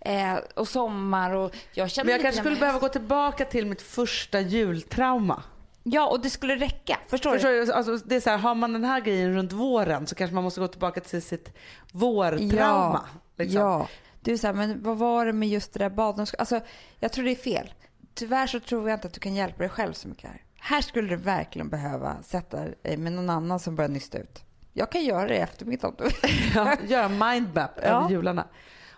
Eh, 0.00 0.34
och 0.54 0.68
sommar 0.68 1.34
och 1.34 1.56
jag 1.72 1.90
känner 1.90 2.04
Men 2.04 2.12
jag 2.12 2.22
kanske 2.22 2.40
skulle 2.40 2.56
behöva 2.56 2.78
gå 2.78 2.88
tillbaka 2.88 3.44
till 3.44 3.66
mitt 3.66 3.82
första 3.82 4.40
jultrauma. 4.40 5.42
Ja, 5.82 6.08
och 6.08 6.20
det 6.20 6.30
skulle 6.30 6.56
räcka. 6.56 6.98
Förstår, 7.08 7.32
Förstår 7.32 7.50
du? 7.66 7.72
Alltså, 7.72 7.96
det 7.96 8.16
är 8.16 8.20
så 8.20 8.30
här, 8.30 8.38
har 8.38 8.54
man 8.54 8.72
den 8.72 8.84
här 8.84 9.00
grejen 9.00 9.34
runt 9.34 9.52
våren 9.52 10.06
så 10.06 10.14
kanske 10.14 10.34
man 10.34 10.44
måste 10.44 10.60
gå 10.60 10.68
tillbaka 10.68 11.00
till 11.00 11.22
sitt 11.22 11.52
vårtrauma. 11.92 13.04
liksom. 13.38 13.60
Ja. 13.60 13.88
Du 14.20 14.32
är 14.32 14.36
så 14.36 14.46
här, 14.46 14.54
men 14.54 14.82
vad 14.82 14.98
var 14.98 15.26
det 15.26 15.32
med 15.32 15.48
just 15.48 15.72
det 15.72 15.78
där 15.78 15.90
badet? 15.90 16.34
Alltså, 16.38 16.60
jag 16.98 17.12
tror 17.12 17.24
det 17.24 17.30
är 17.30 17.34
fel. 17.36 17.72
Tyvärr 18.14 18.46
så 18.46 18.60
tror 18.60 18.88
jag 18.88 18.96
inte 18.96 19.06
att 19.08 19.14
du 19.14 19.20
kan 19.20 19.34
hjälpa 19.34 19.58
dig 19.58 19.68
själv 19.68 19.92
så 19.92 20.08
mycket 20.08 20.30
här. 20.30 20.42
Här 20.60 20.80
skulle 20.82 21.08
du 21.08 21.16
verkligen 21.16 21.68
behöva 21.68 22.22
sätta 22.22 22.56
dig 22.82 22.96
med 22.96 23.12
någon 23.12 23.30
annan 23.30 23.60
som 23.60 23.76
börjar 23.76 23.88
nysta 23.88 24.18
ut. 24.18 24.44
Jag 24.72 24.90
kan 24.92 25.04
göra 25.04 25.26
det 25.28 25.34
i 25.34 25.38
eftermiddag 25.38 25.88
om 25.88 25.94
du 25.98 26.04
vill. 26.04 26.12
Ja, 26.54 26.76
göra 26.88 27.08
mindmap 27.08 27.70
Ja. 27.76 27.82
över 27.82 28.10
jularna. 28.10 28.46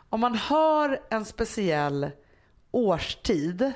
Om 0.09 0.21
man 0.21 0.35
har 0.35 1.01
en 1.11 1.25
speciell 1.25 2.11
årstid 2.71 3.73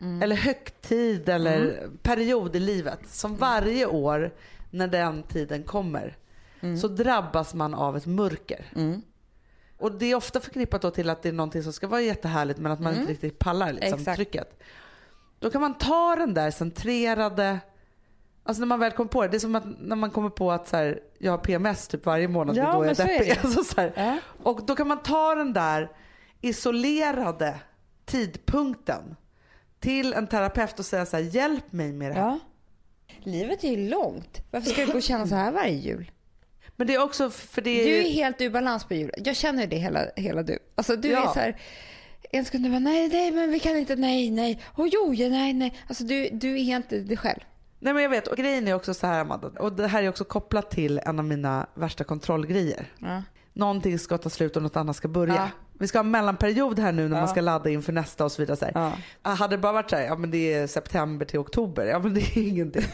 Mm. 0.00 0.22
eller 0.22 0.36
högtid 0.36 1.28
eller 1.28 1.88
period 2.02 2.56
i 2.56 2.60
livet 2.60 3.00
som 3.08 3.36
varje 3.36 3.86
år 3.86 4.34
när 4.70 4.88
den 4.88 5.22
tiden 5.22 5.62
kommer 5.62 6.16
så 6.80 6.88
drabbas 6.88 7.54
man 7.54 7.74
av 7.74 7.96
ett 7.96 8.06
mörker. 8.06 8.66
Mm. 9.80 9.92
Och 9.92 9.98
det 9.98 10.06
är 10.06 10.14
ofta 10.14 10.40
förknippat 10.40 10.82
då 10.82 10.90
till 10.90 11.10
att 11.10 11.22
det 11.22 11.28
är 11.28 11.32
någonting 11.32 11.62
som 11.62 11.72
ska 11.72 11.86
vara 11.86 12.00
jättehärligt 12.00 12.58
men 12.60 12.72
att 12.72 12.80
man 12.80 12.94
inte 12.94 13.12
riktigt 13.12 13.38
pallar 13.38 13.72
liksom, 13.72 13.86
Mm. 13.88 14.00
Exakt. 14.00 14.16
trycket. 14.16 14.58
Då 15.38 15.50
kan 15.50 15.60
man 15.60 15.74
ta 15.78 16.16
den 16.16 16.34
där 16.34 16.50
centrerade 16.50 17.58
Alltså 18.42 18.60
när 18.60 18.66
man 18.66 18.80
väl 18.80 18.92
kommer 18.92 19.08
på 19.10 19.22
det, 19.22 19.28
det 19.28 19.36
är 19.36 19.38
som 19.38 19.54
att 19.54 19.64
när 19.80 19.96
man 19.96 20.10
kommer 20.10 20.30
på 20.30 20.52
att 20.52 20.68
så 20.68 20.76
här, 20.76 21.00
jag 21.18 21.32
har 21.32 21.38
PMS 21.38 21.88
typ 21.88 22.06
varje 22.06 22.28
månad, 22.28 22.56
Ja, 22.56 22.62
är 22.68 22.72
då 22.72 22.84
jag 22.84 23.00
är 23.00 23.04
är 23.04 23.18
deppig. 23.18 23.28
det. 23.34 23.40
Alltså 23.44 23.64
så. 23.64 23.90
Ja. 23.96 24.18
Och 24.42 24.66
då 24.66 24.76
kan 24.76 24.88
man 24.88 25.02
ta 25.02 25.34
den 25.34 25.52
där 25.52 25.90
isolerade 26.40 27.58
tidpunkten 28.04 29.16
till 29.80 30.12
en 30.14 30.26
terapeut 30.26 30.78
och 30.78 30.84
säga 30.86 31.06
så 31.06 31.16
här, 31.16 31.24
hjälp 31.24 31.72
mig 31.72 31.92
med 31.92 32.10
det 32.10 32.14
här. 32.14 32.22
Ja. 32.22 32.38
Livet 33.22 33.64
är 33.64 33.68
ju 33.70 33.88
långt. 33.88 34.40
Varför 34.50 34.70
ska 34.70 34.80
du 34.86 34.92
gå 34.92 34.96
och 34.98 35.02
känna 35.02 35.26
så 35.26 35.34
här 35.34 35.52
varje 35.52 35.74
jul? 35.74 36.10
Men 36.78 36.86
det 36.86 36.94
är 36.94 37.02
också 37.02 37.30
för 37.30 37.62
det 37.62 37.70
är 37.80 37.84
Du 37.84 37.96
är 38.06 38.10
helt 38.12 38.40
ur 38.40 38.50
balans 38.50 38.84
på 38.84 38.94
jul. 38.94 39.10
Jag 39.16 39.36
känner 39.36 39.66
det 39.66 39.76
hela, 39.76 40.00
hela 40.16 40.42
du. 40.42 40.58
Alltså 40.74 40.96
du 40.96 41.08
Ja. 41.08 41.30
är 41.30 41.32
så 41.34 41.40
här, 41.40 41.56
en 42.30 42.44
sekund 42.44 42.64
du 42.64 42.70
bara 42.70 42.78
nej, 42.78 43.08
nej, 43.08 43.30
men 43.30 43.50
vi 43.50 43.60
kan 43.60 43.76
inte, 43.76 43.96
nej, 43.96 44.30
nej, 44.30 44.60
och 44.66 44.88
jo, 44.88 45.14
nej, 45.18 45.52
nej. 45.52 45.78
Alltså 45.88 46.04
du, 46.04 46.28
du 46.32 46.52
är 46.54 46.76
inte 46.76 46.98
dig 46.98 47.16
själv. 47.16 47.40
Nej 47.80 47.92
men 47.94 48.02
jag 48.02 48.10
vet, 48.10 48.26
och 48.26 48.36
grejen 48.36 48.68
är 48.68 48.74
också 48.74 48.94
så 48.94 49.06
här 49.06 49.20
Amanda, 49.20 49.48
och 49.48 49.72
det 49.72 49.86
här 49.86 50.02
är 50.02 50.08
också 50.08 50.24
kopplat 50.24 50.70
till 50.70 50.98
en 51.04 51.18
av 51.18 51.24
mina 51.24 51.66
värsta 51.74 52.04
kontrollgrejer. 52.04 52.86
Ja. 52.98 53.22
Någonting 53.58 53.98
ska 53.98 54.18
ta 54.18 54.28
slut 54.30 54.56
och 54.56 54.62
något 54.62 54.76
annat 54.76 54.96
ska 54.96 55.08
börja. 55.08 55.34
Ja. 55.34 55.48
Vi 55.78 55.88
ska 55.88 55.98
ha 55.98 56.04
en 56.04 56.10
mellanperiod 56.10 56.78
här 56.78 56.92
nu 56.92 57.08
när 57.08 57.16
Ja. 57.16 57.20
man 57.20 57.28
ska 57.28 57.40
ladda 57.40 57.70
inför 57.70 57.92
nästa 57.92 58.24
och 58.24 58.32
så 58.32 58.42
vidare. 58.42 58.56
Så 58.56 58.64
här. 58.64 58.72
Ja. 58.74 58.92
Ah, 59.22 59.34
Hade 59.34 59.56
det 59.56 59.60
bara 59.60 59.72
varit 59.72 59.90
så 59.90 59.96
här, 59.96 60.02
ja 60.02 60.16
men 60.16 60.30
det 60.30 60.52
är 60.54 60.66
september 60.66 61.26
till 61.26 61.38
oktober, 61.38 61.86
ja 61.86 61.98
men 61.98 62.14
det 62.14 62.20
är 62.20 62.38
ingenting. 62.48 62.84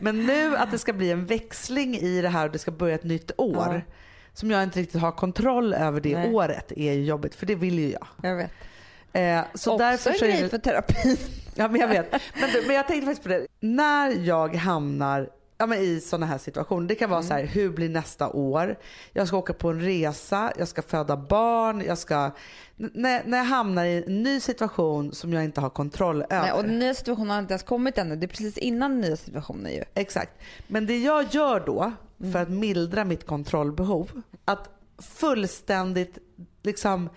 Men 0.00 0.26
nu 0.26 0.56
att 0.56 0.70
det 0.70 0.78
ska 0.78 0.92
bli 0.92 1.10
en 1.10 1.26
växling 1.26 1.94
i 1.96 2.22
det 2.22 2.28
här 2.28 2.46
och 2.46 2.52
det 2.52 2.58
ska 2.58 2.70
börja 2.70 2.94
ett 2.94 3.04
nytt 3.04 3.30
år. 3.36 3.84
Som 4.32 4.50
jag 4.50 4.62
inte 4.62 4.80
riktigt 4.80 5.00
har 5.00 5.12
kontroll 5.12 5.74
över 5.74 6.00
det 6.00 6.18
Nej. 6.18 6.34
året 6.34 6.72
är 6.76 6.92
ju 6.92 7.04
jobbigt 7.04 7.34
för 7.34 7.46
det 7.46 7.54
vill 7.54 7.78
ju 7.78 7.90
jag. 7.90 8.06
Jag 8.22 8.36
vet. 8.36 8.50
Eh, 9.12 9.40
så 9.54 9.72
Också 9.72 9.84
därför 9.84 10.10
en 10.10 10.18
grej 10.18 10.42
det, 10.42 10.48
för 10.48 10.58
terapi. 10.58 11.16
Ja 11.54 11.68
men 11.68 11.80
jag 11.80 11.88
vet. 11.88 12.12
Men, 12.40 12.50
du, 12.52 12.62
men 12.66 12.76
jag 12.76 12.86
tänkte 12.88 13.06
faktiskt 13.06 13.22
på 13.22 13.28
det. 13.28 13.46
När 13.60 14.10
jag 14.26 14.54
hamnar 14.54 15.28
ja, 15.60 15.66
men 15.66 15.78
i 15.78 16.00
sådana 16.00 16.26
här 16.26 16.38
situationer. 16.38 16.88
Det 16.88 16.94
kan 16.94 17.10
vara 17.10 17.22
så 17.22 17.34
här, 17.34 17.44
hur 17.44 17.70
blir 17.70 17.88
nästa 17.88 18.28
år? 18.28 18.78
Jag 19.12 19.28
ska 19.28 19.36
åka 19.36 19.52
på 19.52 19.68
en 19.68 19.80
resa, 19.80 20.52
jag 20.58 20.68
ska 20.68 20.82
föda 20.82 21.16
barn, 21.16 21.82
jag 21.86 21.98
ska... 21.98 22.30
När, 22.76 23.24
när 23.24 23.38
jag 23.38 23.44
hamnar 23.44 23.84
i 23.84 24.04
en 24.06 24.22
ny 24.22 24.40
situation 24.40 25.12
som 25.12 25.32
jag 25.32 25.44
inte 25.44 25.60
har 25.60 25.70
kontroll 25.70 26.22
över. 26.22 26.42
Nej, 26.42 26.52
och 26.52 26.62
den 26.62 26.78
nya 26.78 26.94
situationen 26.94 27.30
har 27.30 27.38
inte 27.38 27.52
ens 27.52 27.62
kommit 27.62 27.98
ännu. 27.98 28.16
Det 28.16 28.26
är 28.26 28.28
precis 28.28 28.58
innan 28.58 28.90
den 28.90 29.00
nya 29.00 29.16
situationen 29.16 29.72
ju. 29.72 29.84
Exakt. 29.94 30.32
Men 30.66 30.86
det 30.86 30.98
jag 30.98 31.26
gör 31.30 31.62
då 31.66 31.92
för 32.32 32.42
att 32.42 32.50
mildra 32.50 33.04
mitt 33.04 33.26
kontrollbehov, 33.26 34.22
att 34.44 34.70
fullständigt 34.98 36.18
liksom 36.62 37.08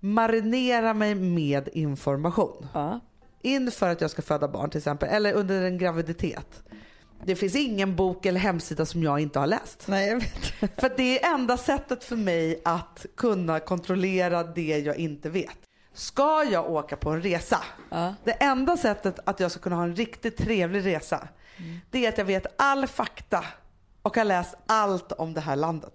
marinera 0.00 0.94
mig 0.94 1.14
med 1.14 1.68
information. 1.72 2.66
Ja. 2.72 3.00
inför 3.42 3.88
att 3.88 4.00
jag 4.00 4.10
ska 4.10 4.22
föda 4.22 4.48
barn 4.48 4.70
till 4.70 4.78
exempel, 4.78 5.08
eller 5.12 5.32
under 5.32 5.62
en 5.62 5.78
graviditet. 5.78 6.62
Det 7.26 7.36
finns 7.36 7.54
ingen 7.56 7.96
bok 7.96 8.26
eller 8.26 8.40
hemsida 8.40 8.86
som 8.86 9.02
jag 9.02 9.20
inte 9.20 9.38
har 9.38 9.46
läst. 9.46 9.84
Nej, 9.88 10.08
jag 10.08 10.16
vet. 10.16 10.46
För 10.80 10.92
det 10.96 11.22
är 11.24 11.34
enda 11.34 11.56
sättet 11.56 12.04
för 12.04 12.16
mig 12.16 12.60
att 12.64 13.06
kunna 13.16 13.60
kontrollera 13.60 14.42
det 14.44 14.78
jag 14.78 14.96
inte 14.96 15.30
vet. 15.30 15.56
Ska 15.94 16.44
jag 16.44 16.70
åka 16.70 16.96
på 16.96 17.10
en 17.10 17.22
resa, 17.22 17.58
Ja. 17.90 18.14
det 18.24 18.32
enda 18.32 18.76
sättet 18.76 19.18
att 19.24 19.40
jag 19.40 19.50
ska 19.50 19.60
kunna 19.60 19.76
ha 19.76 19.84
en 19.84 19.96
riktigt 19.96 20.36
trevlig 20.36 20.86
resa, 20.86 21.28
det 21.90 22.04
är 22.04 22.08
att 22.08 22.18
jag 22.18 22.24
vet 22.24 22.46
all 22.58 22.86
fakta 22.86 23.44
och 24.02 24.16
har 24.16 24.24
läst 24.24 24.54
allt 24.66 25.12
om 25.12 25.34
det 25.34 25.40
här 25.40 25.56
landet. 25.56 25.92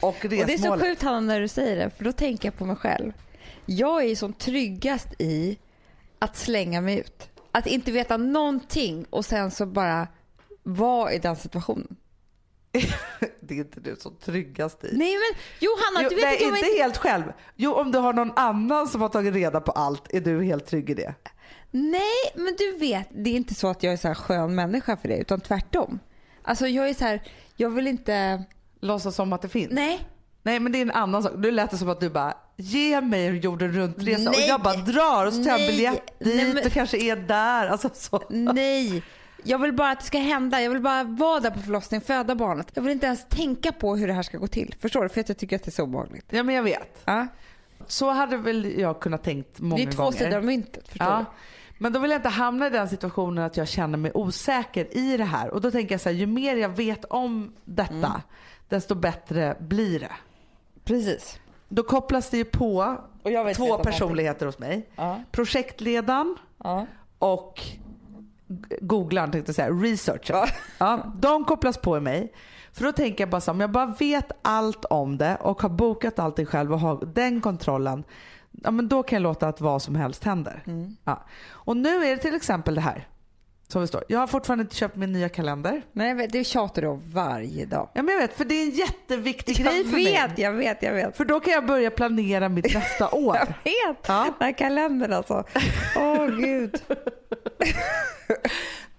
Och 0.00 0.08
Och 0.08 0.16
det 0.22 0.40
är 0.40 0.46
så 0.46 0.52
resmålet. 0.52 0.84
sjukt 0.86 1.02
Hanna 1.02 1.20
när 1.20 1.40
du 1.40 1.48
säger 1.48 1.76
det, 1.76 1.90
för 1.90 2.04
då 2.04 2.12
tänker 2.12 2.48
jag 2.48 2.58
på 2.58 2.64
mig 2.64 2.76
själv. 2.76 3.12
Jag 3.66 4.04
är 4.04 4.16
som 4.16 4.32
tryggast 4.32 5.08
i 5.20 5.58
att 6.18 6.36
slänga 6.36 6.80
mig 6.80 6.98
ut. 6.98 7.28
Att 7.52 7.66
inte 7.66 7.92
veta 7.92 8.16
någonting 8.16 9.06
och 9.10 9.24
sen 9.24 9.50
så 9.50 9.66
bara 9.66 10.08
vara 10.64 11.12
i 11.12 11.18
den 11.18 11.36
situationen. 11.36 11.96
Det 13.40 13.54
är 13.54 13.58
inte 13.58 13.80
du 13.80 13.96
som 13.96 14.16
tryggast 14.16 14.84
i. 14.84 14.88
Nej 14.92 15.14
men 15.14 15.40
Johanna, 15.60 16.02
Jo, 16.02 16.08
du 16.08 16.14
vet 16.14 16.24
nej, 16.24 16.34
inte 16.34 16.48
om 16.48 16.56
inte 16.56 16.82
helt 16.82 16.96
själv. 16.96 17.24
Jo, 17.56 17.72
om 17.74 17.92
du 17.92 17.98
har 17.98 18.12
någon 18.12 18.32
annan 18.36 18.88
som 18.88 19.02
har 19.02 19.08
tagit 19.08 19.34
reda 19.34 19.60
på 19.60 19.72
allt 19.72 20.14
är 20.14 20.20
du 20.20 20.44
helt 20.44 20.66
trygg 20.66 20.90
i 20.90 20.94
det. 20.94 21.14
Nej, 21.70 22.32
men 22.34 22.54
du 22.58 22.78
vet, 22.78 23.08
det 23.10 23.30
är 23.30 23.34
inte 23.34 23.54
så 23.54 23.68
att 23.68 23.82
jag 23.82 23.92
är 23.92 23.96
så 23.96 24.08
här 24.08 24.14
skön 24.14 24.54
människa 24.54 24.96
för 24.96 25.08
det, 25.08 25.16
utan 25.16 25.40
tvärtom. 25.40 25.98
Alltså 26.42 26.66
jag 26.66 26.88
är 26.88 26.94
så 26.94 27.04
här, 27.04 27.22
jag 27.56 27.70
vill 27.70 27.86
inte... 27.86 28.44
Låtsas 28.80 29.14
som 29.14 29.32
att 29.32 29.42
det 29.42 29.48
finns. 29.48 29.72
Nej. 29.72 30.08
Nej 30.42 30.60
men 30.60 30.72
det 30.72 30.78
är 30.78 30.82
en 30.82 30.90
annan 30.90 31.22
sak. 31.22 31.32
Nu 31.36 31.50
lät 31.50 31.70
det 31.70 31.76
som 31.76 31.88
att 31.88 32.00
du 32.00 32.10
bara, 32.10 32.34
ge 32.56 33.00
mig 33.00 33.26
en 33.26 33.40
jorden 33.40 33.72
runt-resa 33.72 34.30
och 34.30 34.40
jag 34.48 34.60
bara 34.62 34.74
drar 34.76 35.26
och 35.26 35.32
så 35.32 35.44
tar 35.44 35.50
jag 35.50 35.60
biljett 35.70 36.18
dit 36.18 36.36
Nej, 36.36 36.54
men- 36.54 36.66
och 36.66 36.72
kanske 36.72 36.98
är 36.98 37.16
där. 37.16 37.66
Alltså, 37.68 37.90
så. 37.94 38.22
Nej. 38.30 39.02
Jag 39.44 39.58
vill 39.58 39.72
bara 39.72 39.90
att 39.90 40.00
det 40.00 40.06
ska 40.06 40.18
hända. 40.18 40.62
Jag 40.62 40.70
vill 40.70 40.80
bara 40.82 41.04
vara 41.04 41.40
där 41.40 41.50
på 41.50 41.58
förlossningen, 41.60 42.02
föda 42.02 42.34
barnet. 42.34 42.70
Jag 42.74 42.82
vill 42.82 42.92
inte 42.92 43.06
ens 43.06 43.26
tänka 43.28 43.72
på 43.72 43.96
hur 43.96 44.06
det 44.06 44.12
här 44.12 44.22
ska 44.22 44.38
gå 44.38 44.46
till. 44.46 44.74
Förstår 44.80 45.02
du? 45.02 45.08
För 45.08 45.20
att 45.20 45.28
jag 45.28 45.38
tycker 45.38 45.56
att 45.56 45.62
det 45.62 45.68
är 45.68 45.72
så 45.72 45.82
obehagligt. 45.82 46.26
Ja 46.30 46.42
men 46.42 46.54
jag 46.54 46.62
vet. 46.62 47.02
Ja. 47.04 47.26
Så 47.86 48.10
hade 48.10 48.36
väl 48.36 48.78
jag 48.80 49.00
kunnat 49.00 49.22
tänkt 49.22 49.60
många 49.60 49.76
Det 49.76 49.84
gånger. 49.96 50.08
är 50.08 50.12
två 50.12 50.18
sidor 50.18 50.36
av 50.36 50.44
myntet. 50.44 50.88
Förstår 50.88 51.06
Ja. 51.08 51.24
Men 51.78 51.92
då 51.92 51.98
vill 51.98 52.10
jag 52.10 52.18
inte 52.18 52.28
hamna 52.28 52.66
i 52.66 52.70
den 52.70 52.88
situationen 52.88 53.44
att 53.44 53.56
jag 53.56 53.68
känner 53.68 53.98
mig 53.98 54.10
osäker 54.14 54.96
i 54.96 55.16
det 55.16 55.24
här. 55.24 55.48
Och 55.50 55.60
då 55.60 55.70
tänker 55.70 55.94
jag 55.94 56.00
så 56.00 56.08
här, 56.08 56.16
ju 56.16 56.26
mer 56.26 56.56
jag 56.56 56.68
vet 56.68 57.04
om 57.04 57.52
detta, 57.64 57.92
Mm. 57.94 58.20
desto 58.68 58.94
bättre 58.94 59.56
blir 59.60 60.00
det. 60.00 60.08
du? 60.74 60.80
Precis. 60.84 61.38
Då 61.68 61.82
kopplas 61.82 62.30
det 62.30 62.36
ju 62.36 62.44
på 62.44 62.96
Och 63.22 63.30
jag 63.30 63.44
vet 63.44 63.56
två 63.56 63.78
personligheter 63.78 64.46
hos 64.46 64.58
mig. 64.58 64.88
Ja. 64.96 65.20
Projektledaren 65.32 66.36
Ja. 66.64 66.86
och 67.18 67.60
g- 68.48 68.76
googlaren 68.80 69.30
tänkte 69.30 69.48
jag 69.50 69.56
säga, 69.56 69.70
researchen. 69.70 70.46
Ja. 70.78 71.12
De 71.16 71.44
kopplas 71.44 71.78
på 71.78 71.96
i 71.96 72.00
mig. 72.00 72.32
För 72.72 72.84
då 72.84 72.92
tänker 72.92 73.22
jag 73.24 73.30
bara 73.30 73.40
så 73.40 73.50
om 73.50 73.60
jag 73.60 73.70
bara 73.70 73.86
vet 73.86 74.32
allt 74.42 74.84
om 74.84 75.18
det 75.18 75.36
och 75.40 75.62
har 75.62 75.68
bokat 75.68 76.18
allting 76.18 76.46
själv 76.46 76.72
och 76.72 76.80
har 76.80 77.06
den 77.14 77.40
kontrollen. 77.40 78.04
Ja, 78.50 78.70
men 78.70 78.88
då 78.88 79.02
kan 79.02 79.16
jag 79.16 79.22
låta 79.22 79.48
att 79.48 79.60
vad 79.60 79.82
som 79.82 79.94
helst 79.94 80.24
händer. 80.24 80.62
Mm. 80.66 80.96
Ja. 81.04 81.22
Och 81.50 81.76
nu 81.76 81.88
är 82.04 82.10
det 82.10 82.16
till 82.22 82.34
exempel 82.34 82.74
det 82.74 82.80
här. 82.80 83.08
Som 83.68 83.80
det 83.80 83.88
står. 83.88 84.04
Jag 84.08 84.18
har 84.18 84.26
fortfarande 84.26 84.62
inte 84.62 84.76
köpt 84.76 84.96
min 84.96 85.12
nya 85.12 85.28
kalender. 85.28 85.82
Vet, 85.92 86.32
det 86.32 86.44
tjatar 86.44 86.82
du 86.82 86.88
om 86.88 87.02
varje 87.12 87.66
dag. 87.66 87.88
Ja, 87.94 88.02
men 88.02 88.14
jag 88.14 88.20
vet, 88.20 88.36
för 88.36 88.44
det 88.44 88.54
är 88.54 88.62
en 88.66 88.70
jätteviktig 88.70 89.56
grej 89.56 89.76
Jag 89.76 89.86
för 89.86 89.96
vet, 89.96 90.30
mig. 90.30 90.40
jag 90.44 90.52
vet, 90.52 90.82
jag 90.82 90.92
vet. 90.92 91.16
För 91.16 91.24
då 91.24 91.40
kan 91.40 91.52
jag 91.52 91.66
börja 91.66 91.90
planera 91.90 92.48
mitt 92.48 92.74
nästa 92.74 93.10
år. 93.12 93.36
Jag 93.36 93.46
vet! 93.46 93.98
Ja. 94.08 94.24
Den 94.38 94.46
här 94.46 94.52
kalendern 94.58 95.12
alltså. 95.12 95.44
Åh 95.96 96.26
gud. 96.26 96.82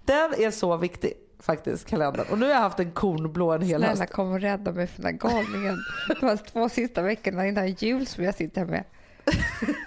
Den 0.04 0.34
är 0.38 0.50
så 0.50 0.76
viktig 0.76 1.12
faktiskt, 1.40 1.86
kalendern. 1.88 2.26
Och 2.30 2.38
nu 2.38 2.46
har 2.46 2.52
jag 2.52 2.60
haft 2.60 2.80
en 2.80 2.90
kornblå 2.92 3.52
en 3.52 3.62
hel 3.62 3.82
höst. 3.82 3.96
Snälla 3.96 4.12
kom 4.12 4.32
och 4.32 4.40
rädda 4.40 4.72
mig 4.72 4.86
från 4.86 5.02
den 5.04 5.12
här 5.12 5.30
galningen. 5.30 5.76
Var 6.22 6.36
två 6.36 6.68
sista 6.68 7.02
veckorna 7.02 7.46
innan 7.46 7.68
jul 7.72 8.06
som 8.06 8.24
jag 8.24 8.34
sitter 8.34 8.64
med. 8.64 8.84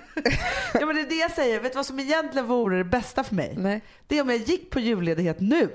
ja 0.74 0.86
men 0.86 0.96
det 0.96 1.02
är 1.02 1.10
det 1.10 1.16
jag 1.16 1.32
säger, 1.32 1.60
vet 1.60 1.72
du 1.72 1.76
vad 1.76 1.86
som 1.86 2.00
egentligen 2.00 2.48
vore 2.48 2.78
det 2.78 2.84
bästa 2.84 3.24
för 3.24 3.36
mig? 3.36 3.54
Nej. 3.58 3.82
Det 4.08 4.18
är 4.18 4.22
om 4.22 4.30
jag 4.30 4.38
gick 4.38 4.70
på 4.70 4.80
julledighet 4.80 5.40
nu. 5.40 5.70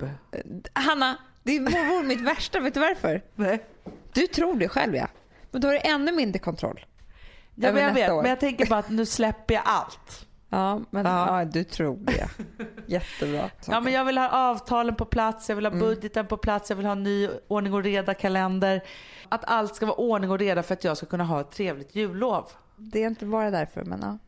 Hanna, 0.72 1.16
det 1.42 1.58
vore 1.60 2.02
mitt 2.02 2.20
värsta. 2.20 2.60
Vet 2.60 2.74
du 2.74 2.80
varför? 2.80 3.22
Nej. 3.34 3.64
Du 4.12 4.26
tror 4.26 4.56
det 4.56 4.68
själv 4.68 4.96
ja. 4.96 5.08
Men 5.50 5.60
då 5.60 5.68
har 5.68 5.72
du 5.72 5.80
ännu 5.80 6.12
mindre 6.12 6.38
kontroll. 6.38 6.86
Ja, 7.54 7.72
men 7.72 7.82
jag 7.82 7.94
vet, 7.94 8.10
år. 8.10 8.22
men 8.22 8.28
jag 8.30 8.40
tänker 8.40 8.66
bara 8.66 8.78
att 8.78 8.90
nu 8.90 9.06
släpper 9.06 9.54
jag 9.54 9.62
allt. 9.66 10.26
Ja, 10.48 10.80
men 10.90 11.06
Ja. 11.06 11.38
ja. 11.40 11.44
du 11.44 11.64
tror 11.64 11.96
det. 12.00 12.28
Jättebra. 12.86 13.50
Ja, 13.66 13.80
men 13.80 13.92
jag 13.92 14.04
vill 14.04 14.18
ha 14.18 14.28
avtalen 14.28 14.94
på 14.94 15.04
plats, 15.04 15.48
jag 15.48 15.56
vill 15.56 15.66
ha 15.66 15.72
budgeten 15.72 16.26
på 16.26 16.36
plats, 16.36 16.70
jag 16.70 16.76
vill 16.76 16.86
ha 16.86 16.92
en 16.92 17.02
ny 17.02 17.28
ordning 17.48 17.74
och 17.74 17.82
reda 17.82 18.14
kalender. 18.14 18.80
Att 19.28 19.44
allt 19.44 19.74
ska 19.76 19.86
vara 19.86 19.96
ordning 19.96 20.30
och 20.30 20.38
reda 20.38 20.62
för 20.62 20.74
att 20.74 20.84
jag 20.84 20.96
ska 20.96 21.06
kunna 21.06 21.24
ha 21.24 21.40
ett 21.40 21.50
trevligt 21.50 21.94
jullov. 21.94 22.48
Det 22.76 23.02
är 23.02 23.06
inte 23.06 23.26
bara 23.26 23.50
därför, 23.50 23.84
men 23.84 24.00
ja. 24.02 24.18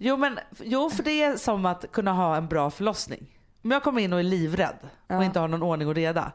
Jo, 0.00 0.16
men, 0.16 0.38
jo 0.62 0.90
för 0.90 1.02
det 1.02 1.22
är 1.22 1.36
som 1.36 1.66
att 1.66 1.92
kunna 1.92 2.12
ha 2.12 2.36
en 2.36 2.46
bra 2.48 2.70
förlossning. 2.70 3.26
Om 3.64 3.70
jag 3.70 3.82
kommer 3.82 4.00
in 4.00 4.12
och 4.12 4.18
är 4.18 4.22
livrädd 4.22 4.76
och 4.82 4.88
Ja. 5.14 5.24
inte 5.24 5.38
har 5.40 5.48
någon 5.48 5.62
ordning 5.62 5.88
och 5.88 5.94
reda. 5.94 6.32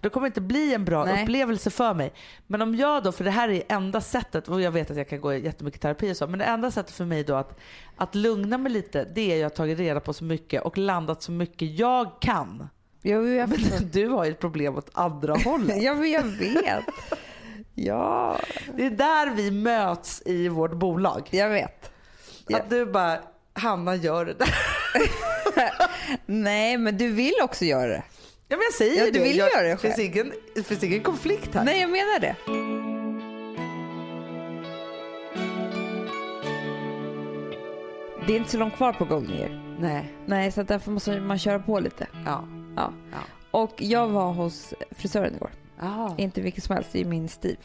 Då 0.00 0.10
kommer 0.10 0.24
det 0.26 0.28
inte 0.28 0.40
bli 0.40 0.74
en 0.74 0.84
bra 0.84 1.04
Nej. 1.04 1.22
upplevelse 1.22 1.70
för 1.70 1.94
mig. 1.94 2.12
Men 2.46 2.62
om 2.62 2.74
jag 2.74 3.02
då, 3.02 3.12
för 3.12 3.24
det 3.24 3.30
här 3.30 3.48
är 3.48 3.62
enda 3.68 4.00
sättet, 4.00 4.48
och 4.48 4.60
jag 4.60 4.70
vet 4.70 4.90
att 4.90 4.96
jag 4.96 5.08
kan 5.08 5.20
gå 5.20 5.34
i 5.34 5.44
jättemycket 5.44 5.80
terapi 5.80 6.12
och 6.12 6.16
så, 6.16 6.26
men 6.26 6.38
det 6.38 6.44
enda 6.44 6.70
sättet 6.70 6.94
för 6.94 7.04
mig 7.04 7.24
då 7.24 7.34
att, 7.34 7.58
att 7.96 8.14
lugna 8.14 8.58
mig 8.58 8.72
lite, 8.72 9.04
det 9.14 9.32
är 9.32 9.36
jag 9.36 9.44
har 9.44 9.50
tagit 9.50 9.78
reda 9.78 10.00
på 10.00 10.12
så 10.12 10.24
mycket 10.24 10.62
och 10.62 10.78
landat 10.78 11.22
så 11.22 11.32
mycket 11.32 11.78
jag 11.78 12.20
kan. 12.20 12.68
Jo, 13.02 13.26
jag, 13.26 13.48
Men 13.48 13.90
du 13.92 14.08
har 14.08 14.24
ju 14.24 14.30
ett 14.30 14.38
problem 14.40 14.76
åt 14.76 14.90
andra 14.92 15.34
hållet. 15.36 15.76
ja, 15.82 15.94
men 15.94 16.10
jag 16.10 16.22
vet. 16.22 16.84
Ja, 17.74 18.38
Det 18.76 18.86
är 18.86 18.90
där 18.90 19.30
vi 19.34 19.50
möts 19.50 20.22
i 20.26 20.48
vårt 20.48 20.72
bolag. 20.74 21.28
jag 21.30 21.50
vet. 21.50 21.90
Att 22.56 22.70
du 22.70 22.86
bara, 22.86 23.18
Hanna 23.52 23.94
gör 23.96 24.24
det 24.24 24.34
där. 24.34 24.54
Nej, 26.26 26.78
men 26.78 26.96
du 26.98 27.08
vill 27.12 27.34
också 27.42 27.64
göra 27.64 27.86
det. 27.88 28.02
Ja 28.48 28.56
men 28.56 28.64
jag 28.64 28.74
säger 28.74 28.98
Ja, 28.98 29.04
det. 29.04 29.10
du 29.10 29.20
vill 29.20 29.36
jag, 29.38 29.50
göra 29.50 29.62
det 29.62 29.68
det 29.68 29.76
finns 29.76 29.98
ingen, 29.98 30.32
det 30.54 30.62
finns 30.62 30.82
ingen 30.84 31.02
konflikt 31.02 31.54
här. 31.54 31.64
Nej, 31.64 31.80
jag 31.80 31.90
menar 31.90 32.20
det. 32.20 32.36
Det 38.26 38.32
är 38.32 38.36
inte 38.36 38.50
så 38.50 38.58
långt 38.58 38.74
kvar 38.76 38.92
på 38.92 39.04
Golden 39.04 39.36
Year. 39.36 39.76
Nej. 39.80 40.12
Nej, 40.26 40.52
så 40.52 40.62
därför 40.62 40.90
måste 40.90 41.20
man 41.20 41.38
köra 41.38 41.58
på 41.58 41.80
lite. 41.80 42.06
Ja. 42.26 42.44
Ja. 42.76 42.92
Ja. 43.12 43.18
Och 43.50 43.74
jag 43.82 44.08
var 44.08 44.32
hos 44.32 44.74
frisören 44.90 45.34
igår. 45.34 45.50
Aha, 45.82 46.14
Inte 46.18 46.40
vilken 46.40 46.62
som 46.62 46.74
helst, 46.74 46.90
det 46.92 47.00
är 47.00 47.04
min 47.04 47.28
stil. 47.28 47.56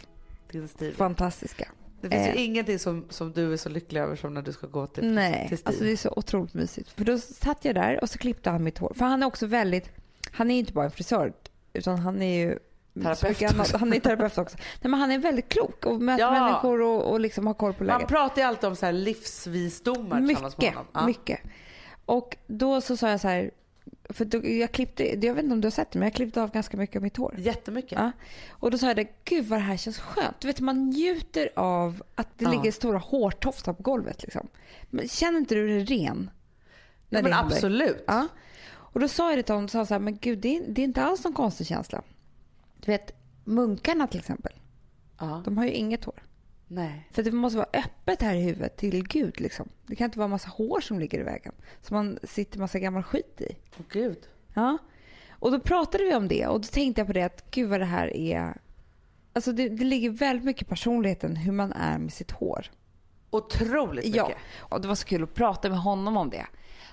din 0.52 0.68
stil. 0.68 0.94
Fantastiska. 0.98 1.68
Det 2.04 2.10
finns 2.10 2.28
Eh. 2.28 2.36
ju 2.36 2.42
ingenting 2.46 2.80
som, 2.80 3.06
som 3.10 3.32
du 3.32 3.54
är 3.54 3.58
så 3.58 3.70
lycklig 3.70 4.02
över 4.02 4.16
som 4.16 4.34
när 4.34 4.42
du 4.42 4.52
ska 4.54 4.68
gå 4.68 4.88
till, 4.88 5.14
Nej, 5.14 5.46
till 5.50 5.58
alltså 5.64 5.84
det 5.84 5.92
är 5.92 5.98
så 5.98 6.14
otroligt 6.16 6.54
mysigt. 6.54 6.90
För 6.90 7.06
då 7.06 7.18
satt 7.20 7.66
jag 7.66 7.76
där 7.76 8.00
och 8.02 8.10
så 8.10 8.18
klippte 8.18 8.50
han 8.50 8.64
mitt 8.64 8.78
hår. 8.78 8.94
För 8.96 9.06
han 9.06 9.24
är 9.24 9.28
också 9.28 9.46
väldigt, 9.46 9.90
han 10.32 10.50
är 10.52 10.54
ju 10.54 10.60
inte 10.60 10.74
bara 10.74 10.86
en 10.86 10.92
frisör 10.92 11.34
utan 11.74 12.00
han 12.00 12.22
är 12.22 12.36
ju 12.46 12.60
Terapeut 13.04 13.40
mycket. 13.42 13.72
Han 13.80 13.94
är 13.94 14.00
terapeut 14.00 14.38
också. 14.38 14.58
Nej, 14.82 14.92
men 14.92 15.00
han 15.00 15.12
är 15.12 15.18
väldigt 15.20 15.50
klok 15.50 15.86
och 15.86 16.02
möter 16.02 16.24
Ja. 16.24 16.32
människor 16.32 16.82
och, 16.82 17.12
och 17.12 17.20
liksom 17.20 17.48
har 17.48 17.54
koll 17.54 17.74
på 17.74 17.84
Man 17.84 17.88
läget. 17.98 18.08
pratar 18.10 18.42
ju 18.42 18.48
alltid 18.48 18.70
om 18.70 18.76
så 18.76 18.86
här 18.86 18.94
livsvisdomar 18.94 20.22
tillsammans 20.28 20.58
med 20.58 20.64
Mycket, 20.66 20.76
honom. 20.76 20.92
Ja. 20.94 21.06
mycket. 21.06 21.40
Och 22.06 22.38
då 22.48 22.82
så 22.82 22.98
sa 22.98 23.10
jag 23.10 23.20
så 23.20 23.28
här, 23.28 23.52
för 24.10 24.26
då, 24.26 24.48
jag 24.48 24.72
klippte, 24.72 25.26
jag 25.26 25.34
vet 25.34 25.44
inte 25.44 25.54
om 25.54 25.62
du 25.62 25.66
har 25.66 25.72
sett 25.72 25.92
det, 25.92 26.00
men 26.00 26.06
jag 26.06 26.14
klippte 26.16 26.42
av 26.42 26.52
ganska 26.52 26.78
mycket 26.78 26.96
av 26.96 27.02
mitt 27.02 27.18
hår. 27.18 27.36
Jättemycket. 27.38 27.92
Ja. 28.00 28.12
Och 28.50 28.72
då 28.72 28.78
sa 28.78 28.88
jag 28.88 28.96
det, 28.96 29.08
gud 29.24 29.46
vad 29.46 29.60
det 29.60 29.64
här 29.64 29.78
känns 29.78 30.00
skönt. 30.00 30.40
Du 30.40 30.48
vet 30.48 30.60
man 30.60 30.90
njuter 30.90 31.50
av 31.56 32.04
att 32.16 32.28
det 32.40 32.46
Ja. 32.46 32.52
ligger 32.52 32.72
stora 32.72 32.98
hårtofsar 32.98 33.74
på 33.74 33.84
golvet 33.84 34.24
liksom. 34.24 34.48
Men 34.90 35.08
känner 35.08 35.40
inte 35.40 35.56
du 35.56 35.68
dig 35.68 35.86
ren? 35.86 36.30
Ja, 37.10 37.22
men 37.22 37.34
absolut. 37.34 38.04
Ja. 38.08 38.28
Och 38.72 39.00
då 39.00 39.08
sa 39.08 39.30
jag 39.30 39.40
det 39.40 39.44
till 39.44 39.56
honom, 39.56 39.70
sa 39.70 39.86
så 39.86 39.94
här, 39.94 40.00
men 40.00 40.18
gud 40.18 40.40
det 40.40 40.58
är, 40.58 40.64
det 40.68 40.82
är 40.82 40.84
inte 40.84 41.04
alls 41.04 41.24
någon 41.24 41.34
konstig 41.34 41.68
känsla. 41.68 42.02
Du 42.80 42.92
vet 42.92 43.12
munkarna 43.44 44.08
till 44.08 44.20
exempel, 44.20 44.54
Ja. 45.20 45.42
de 45.46 45.58
har 45.58 45.66
ju 45.66 45.72
inget 45.72 46.04
hår. 46.04 46.24
Nej. 46.74 47.08
För 47.12 47.24
det 47.24 47.32
måste 47.32 47.58
vara 47.58 47.70
öppet 47.74 48.22
här 48.22 48.36
i 48.36 48.42
huvudet 48.42 48.78
till 48.78 49.08
Gud 49.08 49.42
liksom. 49.42 49.70
Det 49.88 49.96
kan 49.96 50.06
inte 50.06 50.20
vara 50.20 50.28
massa 50.28 50.50
hår 50.50 50.82
som 50.82 51.00
ligger 51.00 51.20
i 51.20 51.24
vägen. 51.24 51.54
Som 51.82 51.98
man 51.98 52.20
sitter 52.24 52.60
massa 52.60 52.80
gammal 52.80 53.04
skit 53.04 53.42
i. 53.42 53.56
Åh 53.80 53.86
gud. 53.90 54.18
Ja. 54.54 54.78
Och 55.30 55.52
då 55.52 55.60
pratade 55.60 56.04
vi 56.04 56.16
om 56.16 56.28
det 56.28 56.48
och 56.48 56.62
då 56.62 56.68
tänkte 56.68 57.02
jag 57.02 57.08
på 57.08 57.14
det 57.14 57.24
att 57.24 57.52
gud 57.52 57.70
vad 57.70 57.80
det 57.80 57.86
här 57.86 58.18
är... 58.18 58.58
Alltså 59.34 59.52
det, 59.52 59.70
det 59.70 59.84
ligger 59.84 60.10
väldigt 60.10 60.46
mycket 60.46 60.62
i 60.62 60.66
personligheten 60.66 61.36
hur 61.36 61.52
man 61.52 61.74
är 61.74 61.98
med 61.98 62.14
sitt 62.14 62.32
hår. 62.32 62.72
Otroligt 63.30 64.06
mycket. 64.06 64.16
Ja, 64.16 64.32
och 64.60 64.82
det 64.82 64.88
var 64.88 64.96
så 64.96 65.06
kul 65.06 65.24
att 65.24 65.34
prata 65.34 65.70
med 65.70 65.80
honom 65.80 66.18
om 66.18 66.30
det. 66.30 66.46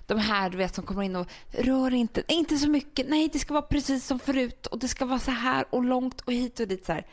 De 0.07 0.19
här 0.19 0.51
du 0.51 0.59
vet 0.59 0.75
som 0.75 0.85
kommer 0.85 1.03
in 1.03 1.17
och 1.17 1.27
rör 1.49 1.95
inte, 1.95 2.23
inte 2.29 2.57
så 2.57 2.69
mycket, 2.69 3.09
nej 3.09 3.31
det 3.33 3.39
ska 3.39 3.55
vara 3.55 3.63
precis 3.63 4.07
som 4.07 4.19
förut 4.19 4.67
och 4.67 4.79
det 4.79 4.89
ska 4.89 5.05
vara 5.05 5.19
så 5.19 5.31
här 5.31 5.65
och 5.71 5.85
långt 5.85 6.21
och 6.21 6.33
hit 6.33 6.61
och 6.61 6.69
dit 6.69 6.87
så 6.87 6.93
här. 6.93 7.07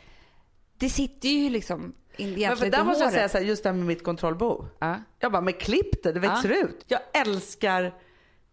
Det 0.78 0.89
sitter 0.89 1.30
ju 1.30 1.49
liksom 1.49 1.93
Men 2.18 2.57
för 2.57 2.70
där 2.70 2.84
måste 2.84 3.03
jag 3.03 3.13
säga 3.13 3.30
så 3.30 3.38
här, 3.38 3.45
just 3.45 3.63
det 3.63 3.70
här 3.70 3.74
med 3.76 3.86
mitt 3.86 4.03
kontrollbehov. 4.03 4.68
Ja. 4.80 4.95
Jag 5.20 5.32
bara, 5.32 5.41
men 5.41 5.53
klipp 5.53 6.03
det, 6.03 6.11
det 6.11 6.20
växer 6.20 6.49
ut. 6.49 6.86
Jag 6.88 6.99
älskar 7.13 7.93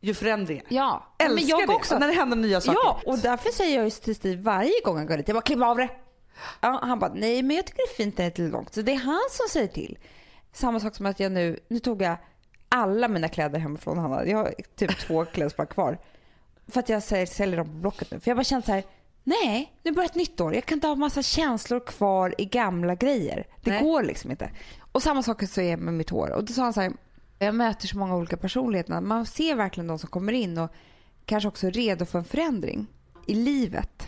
ju 0.00 0.14
förändringar. 0.14 0.64
Ja, 0.68 1.14
Älskar 1.18 1.34
men 1.34 1.46
jag 1.46 1.68
det. 1.68 1.74
också. 1.74 1.94
Och 1.94 2.00
när 2.00 2.08
det 2.08 2.14
händer 2.14 2.36
nya 2.36 2.60
saker. 2.60 2.80
Ja, 2.84 3.00
och 3.06 3.18
därför 3.18 3.50
säger 3.50 3.76
jag 3.76 3.84
ju 3.84 3.90
till 3.90 4.14
Steve 4.16 4.42
varje 4.42 4.80
gång 4.84 4.96
han 4.96 5.06
går 5.06 5.16
dit, 5.16 5.28
jag 5.28 5.34
bara 5.34 5.42
klipp 5.42 5.62
av 5.62 5.76
det. 5.76 5.88
Ja, 6.60 6.80
han 6.82 6.98
bara, 6.98 7.12
nej 7.14 7.42
men 7.42 7.56
jag 7.56 7.66
tycker 7.66 7.78
det 7.78 7.92
är 7.92 8.04
fint 8.04 8.18
när 8.18 8.24
det 8.24 8.38
är 8.38 8.42
lite 8.42 8.52
långt. 8.52 8.74
Så 8.74 8.82
det 8.82 8.92
är 8.92 8.96
han 8.96 9.20
som 9.30 9.46
säger 9.50 9.68
till. 9.68 9.98
Samma 10.52 10.80
sak 10.80 10.94
som 10.94 11.06
att 11.06 11.20
jag 11.20 11.32
nu, 11.32 11.58
nu 11.68 11.78
tog 11.78 12.02
jag 12.02 12.16
alla 12.68 13.08
mina 13.08 13.28
kläder 13.28 13.58
hemifrån 13.58 13.98
Hanna. 13.98 14.26
Jag 14.26 14.38
har 14.38 14.54
typ 14.76 14.98
två 14.98 15.24
klädesplagg 15.24 15.68
kvar. 15.68 15.98
För 16.68 16.80
att 16.80 16.88
jag 16.88 17.02
säljer, 17.02 17.56
dem 17.56 17.66
på 17.66 17.72
Blocket 17.72 18.10
nu. 18.10 18.20
För 18.20 18.30
jag 18.30 18.36
bara 18.36 18.44
kände 18.44 18.66
så 18.66 18.72
här, 18.72 18.82
nej 19.24 19.72
nu 19.82 19.92
börjar 19.92 20.08
ett 20.08 20.14
nytt 20.14 20.40
år. 20.40 20.54
Jag 20.54 20.64
kan 20.66 20.76
inte 20.76 20.86
ha 20.86 20.94
massa 20.94 21.22
känslor 21.22 21.80
kvar 21.80 22.34
i 22.38 22.44
gamla 22.44 22.94
grejer. 22.94 23.46
Det 23.62 23.70
Nej. 23.70 23.82
går 23.82 24.02
liksom 24.02 24.30
inte. 24.30 24.50
Och 24.92 25.02
samma 25.02 25.22
sak 25.22 25.48
så 25.48 25.60
är 25.60 25.76
med 25.76 25.94
mitt 25.94 26.10
hår. 26.10 26.30
Och 26.30 26.44
då 26.44 26.52
sa 26.52 26.62
han 26.62 26.72
så 26.72 26.80
här, 26.80 26.92
jag 27.38 27.54
möter 27.54 27.86
så 27.88 27.98
många 27.98 28.16
olika 28.16 28.36
personligheter. 28.36 29.00
Man 29.00 29.26
ser 29.26 29.54
verkligen 29.54 29.86
de 29.86 29.98
som 29.98 30.08
kommer 30.10 30.32
in 30.32 30.58
och 30.58 30.70
kanske 31.24 31.48
också 31.48 31.66
är 31.66 31.70
redo 31.70 32.04
för 32.04 32.18
en 32.18 32.24
förändring 32.24 32.86
i 33.26 33.34
livet. 33.34 34.06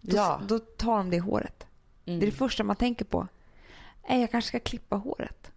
Då, 0.00 0.16
Ja. 0.16 0.40
då 0.48 0.58
tar 0.58 0.96
de 0.98 1.10
det 1.10 1.16
i 1.16 1.18
håret. 1.18 1.66
Det 2.04 2.12
är 2.12 2.20
det 2.20 2.30
första 2.30 2.64
man 2.64 2.76
tänker 2.76 3.04
på. 3.04 3.26
Jag 4.08 4.30
kanske 4.30 4.48
ska 4.48 4.60
klippa 4.60 4.96
håret. 4.96 5.50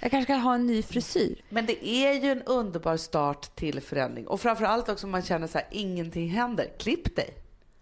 Jag 0.00 0.10
kanske 0.10 0.32
ska 0.32 0.40
ha 0.42 0.54
en 0.54 0.66
ny 0.66 0.82
frisyr. 0.82 1.44
Men 1.48 1.66
det 1.66 1.86
är 1.88 2.12
ju 2.24 2.32
en 2.32 2.42
underbar 2.42 2.96
start 2.96 3.56
till 3.56 3.80
förändring. 3.80 4.26
Och 4.26 4.40
framförallt 4.40 4.88
också 4.88 5.06
om 5.06 5.10
man 5.10 5.22
känner 5.22 5.46
så 5.46 5.58
här, 5.58 5.66
ingenting 5.70 6.28
händer. 6.28 6.66
Klipp 6.78 7.16
dig. 7.16 7.34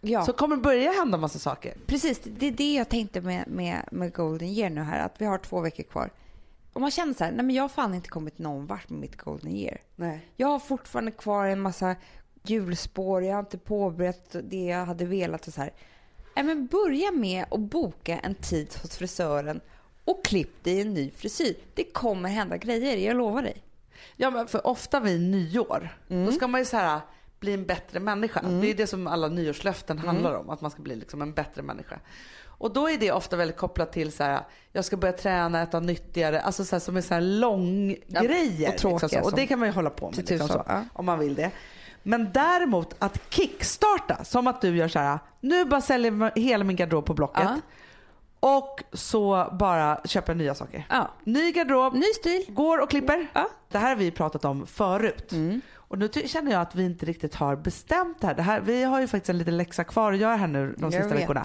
Ja, 0.06 0.24
Så 0.24 0.32
kommer 0.32 0.56
det 0.56 0.62
börja 0.62 0.92
hända 0.92 1.18
massa 1.18 1.38
saker. 1.38 1.74
precis. 1.86 2.20
Det 2.24 2.46
är 2.46 2.52
det 2.52 2.74
jag 2.74 2.88
tänkte 2.88 3.20
med, 3.20 3.44
med, 3.48 3.88
med 3.92 4.12
Golden 4.14 4.48
Year 4.48 4.70
nu 4.70 4.80
här. 4.80 5.06
Att 5.06 5.14
vi 5.20 5.24
har 5.24 5.38
två 5.38 5.60
veckor 5.60 5.82
kvar. 5.82 6.10
Om 6.72 6.82
man 6.82 6.90
känner 6.90 7.14
så 7.14 7.24
här, 7.24 7.32
nej 7.32 7.44
men 7.44 7.54
jag 7.56 7.62
har 7.62 7.68
fan 7.68 7.94
inte 7.94 8.08
kommit 8.08 8.38
någon 8.38 8.66
vart 8.66 8.88
med 8.90 9.00
mitt 9.00 9.16
Golden 9.16 9.56
Year. 9.56 9.80
Nej. 9.96 10.26
Jag 10.36 10.48
har 10.48 10.58
fortfarande 10.58 11.10
kvar 11.10 11.46
en 11.46 11.60
massa 11.60 11.96
hjulspår, 12.42 13.22
jag 13.24 13.32
har 13.34 13.40
inte 13.40 13.58
påbörjat 13.58 14.36
det 14.44 14.64
jag 14.64 14.84
hade 14.86 15.04
velat 15.04 15.46
och 15.48 15.54
så 15.54 15.60
här. 15.60 15.70
Nej, 16.36 16.44
men 16.44 16.66
börja 16.66 17.10
med 17.12 17.44
att 17.50 17.60
boka 17.60 18.18
en 18.18 18.34
tid 18.34 18.74
hos 18.82 18.96
frisören 18.96 19.60
och 20.04 20.24
klipp 20.24 20.64
dig 20.64 20.80
en 20.80 20.94
ny 20.94 21.10
frisyr. 21.10 21.56
Det 21.74 21.84
kommer 21.84 22.28
hända 22.28 22.56
grejer, 22.56 22.96
jag 22.96 23.16
lovar 23.16 23.42
dig. 23.42 23.62
Ja, 24.16 24.30
men 24.30 24.46
för 24.46 24.66
ofta 24.66 25.00
vid 25.00 25.20
nyår, 25.20 25.88
Mm. 26.08 26.26
då 26.26 26.32
ska 26.32 26.46
man 26.48 26.60
ju 26.60 26.64
så 26.64 26.76
här, 26.76 27.00
bli 27.40 27.52
en 27.54 27.64
bättre 27.66 28.00
människa. 28.00 28.42
Det 28.42 28.70
är 28.70 28.74
det 28.74 28.86
som 28.86 29.06
alla 29.06 29.28
nyårslöften 29.28 29.98
handlar 29.98 30.34
om, 30.34 30.50
att 30.50 30.60
man 30.60 30.70
ska 30.70 30.82
bli 30.82 30.96
liksom 30.96 31.22
en 31.22 31.32
bättre 31.32 31.62
människa. 31.62 31.98
Och 32.58 32.72
då 32.72 32.90
är 32.90 32.98
det 32.98 33.12
ofta 33.12 33.36
väldigt 33.36 33.56
kopplat 33.56 33.92
till 33.92 34.12
så 34.12 34.24
här, 34.24 34.40
jag 34.72 34.84
ska 34.84 34.96
börja 34.96 35.12
träna, 35.12 35.62
äta 35.62 35.80
nyttigare, 35.80 36.40
alltså 36.40 36.64
så 36.64 36.74
här, 36.76 36.80
som 36.80 36.96
är 36.96 37.00
så 37.00 37.14
här 37.14 37.20
lång 37.20 37.96
Ja, 38.06 38.20
grejer. 38.22 38.68
och 38.72 38.78
tråkiga 38.78 39.06
liksom 39.06 39.22
så. 39.22 39.28
och 39.30 39.36
det 39.36 39.46
kan 39.46 39.58
man 39.58 39.68
ju 39.68 39.74
hålla 39.74 39.90
på 39.90 40.06
med 40.06 40.16
liksom 40.16 40.38
tusan, 40.38 40.48
så, 40.48 40.64
ja. 40.68 40.84
om 40.92 41.06
man 41.06 41.18
vill 41.18 41.34
det. 41.34 41.50
Men 42.02 42.32
däremot 42.32 42.94
att 42.98 43.20
kickstarta, 43.34 44.24
som 44.24 44.46
att 44.46 44.60
du 44.60 44.76
gör 44.76 44.88
så 44.88 44.98
här, 44.98 45.18
nu 45.40 45.64
bara 45.64 45.80
säljer 45.80 46.12
jag 46.34 46.42
hela 46.42 46.64
min 46.64 46.76
garderob 46.76 47.06
på 47.06 47.14
Blocket. 47.14 47.44
Ja. 47.44 47.60
Och 48.40 48.82
så 48.92 49.48
bara 49.52 50.00
köper 50.04 50.34
nya 50.34 50.54
saker. 50.54 50.86
Ny 51.24 51.52
garderob, 51.52 51.94
Ny 51.94 52.06
stil. 52.20 52.44
går 52.48 52.78
och 52.78 52.90
klipper. 52.90 53.26
Det 53.68 53.78
här 53.78 53.88
har 53.88 53.96
vi 53.96 54.10
pratat 54.10 54.44
om 54.44 54.66
förut. 54.66 55.32
Och 55.88 55.98
nu 55.98 56.08
känner 56.26 56.52
jag 56.52 56.60
att 56.60 56.74
vi 56.74 56.84
inte 56.84 57.06
riktigt 57.06 57.34
har 57.34 57.56
bestämt 57.56 58.20
det 58.20 58.26
här. 58.26 58.34
det 58.34 58.42
här. 58.42 58.60
Vi 58.60 58.84
har 58.84 59.00
ju 59.00 59.06
faktiskt 59.06 59.30
en 59.30 59.38
liten 59.38 59.56
läxa 59.56 59.84
kvar 59.84 60.12
att 60.12 60.18
göra 60.18 60.36
här 60.36 60.46
nu 60.46 60.74
de 60.78 60.82
Jag 60.84 60.92
sista 60.92 61.08
vet. 61.14 61.22
veckorna. 61.22 61.44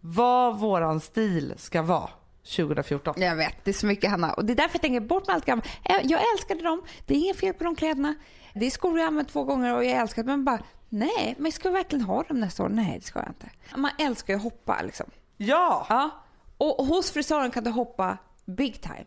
Vad 0.00 0.58
våran 0.58 1.00
stil 1.00 1.54
ska 1.56 1.82
vara 1.82 2.10
2014. 2.56 3.14
Jag 3.16 3.36
vet, 3.36 3.54
det 3.64 3.70
är 3.70 3.74
så 3.74 3.86
mycket 3.86 4.10
Hanna. 4.10 4.32
Och 4.32 4.44
det 4.44 4.52
är 4.52 4.56
därför 4.56 4.74
jag 4.74 4.82
tänker 4.82 5.00
bort 5.00 5.26
med 5.26 5.34
allt 5.34 5.44
gammalt. 5.44 5.66
Jag- 5.84 6.04
Jag 6.04 6.20
älskade 6.34 6.62
dem, 6.62 6.82
det 7.06 7.14
är 7.14 7.18
inget 7.18 7.36
fel 7.40 7.54
på 7.54 7.64
de 7.64 7.76
kläderna. 7.76 8.14
Det 8.54 8.66
är 8.66 8.70
skor 8.70 8.98
jag 8.98 9.04
har 9.04 9.08
använt 9.08 9.28
två 9.28 9.44
gånger 9.44 9.74
och 9.76 9.84
jag 9.84 9.92
älskar 9.96 10.22
dem. 10.22 10.26
Men 10.30 10.44
bara, 10.44 10.58
nej, 10.88 11.34
men 11.38 11.52
ska 11.52 11.68
jag 11.68 11.72
verkligen 11.72 12.04
ha 12.04 12.22
dem 12.22 12.40
nästa 12.40 12.62
år? 12.64 12.68
Nej, 12.68 12.98
det 13.00 13.06
ska 13.06 13.18
jag 13.18 13.28
inte. 13.28 13.46
Man 13.76 13.90
älskar 13.98 14.32
ju 14.32 14.36
att 14.36 14.42
hoppa 14.44 14.82
liksom. 14.82 15.06
Ja! 15.36 15.86
Ja. 15.88 16.10
Och 16.58 16.86
hos 16.86 17.10
frisören 17.10 17.50
kan 17.50 17.64
du 17.64 17.70
hoppa 17.70 18.18
big 18.46 18.80
time. 18.82 19.04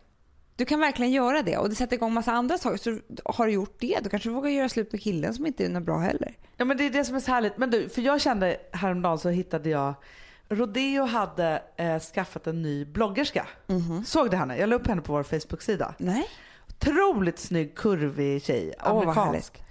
Du 0.56 0.64
kan 0.64 0.80
verkligen 0.80 1.12
göra 1.12 1.42
det 1.42 1.56
och 1.56 1.68
det 1.68 1.74
sätter 1.74 1.96
igång 1.96 2.12
massa 2.12 2.32
andra 2.32 2.58
saker. 2.58 2.76
Så 2.76 2.98
har 3.24 3.46
du 3.46 3.52
gjort 3.52 3.76
det, 3.78 3.98
då 4.02 4.10
kanske 4.10 4.28
du 4.28 4.32
vågar 4.34 4.50
göra 4.50 4.68
slut 4.68 4.92
med 4.92 5.02
killen 5.02 5.34
som 5.34 5.46
inte 5.46 5.64
är 5.64 5.68
något 5.68 5.82
bra 5.82 5.98
heller. 5.98 6.34
Ja 6.56 6.64
men 6.64 6.76
det 6.76 6.86
är 6.86 6.90
det 6.90 7.04
som 7.04 7.16
är 7.16 7.20
så 7.20 7.30
härligt. 7.30 7.56
Men 7.58 7.70
du, 7.70 7.88
för 7.88 8.02
jag 8.02 8.20
kände 8.20 8.56
häromdagen 8.72 9.18
så 9.18 9.28
hittade 9.28 9.70
jag 9.70 9.94
Rodeo 10.48 11.04
hade 11.04 11.62
eh, 11.76 11.98
skaffat 12.00 12.46
en 12.46 12.62
ny 12.62 12.84
bloggerska. 12.84 13.46
Såg 14.06 14.30
du 14.30 14.36
henne? 14.36 14.56
Jag 14.56 14.68
la 14.68 14.76
upp 14.76 14.86
henne 14.86 15.02
på 15.02 15.12
vår 15.12 15.22
Facebook-sida. 15.22 15.94
Nej. 15.98 16.28
Otroligt 16.68 17.38
snygg, 17.38 17.74
kurvig 17.76 18.42
tjej. 18.42 18.74
Åh, 18.80 18.94
vad 18.94 19.02
Amerikansk. 19.02 19.64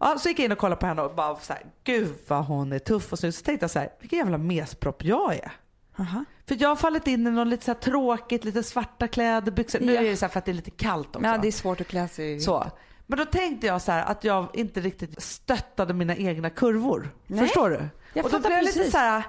ja, 0.00 0.16
så 0.18 0.28
gick 0.28 0.38
jag 0.38 0.44
in 0.44 0.52
och 0.52 0.58
kollade 0.58 0.80
på 0.80 0.86
henne 0.86 1.02
och 1.02 1.14
bara 1.14 1.36
så 1.36 1.52
här, 1.52 1.62
gud 1.84 2.14
vad 2.28 2.44
hon 2.44 2.72
är 2.72 2.78
tuff 2.78 3.12
och 3.12 3.18
snygg. 3.18 3.34
Så 3.34 3.42
tänkte 3.44 3.64
jag 3.64 3.70
så 3.70 3.78
här, 3.78 3.88
vilken 4.00 4.18
jävla 4.18 4.38
mespropp 4.38 5.04
jag 5.04 5.34
är. 5.34 5.52
Aha. 5.98 6.24
För 6.48 6.56
jag 6.60 6.68
har 6.68 6.76
fallit 6.76 7.06
in 7.06 7.26
i 7.26 7.30
något 7.30 7.46
lite 7.48 7.64
så 7.64 7.74
tråkigt, 7.74 8.44
lite 8.44 8.62
svarta 8.62 9.08
kläder, 9.08 9.52
byxor. 9.52 9.80
Nu 9.80 9.94
Ja. 9.94 10.00
är 10.00 10.04
det 10.04 10.16
så 10.16 10.24
här 10.24 10.30
för 10.30 10.38
att 10.38 10.44
det 10.44 10.50
är 10.52 10.54
lite 10.54 10.70
kallt 10.70 11.16
också. 11.16 11.28
Ja, 11.28 11.38
det 11.38 11.48
är 11.48 11.52
svårt 11.52 11.80
att 11.80 11.86
klä 11.88 12.08
sig 12.08 12.34
i. 12.34 12.40
Så. 12.40 12.70
Men 13.06 13.18
då 13.18 13.24
tänkte 13.24 13.66
jag 13.66 13.82
så 13.82 13.92
här 13.92 14.04
att 14.04 14.24
jag 14.24 14.46
inte 14.54 14.80
riktigt 14.80 15.22
stöttade 15.22 15.94
mina 15.94 16.16
egna 16.16 16.50
kurvor. 16.50 17.10
Nej, 17.26 17.40
Förstår 17.40 17.70
du? 17.70 17.88
jag 18.12 18.24
och 18.24 18.30
då 18.30 18.38
blev 18.38 18.52
jag 18.52 18.64
lite 18.64 18.90
så 18.90 18.98
här, 18.98 19.22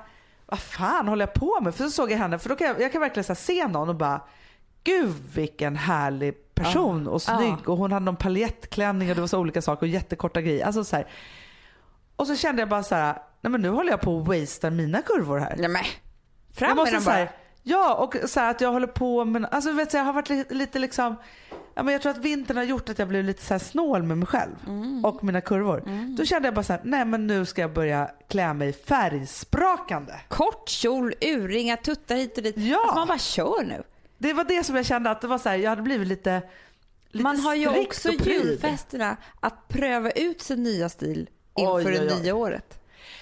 vad 0.46 0.60
fan 0.60 1.08
håller 1.08 1.26
jag 1.26 1.34
på 1.34 1.60
med? 1.62 1.76
För 1.76 1.84
så 1.84 1.90
såg 1.90 2.12
jag 2.12 2.18
henne, 2.18 2.40
för 2.40 2.50
då 2.50 2.56
kan 2.56 2.68
jag, 2.68 2.82
jag 2.82 2.92
kan 2.92 3.02
verkligen 3.02 3.24
så 3.24 3.36
se 3.36 3.68
någon 3.68 3.90
och 3.90 3.96
bara, 3.96 4.22
gud 4.84 5.14
vilken 5.36 5.76
härlig 5.76 6.54
person 6.56 7.08
och 7.08 7.22
snygg. 7.22 7.56
Ja. 7.66 7.72
Och 7.72 7.78
hon 7.78 7.92
hade 7.92 8.06
någon 8.06 8.16
paljettklänning 8.16 9.10
och 9.10 9.16
det 9.16 9.22
var 9.22 9.28
så 9.28 9.40
olika 9.40 9.62
saker 9.62 9.82
och 9.82 9.88
jättekorta 9.88 10.42
grejer. 10.42 10.66
Alltså 10.66 10.84
så 10.84 10.96
här. 10.96 11.08
Och 12.16 12.28
så 12.28 12.36
kände 12.36 12.62
jag 12.62 12.70
bara 12.70 12.84
så 12.84 12.96
här, 12.96 13.14
nej 13.42 13.52
men 13.52 13.62
nu 13.62 13.70
håller 13.70 13.92
jag 13.92 14.02
på 14.02 14.20
att 14.22 14.28
wastea 14.28 14.70
mina 14.70 15.02
kurvor 15.02 15.38
här. 15.40 15.56
Nej 15.58 15.70
fram 16.58 16.78
med 16.78 16.88
så 16.88 17.06
bara. 17.06 17.16
här, 17.16 17.32
Ja, 17.64 17.94
och 17.96 18.30
så 18.30 18.40
här 18.40 18.52
att 18.52 18.62
jag 18.62 18.72
håller 18.72 18.88
på 18.88 19.26
med, 19.26 19.46
alltså 19.52 19.72
vet 19.72 19.90
du, 19.92 19.98
jag 19.98 20.04
har 20.06 20.14
varit 20.14 20.30
lite, 20.30 20.54
lite 20.54 20.80
liksom, 20.80 21.16
ja, 21.76 21.84
men 21.84 21.92
jag 21.94 22.02
tror 22.02 22.12
att 22.12 22.18
vintern 22.18 22.58
har 22.58 22.64
gjort 22.64 22.90
att 22.90 23.00
jag 23.00 23.08
blev 23.08 23.24
lite 23.24 23.42
så 23.46 23.54
här 23.54 23.60
snål 23.60 24.04
med 24.04 24.18
mig 24.18 24.28
själv 24.28 24.52
Mm. 24.68 25.06
och 25.06 25.24
mina 25.24 25.42
kurvor. 25.42 25.84
Då 26.18 26.26
kände 26.26 26.48
jag 26.48 26.56
bara 26.56 26.64
så 26.64 26.74
här, 26.74 26.82
nej 26.84 27.06
men 27.06 27.28
nu 27.28 27.46
ska 27.46 27.62
jag 27.62 27.74
börja 27.74 28.12
klä 28.28 28.54
mig 28.54 28.74
färgsprakande. 28.74 30.14
Kort 30.28 30.70
kjol, 30.70 31.14
urringar, 31.22 31.76
tuttar 31.76 32.16
hit 32.16 32.38
och 32.38 32.44
dit. 32.44 32.58
Ja. 32.58 32.78
Alltså 32.82 32.96
man 32.96 33.08
bara 33.08 33.18
kör 33.18 33.64
nu. 33.64 33.84
Det 34.18 34.34
var 34.34 34.44
det 34.44 34.64
som 34.64 34.76
jag 34.76 34.86
kände 34.86 35.10
att 35.12 35.22
det 35.22 35.28
var 35.28 35.38
så 35.38 35.50
här, 35.50 35.56
jag 35.58 35.70
hade 35.70 35.82
blivit 35.82 36.08
lite, 36.08 36.42
lite 37.12 37.24
Man 37.24 37.40
har 37.40 37.56
ju 37.56 37.68
också 37.80 38.10
julfesterna 38.12 39.18
att 39.40 39.68
pröva 39.68 40.12
ut 40.12 40.42
sin 40.42 40.64
nya 40.64 40.90
stil 40.90 41.30
inför 41.58 41.76
Oj, 41.76 41.86
oj, 41.86 41.92
det 42.08 42.14
oj. 42.16 42.22
nya 42.22 42.36
året. 42.36 42.77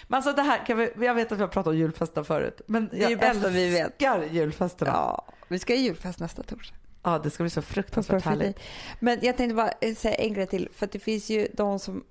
Men 0.08 0.18
alltså 0.18 0.34
det 0.34 0.41
här, 0.41 0.66
kan 0.66 0.78
vi, 0.78 0.91
jag 0.99 1.16
vet 1.16 1.32
att 1.32 1.38
vi 1.38 1.41
har 1.41 1.47
pratat 1.47 1.72
om 1.72 1.78
julfesterna 1.78 2.24
förut, 2.24 2.62
men 2.68 2.89
är 2.91 2.97
jag 2.97 3.12
det 3.12 3.16
bästa 3.16 3.49
vi 3.49 3.70
vet. 3.70 3.86
älskar 3.88 4.24
julfesterna. 4.24 4.91
Ja. 4.91 5.26
Ja, 5.28 5.34
vi 5.47 5.60
ska 5.60 5.74
ha 5.74 5.78
julfest 5.80 6.20
nästa 6.20 6.43
torsdag. 6.43 7.20
det 7.24 7.30
ska 7.30 7.43
bli 7.43 7.49
så 7.49 7.62
fruktansvärt 7.62 8.24
härligt. 8.26 8.60
Men 8.99 9.20
jag 9.22 9.38
tänkte 9.38 9.56
bara 9.56 9.72
eh, 9.82 9.95
säga 9.95 10.16
en 10.16 10.34
grej 10.34 10.47
till. 10.47 10.70
För 10.74 10.88
det 10.91 10.99
finns 10.99 11.30
ju 11.30 11.47
de 11.53 11.80
som 11.80 12.03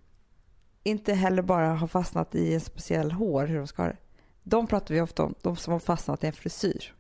inte 0.83 1.15
heller 1.15 1.43
bara 1.43 1.69
har 1.69 1.87
fastnat 1.89 2.35
i 2.35 2.55
en 2.55 2.61
speciell 2.61 3.13
hår, 3.13 3.47
hur 3.47 3.57
de 3.59 3.67
ska 3.67 3.83
ha 3.83 3.89
det. 3.89 3.97
De 4.43 4.67
pratar 4.67 4.95
vi 4.95 5.01
ofta 5.01 5.23
om, 5.23 5.35
de 5.43 5.57
som 5.57 5.73
har 5.73 5.81
fastnat 5.81 6.25
i 6.25 6.27
en 6.27 6.33
frisyr. 6.33 6.95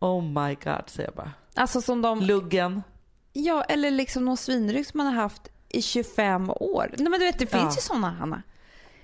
Oh 0.00 0.22
my 0.22 0.54
god, 0.54 0.82
säger 0.86 1.08
jag 1.08 1.14
bara. 1.14 1.32
Alltså 1.54 1.80
som 1.82 2.02
de, 2.02 2.20
Luggen. 2.20 2.82
ja 3.32 3.62
eller 3.64 3.90
liksom 3.90 4.24
någon 4.24 4.36
svinrygg 4.36 4.86
som 4.86 4.98
man 4.98 5.06
har 5.06 5.14
haft 5.22 5.48
i 5.68 5.82
25 5.82 6.50
år. 6.50 6.94
Nej 6.98 7.08
men 7.10 7.20
du 7.20 7.26
vet 7.26 7.38
det 7.38 7.46
finns 7.46 7.62
Ja. 7.62 7.70
ju 7.74 7.80
sådana 7.80 8.10
Hanna. 8.10 8.42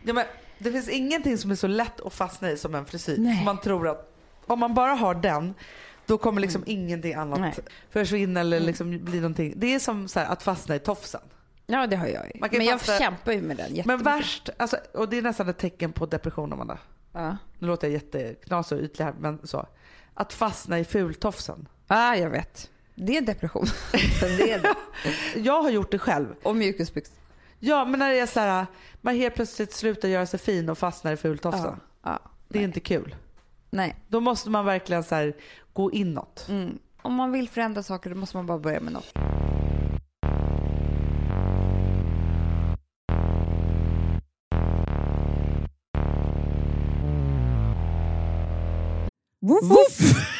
Ja, 0.03 0.13
men 0.13 0.25
det 0.61 0.73
finns 0.73 0.89
ingenting 0.89 1.39
som 1.39 1.51
är 1.51 1.55
så 1.55 1.67
lätt 1.67 2.01
att 2.01 2.13
fastna 2.13 2.51
i 2.51 2.57
som 2.57 2.75
en 2.75 2.85
frisyr. 2.85 3.17
Nej. 3.19 3.45
Man 3.45 3.61
tror 3.61 3.89
att 3.89 4.15
om 4.47 4.59
man 4.59 4.75
bara 4.75 4.93
har 4.93 5.15
den 5.15 5.55
då 6.07 6.19
kommer 6.19 6.41
liksom 6.41 6.63
ingenting 6.67 7.15
annat 7.15 7.41
Nej. 7.41 7.55
försvinna 7.91 8.41
eller 8.41 8.61
liksom 8.61 9.05
bli 9.05 9.21
någonting. 9.21 9.55
Det 9.57 9.75
är 9.75 9.79
som 9.79 10.09
här, 10.15 10.25
att 10.25 10.43
fastna 10.43 10.75
i 10.75 10.79
tofsen. 10.79 11.21
Ja 11.67 11.87
det 11.87 11.97
har 11.97 12.07
jag 12.07 12.27
ju. 12.27 12.41
Men 12.41 12.65
jag 12.65 12.81
kämpar 12.85 13.33
ju 13.33 13.43
med 13.43 13.57
den 13.57 13.83
Men 13.85 14.03
värst, 14.03 14.51
alltså, 14.57 14.77
och 14.95 15.09
det 15.09 15.19
är 15.19 15.23
nästan 15.23 15.49
ett 15.49 15.59
tecken 15.59 15.93
på 15.93 16.07
depression 16.07 16.53
Amanda. 16.53 16.79
Ja. 17.13 17.37
Nu 17.59 17.67
låter 17.67 17.87
jag 17.87 17.93
jätteknasig 17.93 18.79
och 18.79 18.85
ytlig 18.85 19.05
här 19.05 19.15
men 19.19 19.47
så. 19.47 19.67
Att 20.15 20.33
fastna 20.33 20.79
i 20.79 20.85
fultofsen. 20.85 21.69
ja, 21.87 22.17
jag 22.17 22.31
vet. 22.31 22.71
Det 22.95 23.13
är 23.13 23.19
en 23.19 23.25
depression. 23.25 23.67
det 24.21 24.53
är 24.53 24.63
det. 24.63 24.75
Jag 25.41 25.63
har 25.63 25.71
gjort 25.71 25.91
det 25.91 25.99
själv. 25.99 26.35
Och 26.43 26.57
mjukisbyxor. 26.57 27.20
Ja 27.63 27.85
men 27.85 27.99
när 27.99 28.11
det 28.11 28.19
är 28.19 28.27
så 28.27 28.41
här, 28.41 28.67
man 29.01 29.15
helt 29.17 29.35
plötsligt 29.35 29.73
slutar 29.73 30.09
göra 30.09 30.27
sig 30.27 30.41
fin 30.41 30.69
och 30.69 30.79
fastnar 30.79 31.13
i 31.13 31.17
fultofsen. 31.17 31.81
Ja. 32.03 32.11
ja. 32.11 32.31
Det 32.49 32.59
är 32.59 32.63
inte 32.63 32.81
kul. 32.81 33.15
Nej. 33.71 33.97
Då 34.09 34.21
måste 34.21 34.51
man 34.51 34.65
verkligen 34.65 35.05
så 35.05 35.15
här, 35.15 35.37
gå 35.73 35.93
inåt. 35.93 36.47
Mm. 36.49 36.79
Om 37.03 37.15
man 37.15 37.33
vill 37.33 37.49
förändra 37.49 37.83
saker 37.83 38.11
då 38.11 38.17
måste 38.17 38.37
man 38.37 38.47
bara 38.47 38.59
börja 38.59 38.81
med 38.81 38.93
något. 38.93 39.13
Woof, 49.41 49.63
woof. 49.63 50.40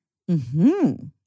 Mm-hmm. 0.31 1.11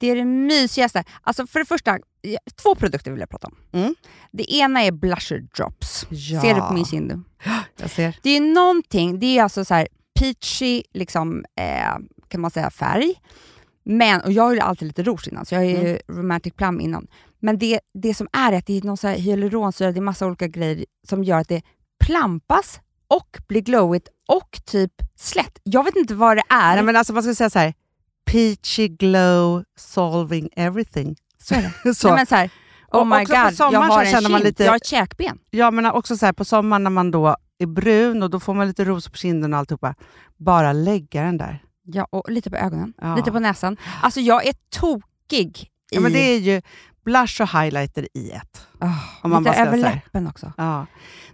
Det 0.00 0.06
är 0.10 0.16
det 0.16 0.24
mysigaste. 0.24 1.04
Alltså 1.22 1.46
för 1.46 1.58
det 1.58 1.64
första, 1.66 1.98
två 2.62 2.74
produkter 2.74 3.10
vill 3.10 3.20
jag 3.20 3.30
prata 3.30 3.48
om. 3.48 3.56
Mm. 3.72 3.94
Det 4.32 4.54
ena 4.54 4.82
är 4.82 4.92
blusher 4.92 5.38
drops. 5.56 6.06
Ja. 6.10 6.40
Ser 6.40 6.54
du 6.54 6.60
på 6.60 6.72
min 6.74 6.84
kind? 6.84 7.24
Jag 7.80 7.90
ser. 7.90 8.16
Det 8.22 8.30
är 8.30 8.40
någonting, 8.40 9.18
det 9.20 9.38
är 9.38 9.42
alltså 9.42 9.64
så 9.64 9.74
här 9.74 9.88
peachy 10.20 10.82
liksom, 10.94 11.44
eh, 11.56 11.96
kan 12.28 12.40
man 12.40 12.50
säga 12.50 12.70
färg. 12.70 13.14
Men, 13.84 14.20
och 14.20 14.32
jag 14.32 14.42
har 14.42 14.54
ju 14.54 14.60
alltid 14.60 14.88
lite 14.88 15.02
rouge 15.02 15.28
innan, 15.28 15.46
så 15.46 15.54
jag 15.54 15.60
har 15.60 15.64
ju 15.66 15.76
Mm. 15.76 15.98
romantic 16.08 16.54
plum 16.54 16.80
innan. 16.80 17.06
Men 17.40 17.58
det, 17.58 17.80
det 17.94 18.14
som 18.14 18.28
är 18.32 18.52
att 18.52 18.66
det 18.66 18.76
är 18.78 18.82
någon 18.82 18.96
så 18.96 19.08
här 19.08 19.16
hyaluronsyra, 19.16 19.92
det 19.92 19.98
är 19.98 20.02
massa 20.02 20.26
olika 20.26 20.48
grejer 20.48 20.84
som 21.08 21.24
gör 21.24 21.38
att 21.38 21.48
det 21.48 21.62
plampas 22.04 22.80
och 23.08 23.38
blir 23.48 23.60
glowigt 23.60 24.08
och 24.28 24.60
typ 24.64 24.92
slätt. 25.16 25.58
Jag 25.62 25.84
vet 25.84 25.96
inte 25.96 26.14
vad 26.14 26.36
det 26.36 26.42
är. 26.48 26.74
Nej, 26.74 26.84
men 26.84 26.96
alltså, 26.96 27.12
man 27.12 27.22
ska 27.22 27.34
säga 27.34 27.50
så 27.50 27.58
här. 27.58 27.74
Peachy 28.30 28.88
glow 28.88 29.64
solving 29.78 30.48
everything. 30.56 31.16
Så 31.42 31.54
är 31.54 31.72
det. 31.84 31.94
Så. 31.94 32.08
Nej, 32.08 32.16
men 32.16 32.26
så 32.26 32.34
här, 32.34 32.50
oh 32.92 33.04
my 33.04 33.24
god, 33.24 33.54
sommaren 33.56 33.72
jag 33.72 33.80
har 33.80 34.04
en 34.04 34.10
känner 34.12 34.28
man 34.30 34.40
kind, 34.40 34.44
lite- 34.48 34.64
jag 34.64 34.70
har 34.72 34.76
ett 34.76 34.86
käkben. 34.86 35.38
Ja, 35.50 35.70
men 35.70 35.86
också 35.86 36.16
så 36.16 36.26
här 36.26 36.32
på 36.32 36.44
sommaren 36.44 36.84
när 36.84 36.90
man 36.90 37.10
då 37.10 37.36
är 37.58 37.66
brun 37.66 38.22
och 38.22 38.30
då 38.30 38.40
får 38.40 38.54
man 38.54 38.66
lite 38.68 38.84
rosor 38.84 39.10
på 39.10 39.16
kinden 39.16 39.52
och 39.52 39.58
alltihopa. 39.58 39.94
Bara 40.36 40.72
lägga 40.72 41.22
den 41.22 41.38
där. 41.38 41.62
Ja, 41.82 42.06
och 42.10 42.30
lite 42.30 42.50
på 42.50 42.56
ögonen, 42.56 42.92
Ja. 43.00 43.16
lite 43.16 43.32
på 43.32 43.38
näsan. 43.38 43.76
Alltså 44.02 44.20
jag 44.20 44.46
är 44.46 44.54
tokig 44.70 45.58
i... 45.62 45.94
Ja, 45.94 46.00
men 46.00 46.12
det 46.12 46.18
är 46.34 46.38
ju 46.38 46.62
blush 47.04 47.42
och 47.42 47.48
highlighter 47.48 48.08
i 48.14 48.30
ett. 48.30 48.66
Oh, 48.80 49.24
Om 49.24 49.30
man 49.30 49.42
lite 49.42 49.56
bara 49.56 49.66
över 49.66 49.76
läppen 49.78 50.26
också. 50.26 50.52
Ja. 50.56 50.86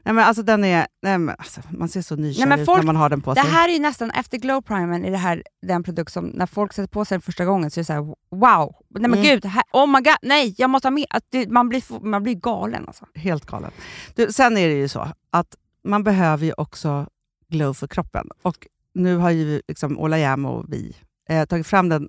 Nej, 0.02 0.14
men 0.14 0.24
alltså 0.24 0.42
den 0.42 0.64
är, 0.64 0.86
nej, 1.02 1.18
men 1.18 1.34
alltså, 1.38 1.60
man 1.70 1.88
ser 1.88 2.02
så 2.02 2.16
nykär 2.16 2.58
ut 2.58 2.66
folk- 2.66 2.78
när 2.78 2.86
man 2.86 2.96
har 2.96 3.08
den 3.08 3.20
på 3.22 3.34
Det 3.34 3.40
sig. 3.42 3.50
här 3.50 3.68
är 3.68 3.72
ju 3.72 3.78
nästan, 3.78 4.10
efter 4.10 4.38
glow 4.38 4.60
primern, 4.62 5.04
är 5.04 5.10
det 5.10 5.16
här 5.16 5.42
den 5.66 5.82
produkt 5.82 6.12
som 6.12 6.26
när 6.26 6.46
folk 6.46 6.72
sätter 6.72 6.88
på 6.88 7.04
sig 7.04 7.14
den 7.16 7.22
första 7.22 7.44
gången 7.44 7.70
så 7.70 7.80
är 7.80 7.82
det 7.82 7.86
så 7.86 7.92
här: 7.92 8.00
wow, 8.30 8.74
nej 8.88 9.10
men 9.10 9.12
Mm. 9.12 9.22
gud, 9.22 9.44
här, 9.44 9.62
oh 9.72 9.86
my 9.86 10.00
god, 10.00 10.16
nej, 10.22 10.54
jag 10.58 10.70
måste 10.70 10.86
ha 10.88 10.90
mer. 10.90 11.06
Att 11.10 11.24
det, 11.28 11.48
man, 11.50 11.68
blir, 11.68 12.04
man 12.06 12.22
blir 12.22 12.34
galen 12.34 12.84
alltså. 12.86 13.04
Helt 13.14 13.46
galen. 13.46 13.70
Du, 14.14 14.32
sen 14.32 14.56
är 14.56 14.68
det 14.68 14.74
ju 14.74 14.88
så 14.88 15.08
att 15.30 15.56
man 15.84 16.04
behöver 16.04 16.46
ju 16.46 16.52
också 16.56 17.06
glow 17.48 17.74
för 17.74 17.86
kroppen. 17.86 18.28
Och 18.42 18.66
nu 18.94 19.16
har 19.16 19.30
ju 19.30 19.62
liksom 19.68 19.98
Ola 19.98 20.18
Jäm 20.18 20.44
och 20.46 20.64
vi 20.72 20.96
eh, 21.28 21.44
tagit 21.44 21.66
fram 21.66 21.88
den 21.88 22.08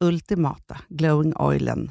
ultimata 0.00 0.76
glowing 0.88 1.34
oilen. 1.36 1.90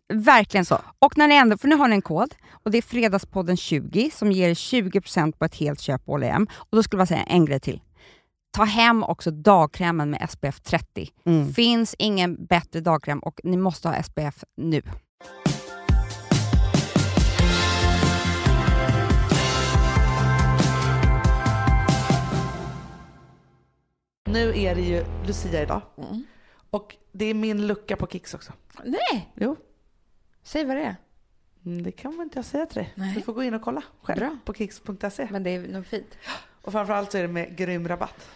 Verkligen 0.11 0.65
Så. 0.65 0.79
Och 0.99 1.17
när 1.17 1.27
ni 1.27 1.35
ändå, 1.35 1.57
för 1.57 1.67
nu 1.67 1.75
har 1.75 1.87
ni 1.87 1.95
en 1.95 2.01
kod 2.01 2.35
och 2.51 2.71
det 2.71 2.77
är 2.77 2.81
Fredagspodden 2.81 3.57
20 3.57 4.11
som 4.13 4.31
ger 4.31 4.53
20% 4.53 5.31
på 5.31 5.45
ett 5.45 5.55
helt 5.55 5.81
köp 5.81 6.05
på 6.05 6.11
H&M. 6.11 6.47
Och 6.53 6.75
då 6.77 6.83
skulle 6.83 7.01
jag 7.01 7.07
säga 7.07 7.23
en 7.23 7.45
grej 7.45 7.59
till. 7.59 7.81
Ta 8.51 8.63
hem 8.63 9.03
också 9.03 9.31
dagkrämen 9.31 10.09
med 10.09 10.29
SPF 10.29 10.59
30. 10.59 11.09
Mm. 11.25 11.53
Finns 11.53 11.95
ingen 11.99 12.45
bättre 12.45 12.79
dagkräm 12.79 13.19
och 13.19 13.41
ni 13.43 13.57
måste 13.57 13.87
ha 13.87 14.03
SPF 14.03 14.43
nu. 14.57 14.81
Nu 24.25 24.59
är 24.59 24.75
det 24.75 24.81
ju 24.81 25.05
Lucia 25.27 25.63
idag. 25.63 25.81
Och 26.69 26.95
det 27.11 27.25
är 27.25 27.33
min 27.33 27.67
lucka 27.67 27.95
på 27.95 28.07
Kicks 28.07 28.33
också. 28.33 28.53
Nej, 28.83 29.33
Jo, 29.35 29.55
säg 30.43 30.65
vad 30.65 30.75
det 30.77 30.83
är. 30.83 30.95
mm, 31.65 31.83
det 31.83 31.91
kan 31.91 32.15
man 32.15 32.23
inte 32.23 32.37
jag 32.37 32.45
säga 32.45 32.65
till 32.65 32.75
dig. 32.75 32.93
Nej. 32.95 33.13
Du 33.15 33.21
får 33.21 33.33
gå 33.33 33.43
in 33.43 33.53
och 33.53 33.61
kolla 33.61 33.83
själv 34.01 34.19
Bra. 34.19 34.37
på 34.45 34.53
kicks.se. 34.53 35.27
Men 35.31 35.43
det 35.43 35.49
är 35.49 35.59
nog 35.67 35.85
fint. 35.85 36.17
Och 36.61 36.71
framförallt 36.71 37.11
så 37.11 37.17
är 37.17 37.21
det 37.21 37.27
med 37.27 37.57
grym 37.57 37.87
rabatt. 37.87 38.27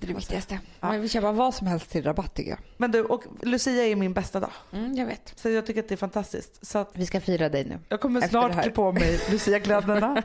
Det 0.00 0.06
är 0.06 0.08
det 0.08 0.14
viktigaste. 0.14 0.60
Ja. 0.80 0.88
Man 0.88 1.00
vill 1.00 1.10
köpa 1.10 1.32
vad 1.32 1.54
som 1.54 1.66
helst 1.66 1.90
till 1.90 2.04
rabatt 2.04 2.34
tycker 2.34 2.50
jag. 2.50 2.58
Men 2.76 2.90
du, 2.90 3.04
och 3.04 3.24
Lucia 3.42 3.86
är 3.86 3.96
min 3.96 4.12
bästa 4.12 4.40
dag. 4.40 4.50
Mm, 4.72 4.94
jag 4.94 5.06
vet. 5.06 5.32
Så 5.36 5.48
jag 5.50 5.66
tycker 5.66 5.80
att 5.80 5.88
det 5.88 5.94
är 5.94 5.96
fantastiskt. 5.96 6.66
Så 6.66 6.78
att 6.78 6.90
Vi 6.92 7.06
ska 7.06 7.20
fira 7.20 7.48
dig 7.48 7.64
nu. 7.64 7.78
jag 7.88 8.00
kommer 8.00 8.20
snart 8.20 8.52
klä 8.62 8.70
på 8.70 8.92
mig 8.92 9.20
Lucia-kläderna 9.30 10.22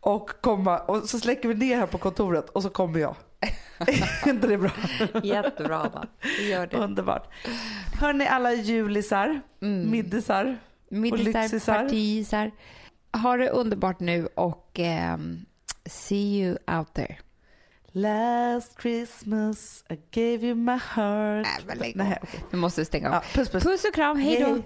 och 0.00 0.30
komma 0.40 0.78
och 0.78 1.08
så 1.08 1.18
släcker 1.20 1.48
vi 1.48 1.54
ner 1.54 1.76
här 1.76 1.86
på 1.86 1.98
kontoret 1.98 2.50
och 2.50 2.62
så 2.62 2.70
kommer 2.70 3.00
jag. 3.00 3.16
inte 4.26 4.46
det 4.46 4.58
bra? 4.58 4.70
Jättebra? 5.22 6.06
Vi 6.38 6.50
gör 6.50 6.66
det. 6.66 6.76
Underbart. 6.76 7.28
Hörni 8.00 8.26
alla 8.26 8.52
julisar, 8.52 9.40
Mm. 9.62 9.90
middisar. 9.90 10.58
Middisar, 10.90 11.42
lyxisar. 11.42 11.82
partisar. 11.82 12.50
Ha 13.22 13.36
det 13.36 13.50
underbart 13.50 14.00
nu 14.00 14.26
och 14.26 14.70
ehm, 14.78 15.44
see 15.86 16.40
you 16.42 16.56
out 16.78 16.94
there. 16.94 17.16
Last 17.94 18.80
Christmas 18.82 19.84
I 19.90 19.94
gave 20.10 20.46
you 20.46 20.54
my 20.54 20.72
heart. 20.72 21.46
Nej, 21.46 21.64
men 21.66 21.78
lägg 21.78 21.96
Nej, 21.96 22.18
okej. 22.22 22.40
Nu 22.50 22.58
måste 22.58 22.80
vi 22.80 22.84
stänga 22.84 23.08
av. 23.08 23.14
Ja, 23.14 23.22
puss 23.34 23.48
puss. 23.48 23.64
Puss 23.64 23.84
och 23.84 23.94
kram, 23.94 24.18
hej 24.18 24.40
då! 24.40 24.62